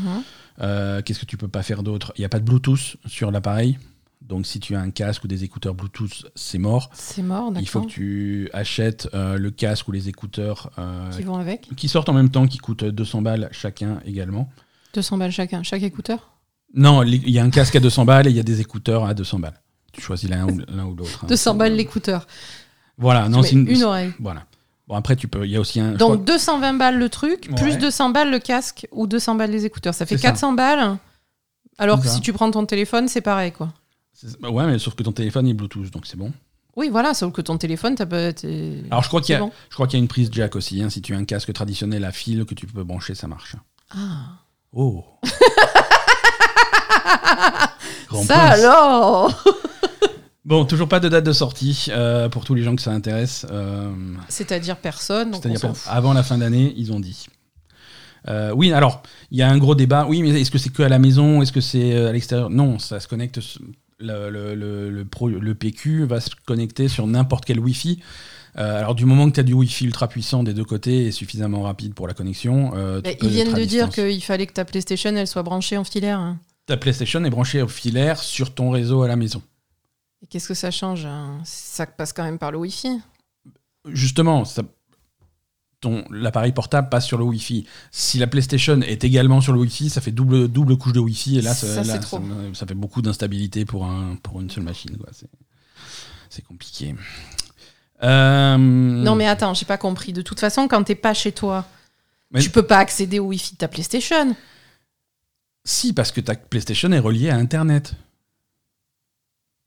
[0.62, 2.14] Euh, Qu'est-ce que tu peux pas faire d'autre?
[2.18, 3.80] Il n'y a pas de Bluetooth sur l'appareil.
[4.22, 6.90] Donc si tu as un casque ou des écouteurs Bluetooth, c'est mort.
[6.94, 7.90] C'est mort, Il faut d'accord.
[7.90, 12.10] que tu achètes euh, le casque ou les écouteurs euh, Qui vont avec qui sortent
[12.10, 14.50] en même temps, qui coûtent 200 balles chacun également.
[14.94, 16.32] 200 balles chacun, chaque écouteur
[16.74, 19.06] Non, il y a un casque à 200 balles et il y a des écouteurs
[19.06, 19.62] à 200 balles.
[19.94, 21.22] Tu choisis l'un ou l'un ou l'autre.
[21.24, 21.28] hein.
[21.28, 22.28] 200 balles l'écouteur.
[22.98, 24.12] Voilà, non, c'est une, une oreille.
[24.20, 24.44] Voilà.
[24.88, 25.46] Bon, après, tu peux.
[25.46, 25.92] Il y a aussi un.
[25.94, 27.78] Donc crois- 220 balles le truc, plus Ouais.
[27.78, 29.94] 200 balles le casque ou 200 balles les écouteurs.
[29.94, 30.30] Ça fait C'est ça.
[30.30, 30.98] 400 balles.
[31.78, 33.72] Alors que si tu prends ton téléphone, c'est pareil, quoi.
[34.18, 36.32] C'est- ouais, mais sauf que ton téléphone est Bluetooth, donc c'est bon.
[36.76, 38.34] Oui, voilà, sauf que ton téléphone, t'as pas.
[38.34, 39.52] t'es- Alors, je crois qu'il y c'est a, bon.
[39.70, 40.82] je crois qu'il y a une prise jack aussi.
[40.84, 40.90] hein.
[40.90, 43.56] Si tu as un casque traditionnel à fil que tu peux brancher, ça marche.
[43.92, 44.38] Ah.
[44.74, 45.04] Oh.
[48.10, 48.60] Grand Ça prince.
[48.60, 49.44] alors
[50.46, 53.46] Bon, toujours pas de date de sortie euh, pour tous les gens que ça intéresse.
[53.52, 53.92] euh,
[54.30, 55.92] C'est-à-dire personne, donc on C'est-à-dire s'en pas- fout.
[55.94, 57.26] avant la fin d'année, ils ont dit.
[58.30, 60.06] Euh, oui, alors, il y a un gros débat.
[60.08, 61.42] Oui, mais est-ce que c'est que à la maison?
[61.42, 62.50] Est-ce que c'est euh, à l'extérieur?
[62.50, 63.40] Non, ça se connecte.
[63.40, 63.58] s-
[64.00, 68.00] Le, le, le, le pro- le PQ va se connecter sur n'importe quel Wi-Fi.
[68.58, 71.12] Euh, alors, du moment que tu as du Wi-Fi ultra puissant des deux côtés et
[71.12, 75.16] suffisamment rapide pour la connexion, euh, ils viennent de dire qu'il fallait que ta PlayStation
[75.16, 76.20] elle soit branchée en filaire.
[76.20, 76.40] hein.
[76.68, 79.42] Ta PlayStation est branchée au filaire sur ton réseau à la maison.
[80.22, 81.40] Et qu'est-ce que ça change hein?
[81.44, 83.00] Ça passe quand même par le Wi-Fi.
[83.88, 84.64] Justement, ça-
[85.80, 87.66] ton- l'appareil portable passe sur le Wi-Fi.
[87.92, 91.38] Si la PlayStation est également sur le Wi-Fi, ça fait double, double couche de Wi-Fi
[91.38, 92.18] et là, ça, Ça, c'est là, trop.
[92.18, 92.24] ça-
[92.60, 94.98] ça fait beaucoup d'instabilité pour, un, pour une seule machine.
[96.30, 96.94] C'est, compliqué.
[98.04, 100.14] Euh, Non mais attends, j'ai pas compris.
[100.14, 101.66] De toute façon, quand t'es pas chez toi,
[102.32, 104.36] Mais- tu peux pas accéder au Wi-Fi de ta PlayStation.
[105.64, 107.94] Si, parce que ta PlayStation est reliée à Internet.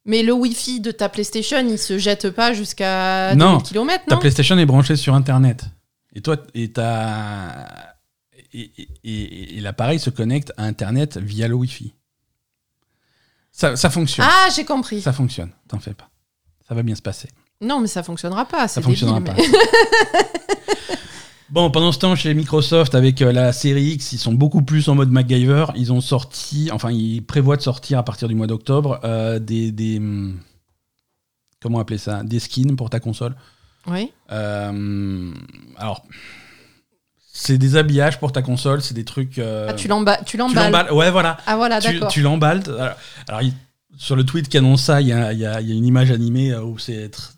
[0.07, 4.15] Mais le Wi-Fi de ta PlayStation, il se jette pas jusqu'à Non, 2000 km, Ta
[4.15, 4.21] non?
[4.21, 5.65] PlayStation est branchée sur Internet.
[6.15, 7.97] Et toi, et, ta-
[8.53, 11.95] et, et- et- et l'appareil se connecte à Internet via le Wi-Fi.
[13.53, 14.27] Ça, ça fonctionne.
[14.29, 15.01] Ah, j'ai compris.
[15.03, 16.09] Ça fonctionne, t'en fais pas.
[16.67, 17.29] Ça va bien se passer.
[17.61, 18.69] Non, mais ça fonctionnera pas.
[18.69, 19.35] Ça fonctionnera pas.
[21.51, 24.89] Bon, pendant ce temps, chez Microsoft, avec euh, la série X, ils sont beaucoup plus
[24.89, 25.67] en mode MacGyver.
[25.75, 29.73] Ils ont sorti, enfin, ils prévoient de sortir à partir du mois d'octobre euh, des,
[29.73, 30.39] des, hum,
[31.61, 32.23] Comment appeler ça?
[32.23, 33.35] Des skins pour ta console.
[33.87, 34.13] Oui.
[34.31, 35.33] Euh,
[35.77, 36.05] alors,
[37.33, 39.39] c'est des habillages pour ta console, c'est des trucs.
[39.39, 40.21] euh, Ah, tu l'emballes.
[40.27, 40.93] Tu tu l'emballes.
[40.93, 41.39] Ouais, voilà.
[41.47, 42.09] Ah voilà, tu, d'accord.
[42.11, 42.63] tu l'emballes.
[42.69, 42.95] Alors,
[43.29, 43.55] alors, il-
[43.97, 45.75] sur le tweet qui annonce ça, il y a, il y a- il y a
[45.75, 47.33] une image animée euh, où c'est tr-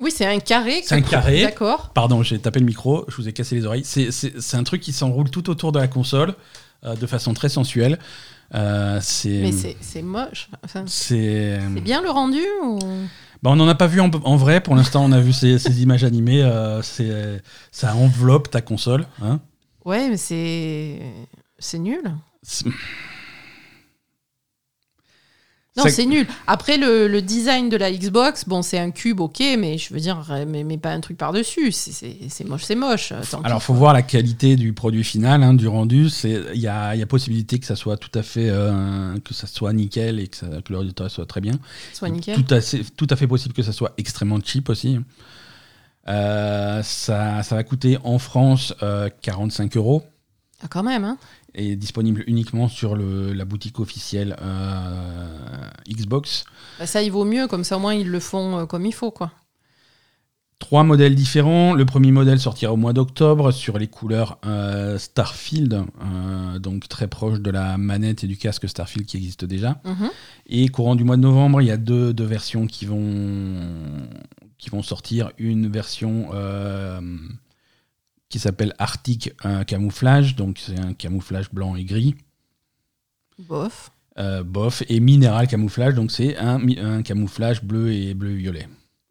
[0.00, 0.82] Oui, c'est un carré.
[0.84, 1.42] C'est un carré.
[1.42, 1.90] D'accord.
[1.94, 3.84] Pardon, j'ai tapé le micro, je vous ai cassé les oreilles.
[3.84, 6.34] C'est- un truc qui s'enroule tout autour de la console
[6.84, 7.98] euh, de façon très sensuelle.
[8.54, 9.00] Euh.
[9.24, 10.48] Mais c'est moche.
[10.64, 11.58] Enfin, C'est.
[11.74, 12.78] c'est bien le rendu ou...
[13.42, 14.60] Bah, on n'en a pas vu en, en vrai.
[14.60, 16.42] Pour l'instant, on a vu ces, ces images animées.
[17.10, 17.38] euh,
[17.72, 19.06] ça enveloppe ta console.
[19.20, 19.40] Hein.
[19.84, 21.00] Ouais, mais c'est
[21.58, 22.02] c'est nul.
[25.74, 26.26] Non, c'est nul.
[26.46, 30.00] Après, le, le design de la Xbox, bon, c'est un cube, ok, mais je veux
[30.00, 31.72] dire, euh, mais, mais pas un truc par-dessus.
[31.72, 33.14] C'est- moche, c'est moche.
[33.30, 33.46] Tant pis.
[33.46, 36.08] Alors, faut voir la qualité du produit final, hein, du rendu.
[36.24, 39.32] Il y a, il y a possibilité que ça soit tout à fait euh, que
[39.32, 41.54] ça soit nickel et que, ça- que le résultat soit très bien.
[41.94, 42.36] Soit nickel.
[42.44, 42.58] Tout à,
[42.96, 44.98] tout à fait possible que ça soit extrêmement cheap aussi.
[46.08, 50.02] Euh, ça, ça va coûter en France euh, 45 euros
[50.62, 51.18] Ah, quand même, hein.
[51.54, 56.44] et disponible uniquement sur le, la boutique officielle euh, Xbox.
[56.78, 58.94] Bah, ça, il vaut mieux, comme ça, au moins, ils le font euh, comme il
[58.94, 59.32] faut, quoi.
[60.60, 61.74] Trois modèles différents.
[61.74, 67.08] Le premier modèle sortira au mois d'octobre sur les couleurs euh, Starfield, euh, donc très
[67.08, 69.80] proche de la manette et du casque Starfield qui existe déjà.
[69.84, 70.10] Mhm.
[70.46, 73.56] Et courant du mois de novembre, il y a deux, deux versions qui vont,
[74.58, 75.32] qui vont sortir.
[75.36, 76.28] Une version
[78.32, 79.30] qui s'appelle Arctic
[79.66, 82.14] Camouflage, donc c'est un camouflage blanc et gris.
[83.38, 83.90] Bof.
[84.18, 84.82] Euh, bof.
[84.88, 88.68] Et Minéral Camouflage, donc c'est un, camouflage bleu et bleu-violet.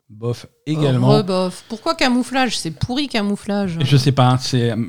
[0.10, 1.10] Bof également.
[1.10, 1.64] Rebof.
[1.69, 2.57] Pourquoi camouflage?
[2.57, 3.77] C'est pourri camouflage.
[3.80, 4.88] Je sais pas, c'est euh,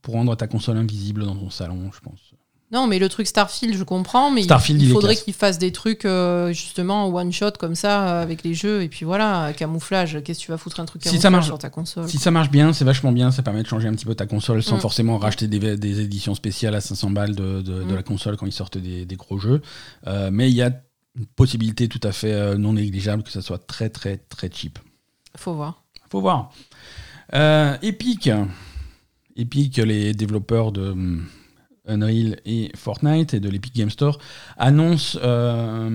[0.00, 2.31] pour rendre ta console invisible dans ton salon, je pense.
[2.72, 5.24] Non, mais le truc Starfield, je comprends, mais il- Starfield, il, il est faudrait classe.
[5.24, 8.88] qu'ils fassent des trucs euh, justement one shot comme ça euh, avec les jeux et
[8.88, 10.18] puis voilà, camouflage.
[10.24, 12.16] Qu'est-ce que tu vas foutre un truc Si camouflage ça marche- sur ta console Si
[12.16, 14.62] ça marche bien, c'est vachement bien, ça permet de changer un petit peu ta console
[14.62, 17.94] sans forcément racheter des, des éditions spéciales à 500 balles de, de- de Mm.
[17.94, 19.60] la console quand ils sortent des, des gros jeux.
[20.06, 20.70] Euh, mais il y a
[21.18, 24.78] une possibilité tout à fait non négligeable que ça soit très très très cheap.
[25.36, 25.82] Faut voir.
[26.10, 26.50] Faut voir.
[27.82, 28.30] Epic.
[29.36, 30.94] Epic, les développeurs de
[31.86, 34.18] Unreal et Fortnite et de l'Epic Game Store
[34.56, 35.88] annoncent euh,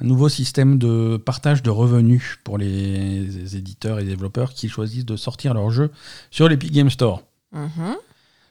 [0.00, 5.16] un nouveau système de partage de revenus pour les éditeurs et développeurs qui choisissent de
[5.16, 5.90] sortir leurs jeux
[6.30, 7.22] sur l'Epic Game Store.
[7.52, 7.96] Mhm.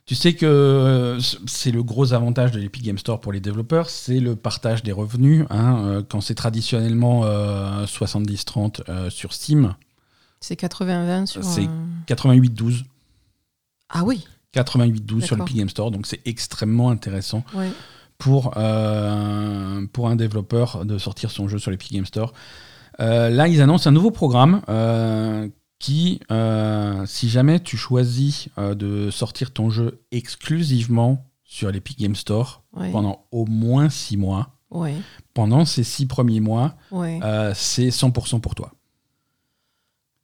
[0.05, 1.17] Tu sais que
[1.47, 4.91] c'est le gros avantage de l'Epic Game Store pour les développeurs, c'est le partage des
[4.91, 5.45] revenus.
[5.49, 5.85] hein.
[5.85, 9.75] Euh, quand c'est traditionnellement euh, 70-30 euh, sur Steam,
[10.41, 11.43] C'est 80-20 sur.
[11.43, 12.83] C'est- euh, 88-12.
[13.89, 14.25] Ah oui.
[14.53, 17.69] 88-12 sur l'Epic Game Store, donc c'est extrêmement intéressant Ouais.
[18.17, 22.33] pour, euh, pour un développeur de sortir son jeu sur l'Epic Game Store.
[22.99, 25.49] Euh, là, ils annoncent un nouveau programme euh,
[25.79, 26.19] qui,
[27.05, 32.91] si jamais tu choisis de sortir ton jeu exclusivement sur l'Epic Game Store Ouais.
[32.91, 34.95] pendant au moins 6 mois, Ouais.
[35.35, 36.75] pendant ces 6 premiers mois,
[37.53, 38.71] c'est 100% pour toi.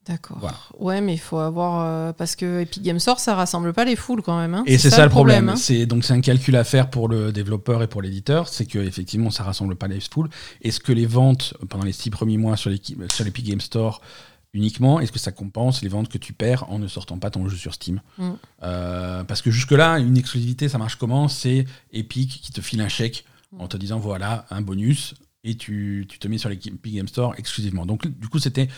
[0.09, 0.37] D'accord.
[0.41, 0.57] voilà.
[0.79, 3.95] Ouais, mais il faut avoir euh, parce que Epic Game Store, ça rassemble pas les
[3.95, 4.55] foules quand même.
[4.55, 4.63] hein.
[4.65, 5.49] Et c'est ça, le problème.
[5.49, 5.55] hein.
[5.55, 8.79] C'est donc c'est un calcul à faire pour le développeur et pour l'éditeur, c'est que
[8.79, 10.29] effectivement ça rassemble pas les foules.
[10.63, 14.01] Est-ce que les ventes pendant les six premiers mois sur l'Epic Game Store
[14.55, 17.47] uniquement, est-ce que ça compense les ventes que tu perds en ne sortant pas ton
[17.47, 18.01] jeu sur Steam?
[18.17, 18.29] Mm.
[18.63, 21.27] Euh, Parce que jusque là, une exclusivité, ça marche comment?
[21.27, 23.25] C'est Epic qui te file un chèque
[23.59, 25.13] en te disant voilà un bonus
[25.43, 27.85] et tu, tu te mets sur l'Epic Game Store exclusivement.
[27.85, 28.69] Donc du coup c'était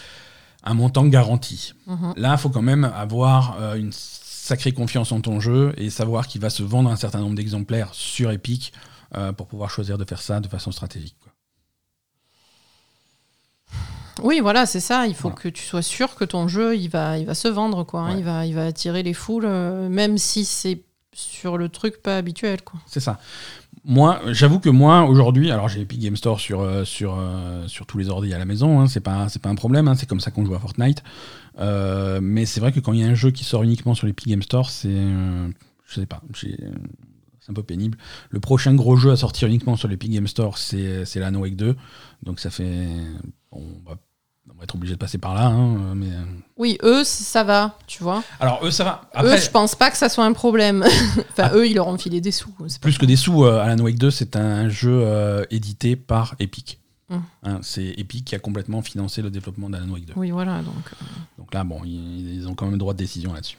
[0.64, 1.74] un montant garanti.
[1.88, 2.14] Mhm.
[2.18, 6.28] Là, il faut quand même avoir euh, une sacrée confiance en ton jeu et savoir
[6.28, 8.74] qu'il va se vendre un certain nombre d'exemplaires sur Epic
[9.16, 11.16] euh, pour pouvoir choisir de faire ça de façon stratégique.
[11.22, 11.32] quoi.
[14.24, 15.08] Oui, voilà, c'est ça.
[15.08, 15.42] Il faut Voilà.
[15.42, 18.02] que tu sois sûr que ton jeu, il va, il va se vendre, quoi.
[18.02, 18.12] hein.
[18.14, 18.20] Ouais.
[18.20, 20.84] Il va, il va attirer les foules, euh, même si c'est
[21.14, 22.80] sur le truc pas habituel, quoi.
[22.88, 23.20] C'est ça.
[23.84, 27.88] Moi, j'avoue que moi, aujourd'hui, alors j'ai Epic Game Store sur, euh, sur, euh, sur
[27.88, 30.20] tous les ordi à la maison, hein, c'est pas, pas un problème, hein, c'est comme
[30.20, 31.04] ça qu'on joue à Fortnite.
[31.60, 34.06] Euh, mais c'est vrai que quand il y a un jeu qui sort uniquement sur
[34.06, 34.90] l'Epic Game Store, c'est.
[34.90, 37.98] je sais pas, c'est un peu pénible.
[38.30, 41.56] Le prochain gros jeu à sortir uniquement sur l'Epic Game Store, c'est c'est l'Anno Wake
[41.56, 41.76] 2.
[42.24, 42.88] Donc ça fait.
[43.52, 43.98] on, va,
[44.62, 45.46] va être obligé de passer par là.
[45.48, 46.24] hein, mais, euh,
[46.56, 48.24] Oui, eux, ça va, tu vois.
[48.40, 49.02] Alors, eux, ça va.
[49.12, 50.84] Après, Eux, je pense pas que ça soit un problème.
[51.32, 52.54] enfin, eux, ils leur ont filé des sous.
[52.80, 56.80] Plus que des sous, euh, Alan Wake 2, c'est un jeu euh, édité par Epic.
[57.10, 57.16] Mm.
[57.44, 60.14] Hein, c'est Epic qui a complètement financé le développement d'Alan Wake 2.
[60.16, 60.92] Oui, voilà, donc.
[61.40, 63.58] Donc là, bon, ils, ils ont quand même droit de décision là-dessus.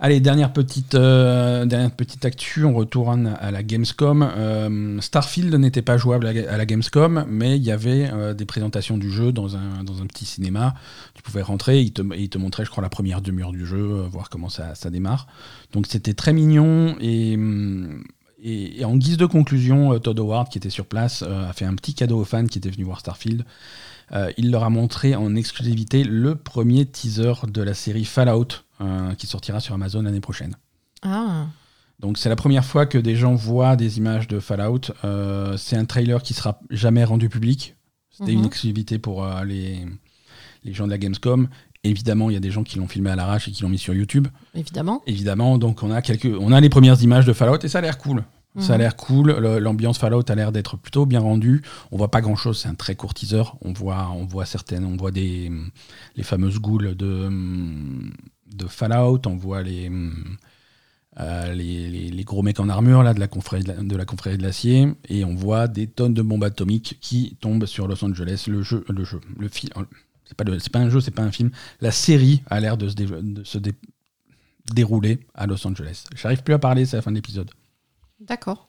[0.00, 4.22] Allez, dernière petite, euh, dernière petite actu, on retourne à la Gamescom.
[4.22, 8.96] Euh, Starfield n'était pas jouable à, la Gamescom, mais il y avait euh, des présentations
[8.96, 10.74] du jeu dans un, dans un petit cinéma.
[11.14, 13.66] Tu pouvais rentrer, il te, et il te montrait, je crois, la première demi-heure du
[13.66, 15.26] jeu, euh, voir comment ça, ça démarre.
[15.72, 18.04] Donc c'était très mignon et, hum,
[18.40, 21.74] et, et en guise de conclusion, Todd Howard, qui était sur place, a fait un
[21.74, 23.44] petit cadeau aux fans qui étaient venus voir Starfield.
[24.12, 28.48] Euh, il leur a montré en exclusivité le premier teaser de la série Fallout
[28.80, 30.56] euh, qui sortira sur Amazon l'année prochaine.
[31.02, 31.46] Ah,
[32.00, 34.92] Donc c'est la première fois que des gens voient des images de Fallout.
[35.04, 37.74] Euh, c'est un trailer qui sera jamais rendu public.
[38.10, 38.38] C'était Mhm.
[38.38, 39.86] une exclusivité pour les,
[40.64, 41.48] les gens de la Gamescom.
[41.84, 43.78] Évidemment, il y a des gens qui l'ont filmé à l'arrache et qui l'ont mis
[43.78, 44.26] sur YouTube.
[44.54, 45.02] évidemment.
[45.06, 47.80] Évidemment, donc on a quelques, on a les premières images de Fallout et ça a
[47.80, 48.24] l'air cool.
[48.58, 48.80] Ça a Mhm.
[48.82, 49.30] l'air cool.
[49.58, 51.62] L'ambiance Fallout a l'air d'être plutôt bien rendue.
[51.92, 52.58] On voit pas grand chose.
[52.60, 53.42] C'est un très court teaser.
[53.60, 55.52] On voit, on voit certaines, on voit des
[56.16, 57.28] les fameuses ghouls de
[58.54, 59.20] de Fallout.
[59.26, 59.90] On voit les
[61.20, 64.38] euh, les, les- les gros mecs en armure là de la confrérie de la, confrérie
[64.38, 68.44] de l'acier et on voit des tonnes de bombes atomiques qui tombent sur Los Angeles.
[68.48, 69.72] Le jeu, le jeu, le film.
[70.24, 71.50] C'est pas, le- c'est pas un jeu, c'est pas un film.
[71.80, 73.74] La série a l'air de se, dé- de se dé-
[74.72, 76.04] dérouler à Los Angeles.
[76.14, 77.50] J'arrive plus à parler, c'est la fin de l'épisode.
[78.20, 78.68] D'accord.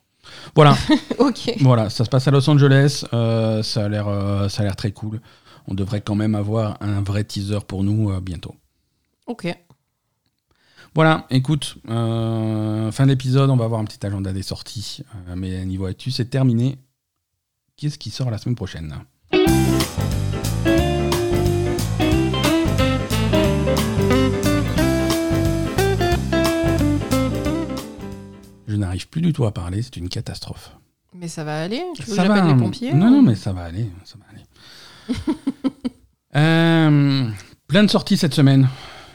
[0.55, 0.75] Voilà,
[1.17, 1.55] ok.
[1.61, 3.05] voilà, ça se passe à Los Angeles.
[3.13, 5.21] euh, ça a l'air, euh, ça a l'air très cool.
[5.67, 8.55] on devrait quand même avoir un vrai teaser pour nous euh, bientôt.
[9.27, 9.47] Ok.
[10.95, 15.03] Voilà, écoute, fin d'épisode, on va avoir un petit agenda des sorties.
[15.35, 16.79] Mais niveau actu, c'est terminé.
[17.77, 18.95] Qu'est-ce qui sort la semaine prochaine?
[28.79, 30.71] N'arrive plus du tout à parler, c'est une catastrophe.
[31.15, 33.35] Mais ça va aller Tu veux que Ça j'appelle va, les pompiers Non, non, mais
[33.35, 33.89] ça va aller.
[34.05, 34.45] Ça va aller.
[36.35, 37.27] Euh,
[37.67, 38.67] plein de sorties cette semaine.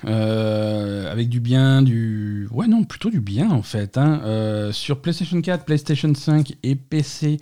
[0.05, 2.49] Euh, avec du bien, du.
[2.51, 3.97] Ouais, non, plutôt du bien en fait.
[3.97, 4.21] hein.
[4.25, 7.39] Euh, sur PlayStation 4, PlayStation 5 et PC,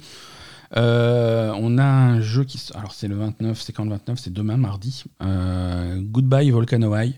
[0.76, 2.62] euh, on a un jeu qui.
[2.74, 5.04] Alors, c'est le 29, c'est quand le 29 C'est demain, mardi.
[5.20, 7.14] Goodbye Volcano High.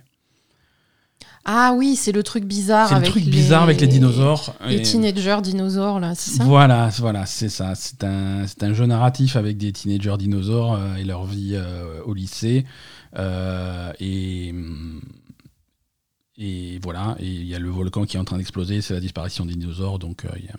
[1.47, 3.31] Ah oui, c'est le truc bizarre C'est le avec truc les...
[3.31, 4.55] bizarre avec les dinosaures.
[4.67, 6.45] Les Et- teenagers dinosaures, là, c'est ça?
[6.45, 7.75] Voilà, voilà, c'est ça.
[7.75, 12.01] C'est un, c'est un jeu narratif avec des teenagers dinosaures euh, et leur vie euh,
[12.07, 12.65] au lycée.
[13.19, 15.03] Euh, et, hum,
[16.37, 19.01] et voilà, et il y a le volcan qui est en train d'exploser, c'est la
[19.01, 20.55] disparition des dinosaures, donc il y a-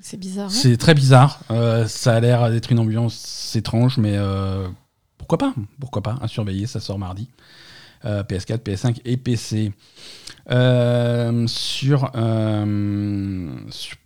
[0.00, 0.46] C'est bizarre.
[0.46, 0.50] hein?
[0.52, 1.40] C'est très bizarre.
[1.50, 4.66] Euh, ça a l'air d'être une ambiance étrange, mais euh,
[5.18, 5.54] pourquoi pas?
[5.78, 6.16] Pourquoi pas?
[6.22, 7.28] À surveiller, ça sort mardi.
[8.04, 9.72] Euh, PS4, PS5 et PC.
[10.50, 13.96] Euh, sur, euh, sur,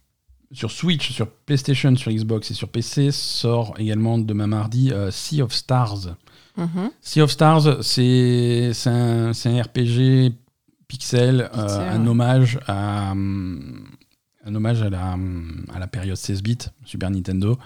[0.53, 5.43] sur Switch, sur PlayStation, sur Xbox et sur PC sort également demain mardi euh, Sea
[5.43, 6.17] of Stars.
[6.57, 6.91] Mhm.
[7.01, 10.33] Sea of Stars, c'est un, RPG
[10.87, 12.09] pixel, euh, Pixel, un ouais.
[12.09, 13.13] hommage à
[14.47, 15.17] un hommage à la,
[15.73, 17.59] à la période 16 bits Super Nintendo,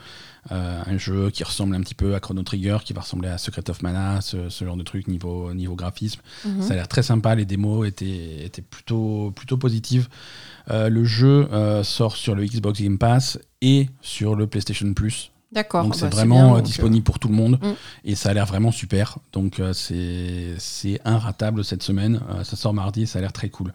[0.50, 3.38] Euh, un jeu qui ressemble un petit peu à Chrono Trigger, qui va ressembler à
[3.38, 6.20] Secret of Mana, ce, ce genre de truc niveau niveau graphisme.
[6.44, 6.62] Mhm.
[6.62, 10.08] Ça a l'air très sympa, les démos étaient, étaient plutôt, plutôt positives.
[10.70, 15.32] Euh, le jeu euh, sort sur le Xbox Game Pass et sur le PlayStation Plus.
[15.50, 15.84] D'accord.
[15.84, 17.72] Donc bah, c'est vraiment euh, donc, disponible pour tout le monde Mm.
[18.04, 19.18] et ça a l'air vraiment super.
[19.32, 22.20] Donc euh, c'est c'est inratable cette semaine.
[22.30, 23.72] Euh, ça sort mardi et ça a l'air très cool.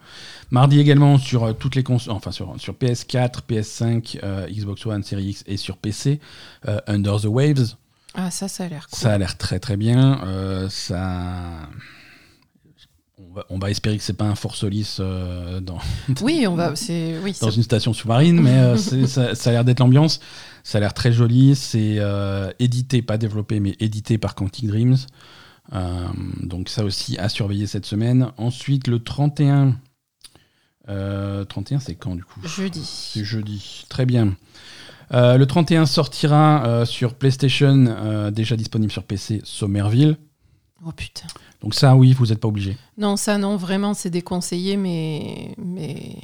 [0.52, 5.02] Mardi également sur euh, toutes les consoles, enfin sur, sur PS4, PS5, euh, Xbox One,
[5.02, 6.20] Series X et sur PC,
[6.68, 7.60] euh, Under the Waves.
[8.16, 8.98] euh, Ah, ça, ça a l'air cool.
[8.98, 10.20] Ça a l'air très très bien.
[10.24, 11.68] Euh, ça.
[13.30, 15.78] On va, on va espérer que c'est pas un Force Solis euh, dans,
[16.22, 16.76] Oui, on va.
[16.76, 17.34] C'est oui.
[17.40, 20.20] dans une station sous-marine, mais euh, ça, ça a l'air d'être l'ambiance.
[20.62, 21.54] Ça a l'air très joli.
[21.56, 24.96] C'est euh, édité, pas développé, mais édité par Quantic Dreams.
[26.42, 28.30] Donc ça aussi à surveiller cette semaine.
[28.36, 29.76] Ensuite, le 31.
[30.88, 32.40] euh, 31, c'est quand du coup?
[32.46, 32.82] Jeudi.
[32.84, 33.84] C'est jeudi.
[33.88, 34.36] Très bien.
[35.10, 40.16] Le 31 sortira sur PlayStation, déjà disponible sur PC, Somerville.
[40.86, 41.26] Oh putain.
[41.62, 42.76] Donc ça, oui, vous n'êtes pas obligé.
[42.98, 46.16] Non, ça, non, vraiment, c'est déconseillé, mais mais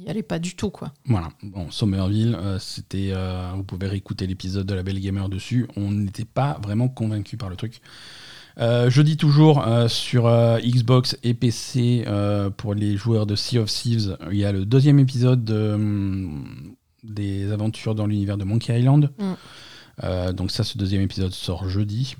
[0.00, 0.92] n'y allez pas du tout, quoi.
[1.06, 1.28] Voilà.
[1.42, 3.10] Bon, Somerville, euh, c'était.
[3.12, 5.68] euh, vous pouvez réécouter l'épisode de la Belle Gamer dessus.
[5.76, 7.80] On n'était pas vraiment convaincu par le truc.
[8.58, 10.28] Euh, je dis toujours euh, sur
[10.60, 12.04] Xbox et PC
[12.56, 16.74] pour les joueurs de Sea of Thieves, il y a le deuxième épisode de, hum,
[17.04, 19.10] des aventures dans l'univers de Monkey Island.
[19.18, 20.32] Mm.
[20.32, 22.16] Donc ça, ce deuxième épisode sort jeudi.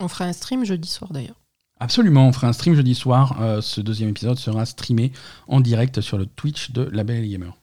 [0.00, 1.40] On fera un stream jeudi soir, d'ailleurs.
[1.80, 3.40] Absolument, on fera un stream jeudi soir.
[3.40, 5.12] Euh, ce deuxième épisode sera streamé
[5.46, 7.54] en direct sur le Twitch de La Belle Gamer.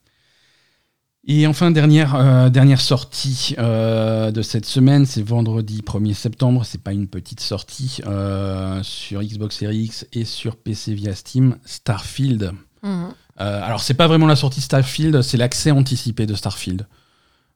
[1.27, 6.63] Et enfin, dernière, euh, dernière sortie euh, de cette semaine, c'est vendredi 1er septembre.
[6.65, 11.57] C'est pas une petite sortie euh, sur Xbox Series X et sur PC via Steam,
[11.65, 12.51] Starfield.
[12.83, 13.13] Mhm.
[13.37, 16.87] Alors, c'est pas vraiment la sortie Starfield, c'est l'accès anticipé de Starfield.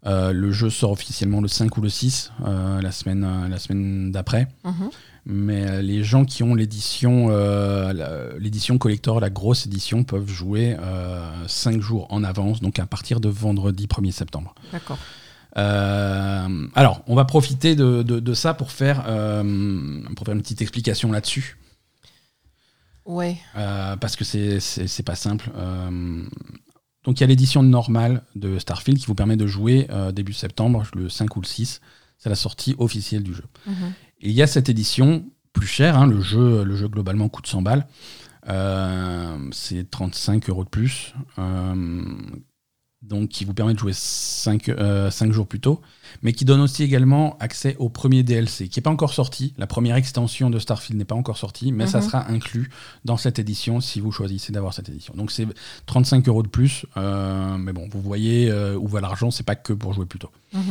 [0.05, 3.59] Euh, le jeu sort officiellement le 5 ou le 6, euh, la semaine, euh, la
[3.59, 4.47] semaine d'après.
[4.63, 4.89] Mhm.
[5.25, 7.27] Mais les gens qui ont l'édition
[8.39, 10.75] l'édition collector, la grosse édition, peuvent jouer
[11.45, 14.55] 5 jours en avance, donc à partir de vendredi 1er septembre.
[14.71, 14.97] D'accord.
[15.55, 21.11] Alors, on va profiter de, de- de ça pour faire, pour faire une petite explication
[21.11, 21.57] là-dessus.
[23.05, 23.37] Ouais.
[23.53, 25.51] Parce que c'est- c'est c'est pas simple.
[27.09, 30.31] Donc il y a l'édition normale de Starfield qui vous permet de jouer euh, début
[30.31, 31.81] septembre, le 5 ou le 6.
[32.19, 33.45] C'est la sortie officielle du jeu.
[33.65, 33.73] Mhm.
[34.21, 37.47] Et il y a cette édition plus chère, hein, le, jeu, le jeu globalement coûte
[37.47, 37.87] 100 balles.
[38.47, 41.15] Euh, c'est 35 euros de plus.
[41.39, 42.15] Euh,
[43.01, 44.71] donc qui vous permet de jouer 5,
[45.31, 45.81] jours plus tôt,
[46.21, 49.53] mais qui donne aussi également accès au premier DLC, qui n'est pas encore sorti.
[49.57, 52.05] La première extension de Starfield n'est pas encore sortie, mais ça Mhm.
[52.05, 52.69] sera inclus
[53.05, 55.13] dans cette édition si vous choisissez d'avoir cette édition.
[55.15, 55.47] Donc c'est
[55.85, 59.55] 35 euros de plus, euh, mais bon, vous voyez euh, où va l'argent, c'est pas
[59.55, 60.31] que pour jouer plus tôt.
[60.53, 60.61] Mhm.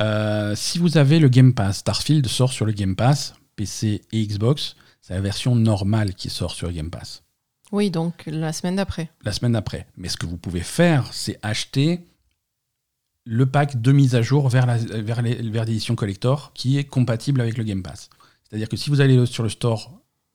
[0.00, 4.26] Euh, si vous avez le Game Pass, Starfield sort sur le Game Pass, PC et
[4.26, 4.74] Xbox.
[5.02, 7.22] C'est la version normale qui sort sur le Game Pass
[7.72, 9.10] Oui, donc la semaine d'après.
[9.22, 9.86] la semaine d'après.
[9.96, 12.06] Mais ce que vous pouvez faire, c'est acheter
[13.24, 17.56] le pack de mise à jour vers la- vers l'édition collector qui est compatible avec
[17.58, 18.10] le Game Pass.
[18.48, 19.92] C'est-à-dire que si vous allez sur le store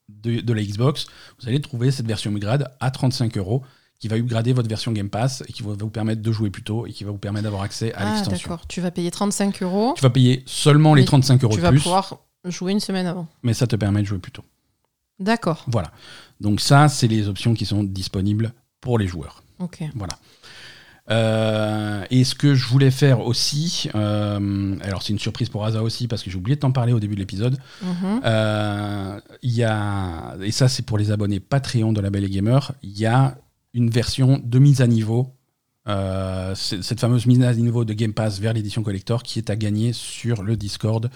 [0.08, 1.06] de, de la Xbox,
[1.40, 3.62] vous allez trouver cette version upgrade à 35 euros
[3.98, 6.62] qui va upgrader votre version Game Pass et qui va vous permettre de jouer plus
[6.62, 8.48] tôt et qui va vous permettre d'avoir accès à Ah, l'extension.
[8.50, 8.66] d'accord.
[8.68, 9.94] Tu vas payer 35 euros.
[9.96, 13.06] Tu vas payer seulement les Mais 35 euros Tu de vas pouvoir jouer une semaine
[13.06, 13.26] avant.
[13.42, 14.44] mais ça te permet de jouer plus tôt.
[15.18, 15.64] D'accord.
[15.68, 15.90] Voilà.
[16.40, 19.42] Donc ça, c'est les options qui sont disponibles pour les joueurs.
[19.58, 19.82] Ok.
[19.94, 20.18] Voilà.
[21.08, 25.82] Euh, et ce que je voulais faire aussi, euh, alors c'est une surprise pour Asa
[25.82, 27.58] aussi parce que j'ai oublié de t'en parler au début de l'épisode.
[27.82, 28.20] Mhm.
[28.24, 32.30] Euh, Il y a, et ça c'est pour les abonnés Patreon de la Belle et
[32.30, 33.38] Gamer, il y a
[33.72, 35.32] une version de mise à niveau,
[36.56, 39.92] cette fameuse mise à niveau de Game Pass vers l'édition collector qui est à gagner
[39.92, 41.08] sur le Discord,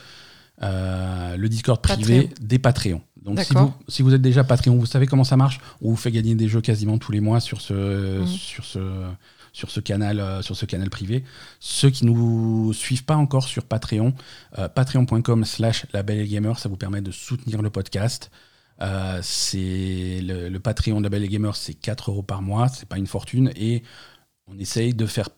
[0.61, 2.47] le Discord privé Patreon.
[2.47, 3.03] des Patreons.
[3.25, 5.61] Donc si vous, si vous êtes déjà Patreon, vous savez comment ça marche.
[5.83, 8.27] On vous fait gagner des jeux quasiment tous les mois sur ce, Mhm.
[8.27, 8.79] sur ce,
[9.53, 11.25] sur ce canal, euh, sur ce canal privé.
[11.59, 14.15] Ceux qui nous suivent pas encore sur Patreon,
[14.59, 18.31] euh, patreon.com slash la Belle et Gamer, ça vous permet de soutenir le podcast.
[18.81, 22.69] Euh, c'est le, le Patreon de la Belle et Gamer, c'est 4 euros par mois,
[22.69, 23.83] c'est pas une fortune, et
[24.47, 25.29] on essaye de faire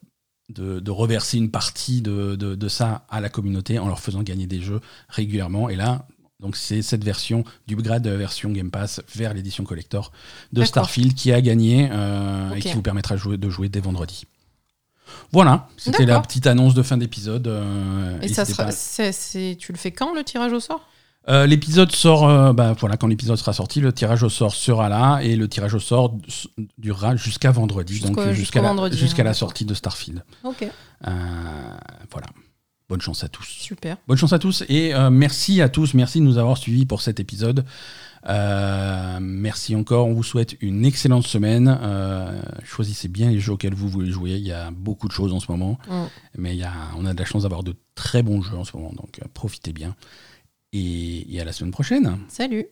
[0.48, 4.22] de, de reverser une partie de, de- de ça à la communauté en leur faisant
[4.22, 5.68] gagner des jeux régulièrement.
[5.70, 6.06] Et là,
[6.42, 10.12] donc c'est cette version du grade de la version Game Pass vers l'édition collector
[10.52, 10.64] de.
[10.64, 14.26] Starfield qui a gagné euh, et qui vous permettra de jouer, de jouer dès vendredi.
[15.30, 17.46] Voilà, c'était la petite annonce de fin d'épisode.
[17.46, 18.72] euh, Et ça sera, pas-
[19.58, 20.88] tu le fais quand le tirage au sort?
[21.28, 24.88] Euh, l'épisode sort, euh, bah, voilà, quand l'épisode sera sorti, le tirage au sort sera
[24.88, 26.16] là et le tirage au sort
[26.78, 29.38] durera jusqu'à vendredi, donc euh, jusqu'à la, vendredi, jusqu'à la d'accord.
[29.38, 30.24] sortie de Starfield.
[30.42, 30.66] Ok,
[31.06, 31.10] Euh,
[32.10, 32.26] voilà.
[32.92, 33.46] Bonne chance à tous.
[33.46, 33.96] super.
[34.06, 37.00] Bonne chance à tous et euh, merci à tous, merci de nous avoir suivis pour
[37.00, 37.64] cet épisode.
[38.28, 41.78] Euh, merci encore, on vous souhaite une excellente semaine.
[41.82, 45.32] Euh, choisissez bien les jeux auxquels vous voulez jouer, il y a beaucoup de choses
[45.32, 46.02] en ce moment, Mm.
[46.36, 48.64] mais il y a, on a de la chance d'avoir de très bons jeux en
[48.64, 49.96] ce moment, donc profitez bien.
[50.74, 52.18] Et, et à la semaine prochaine.
[52.28, 52.66] Salut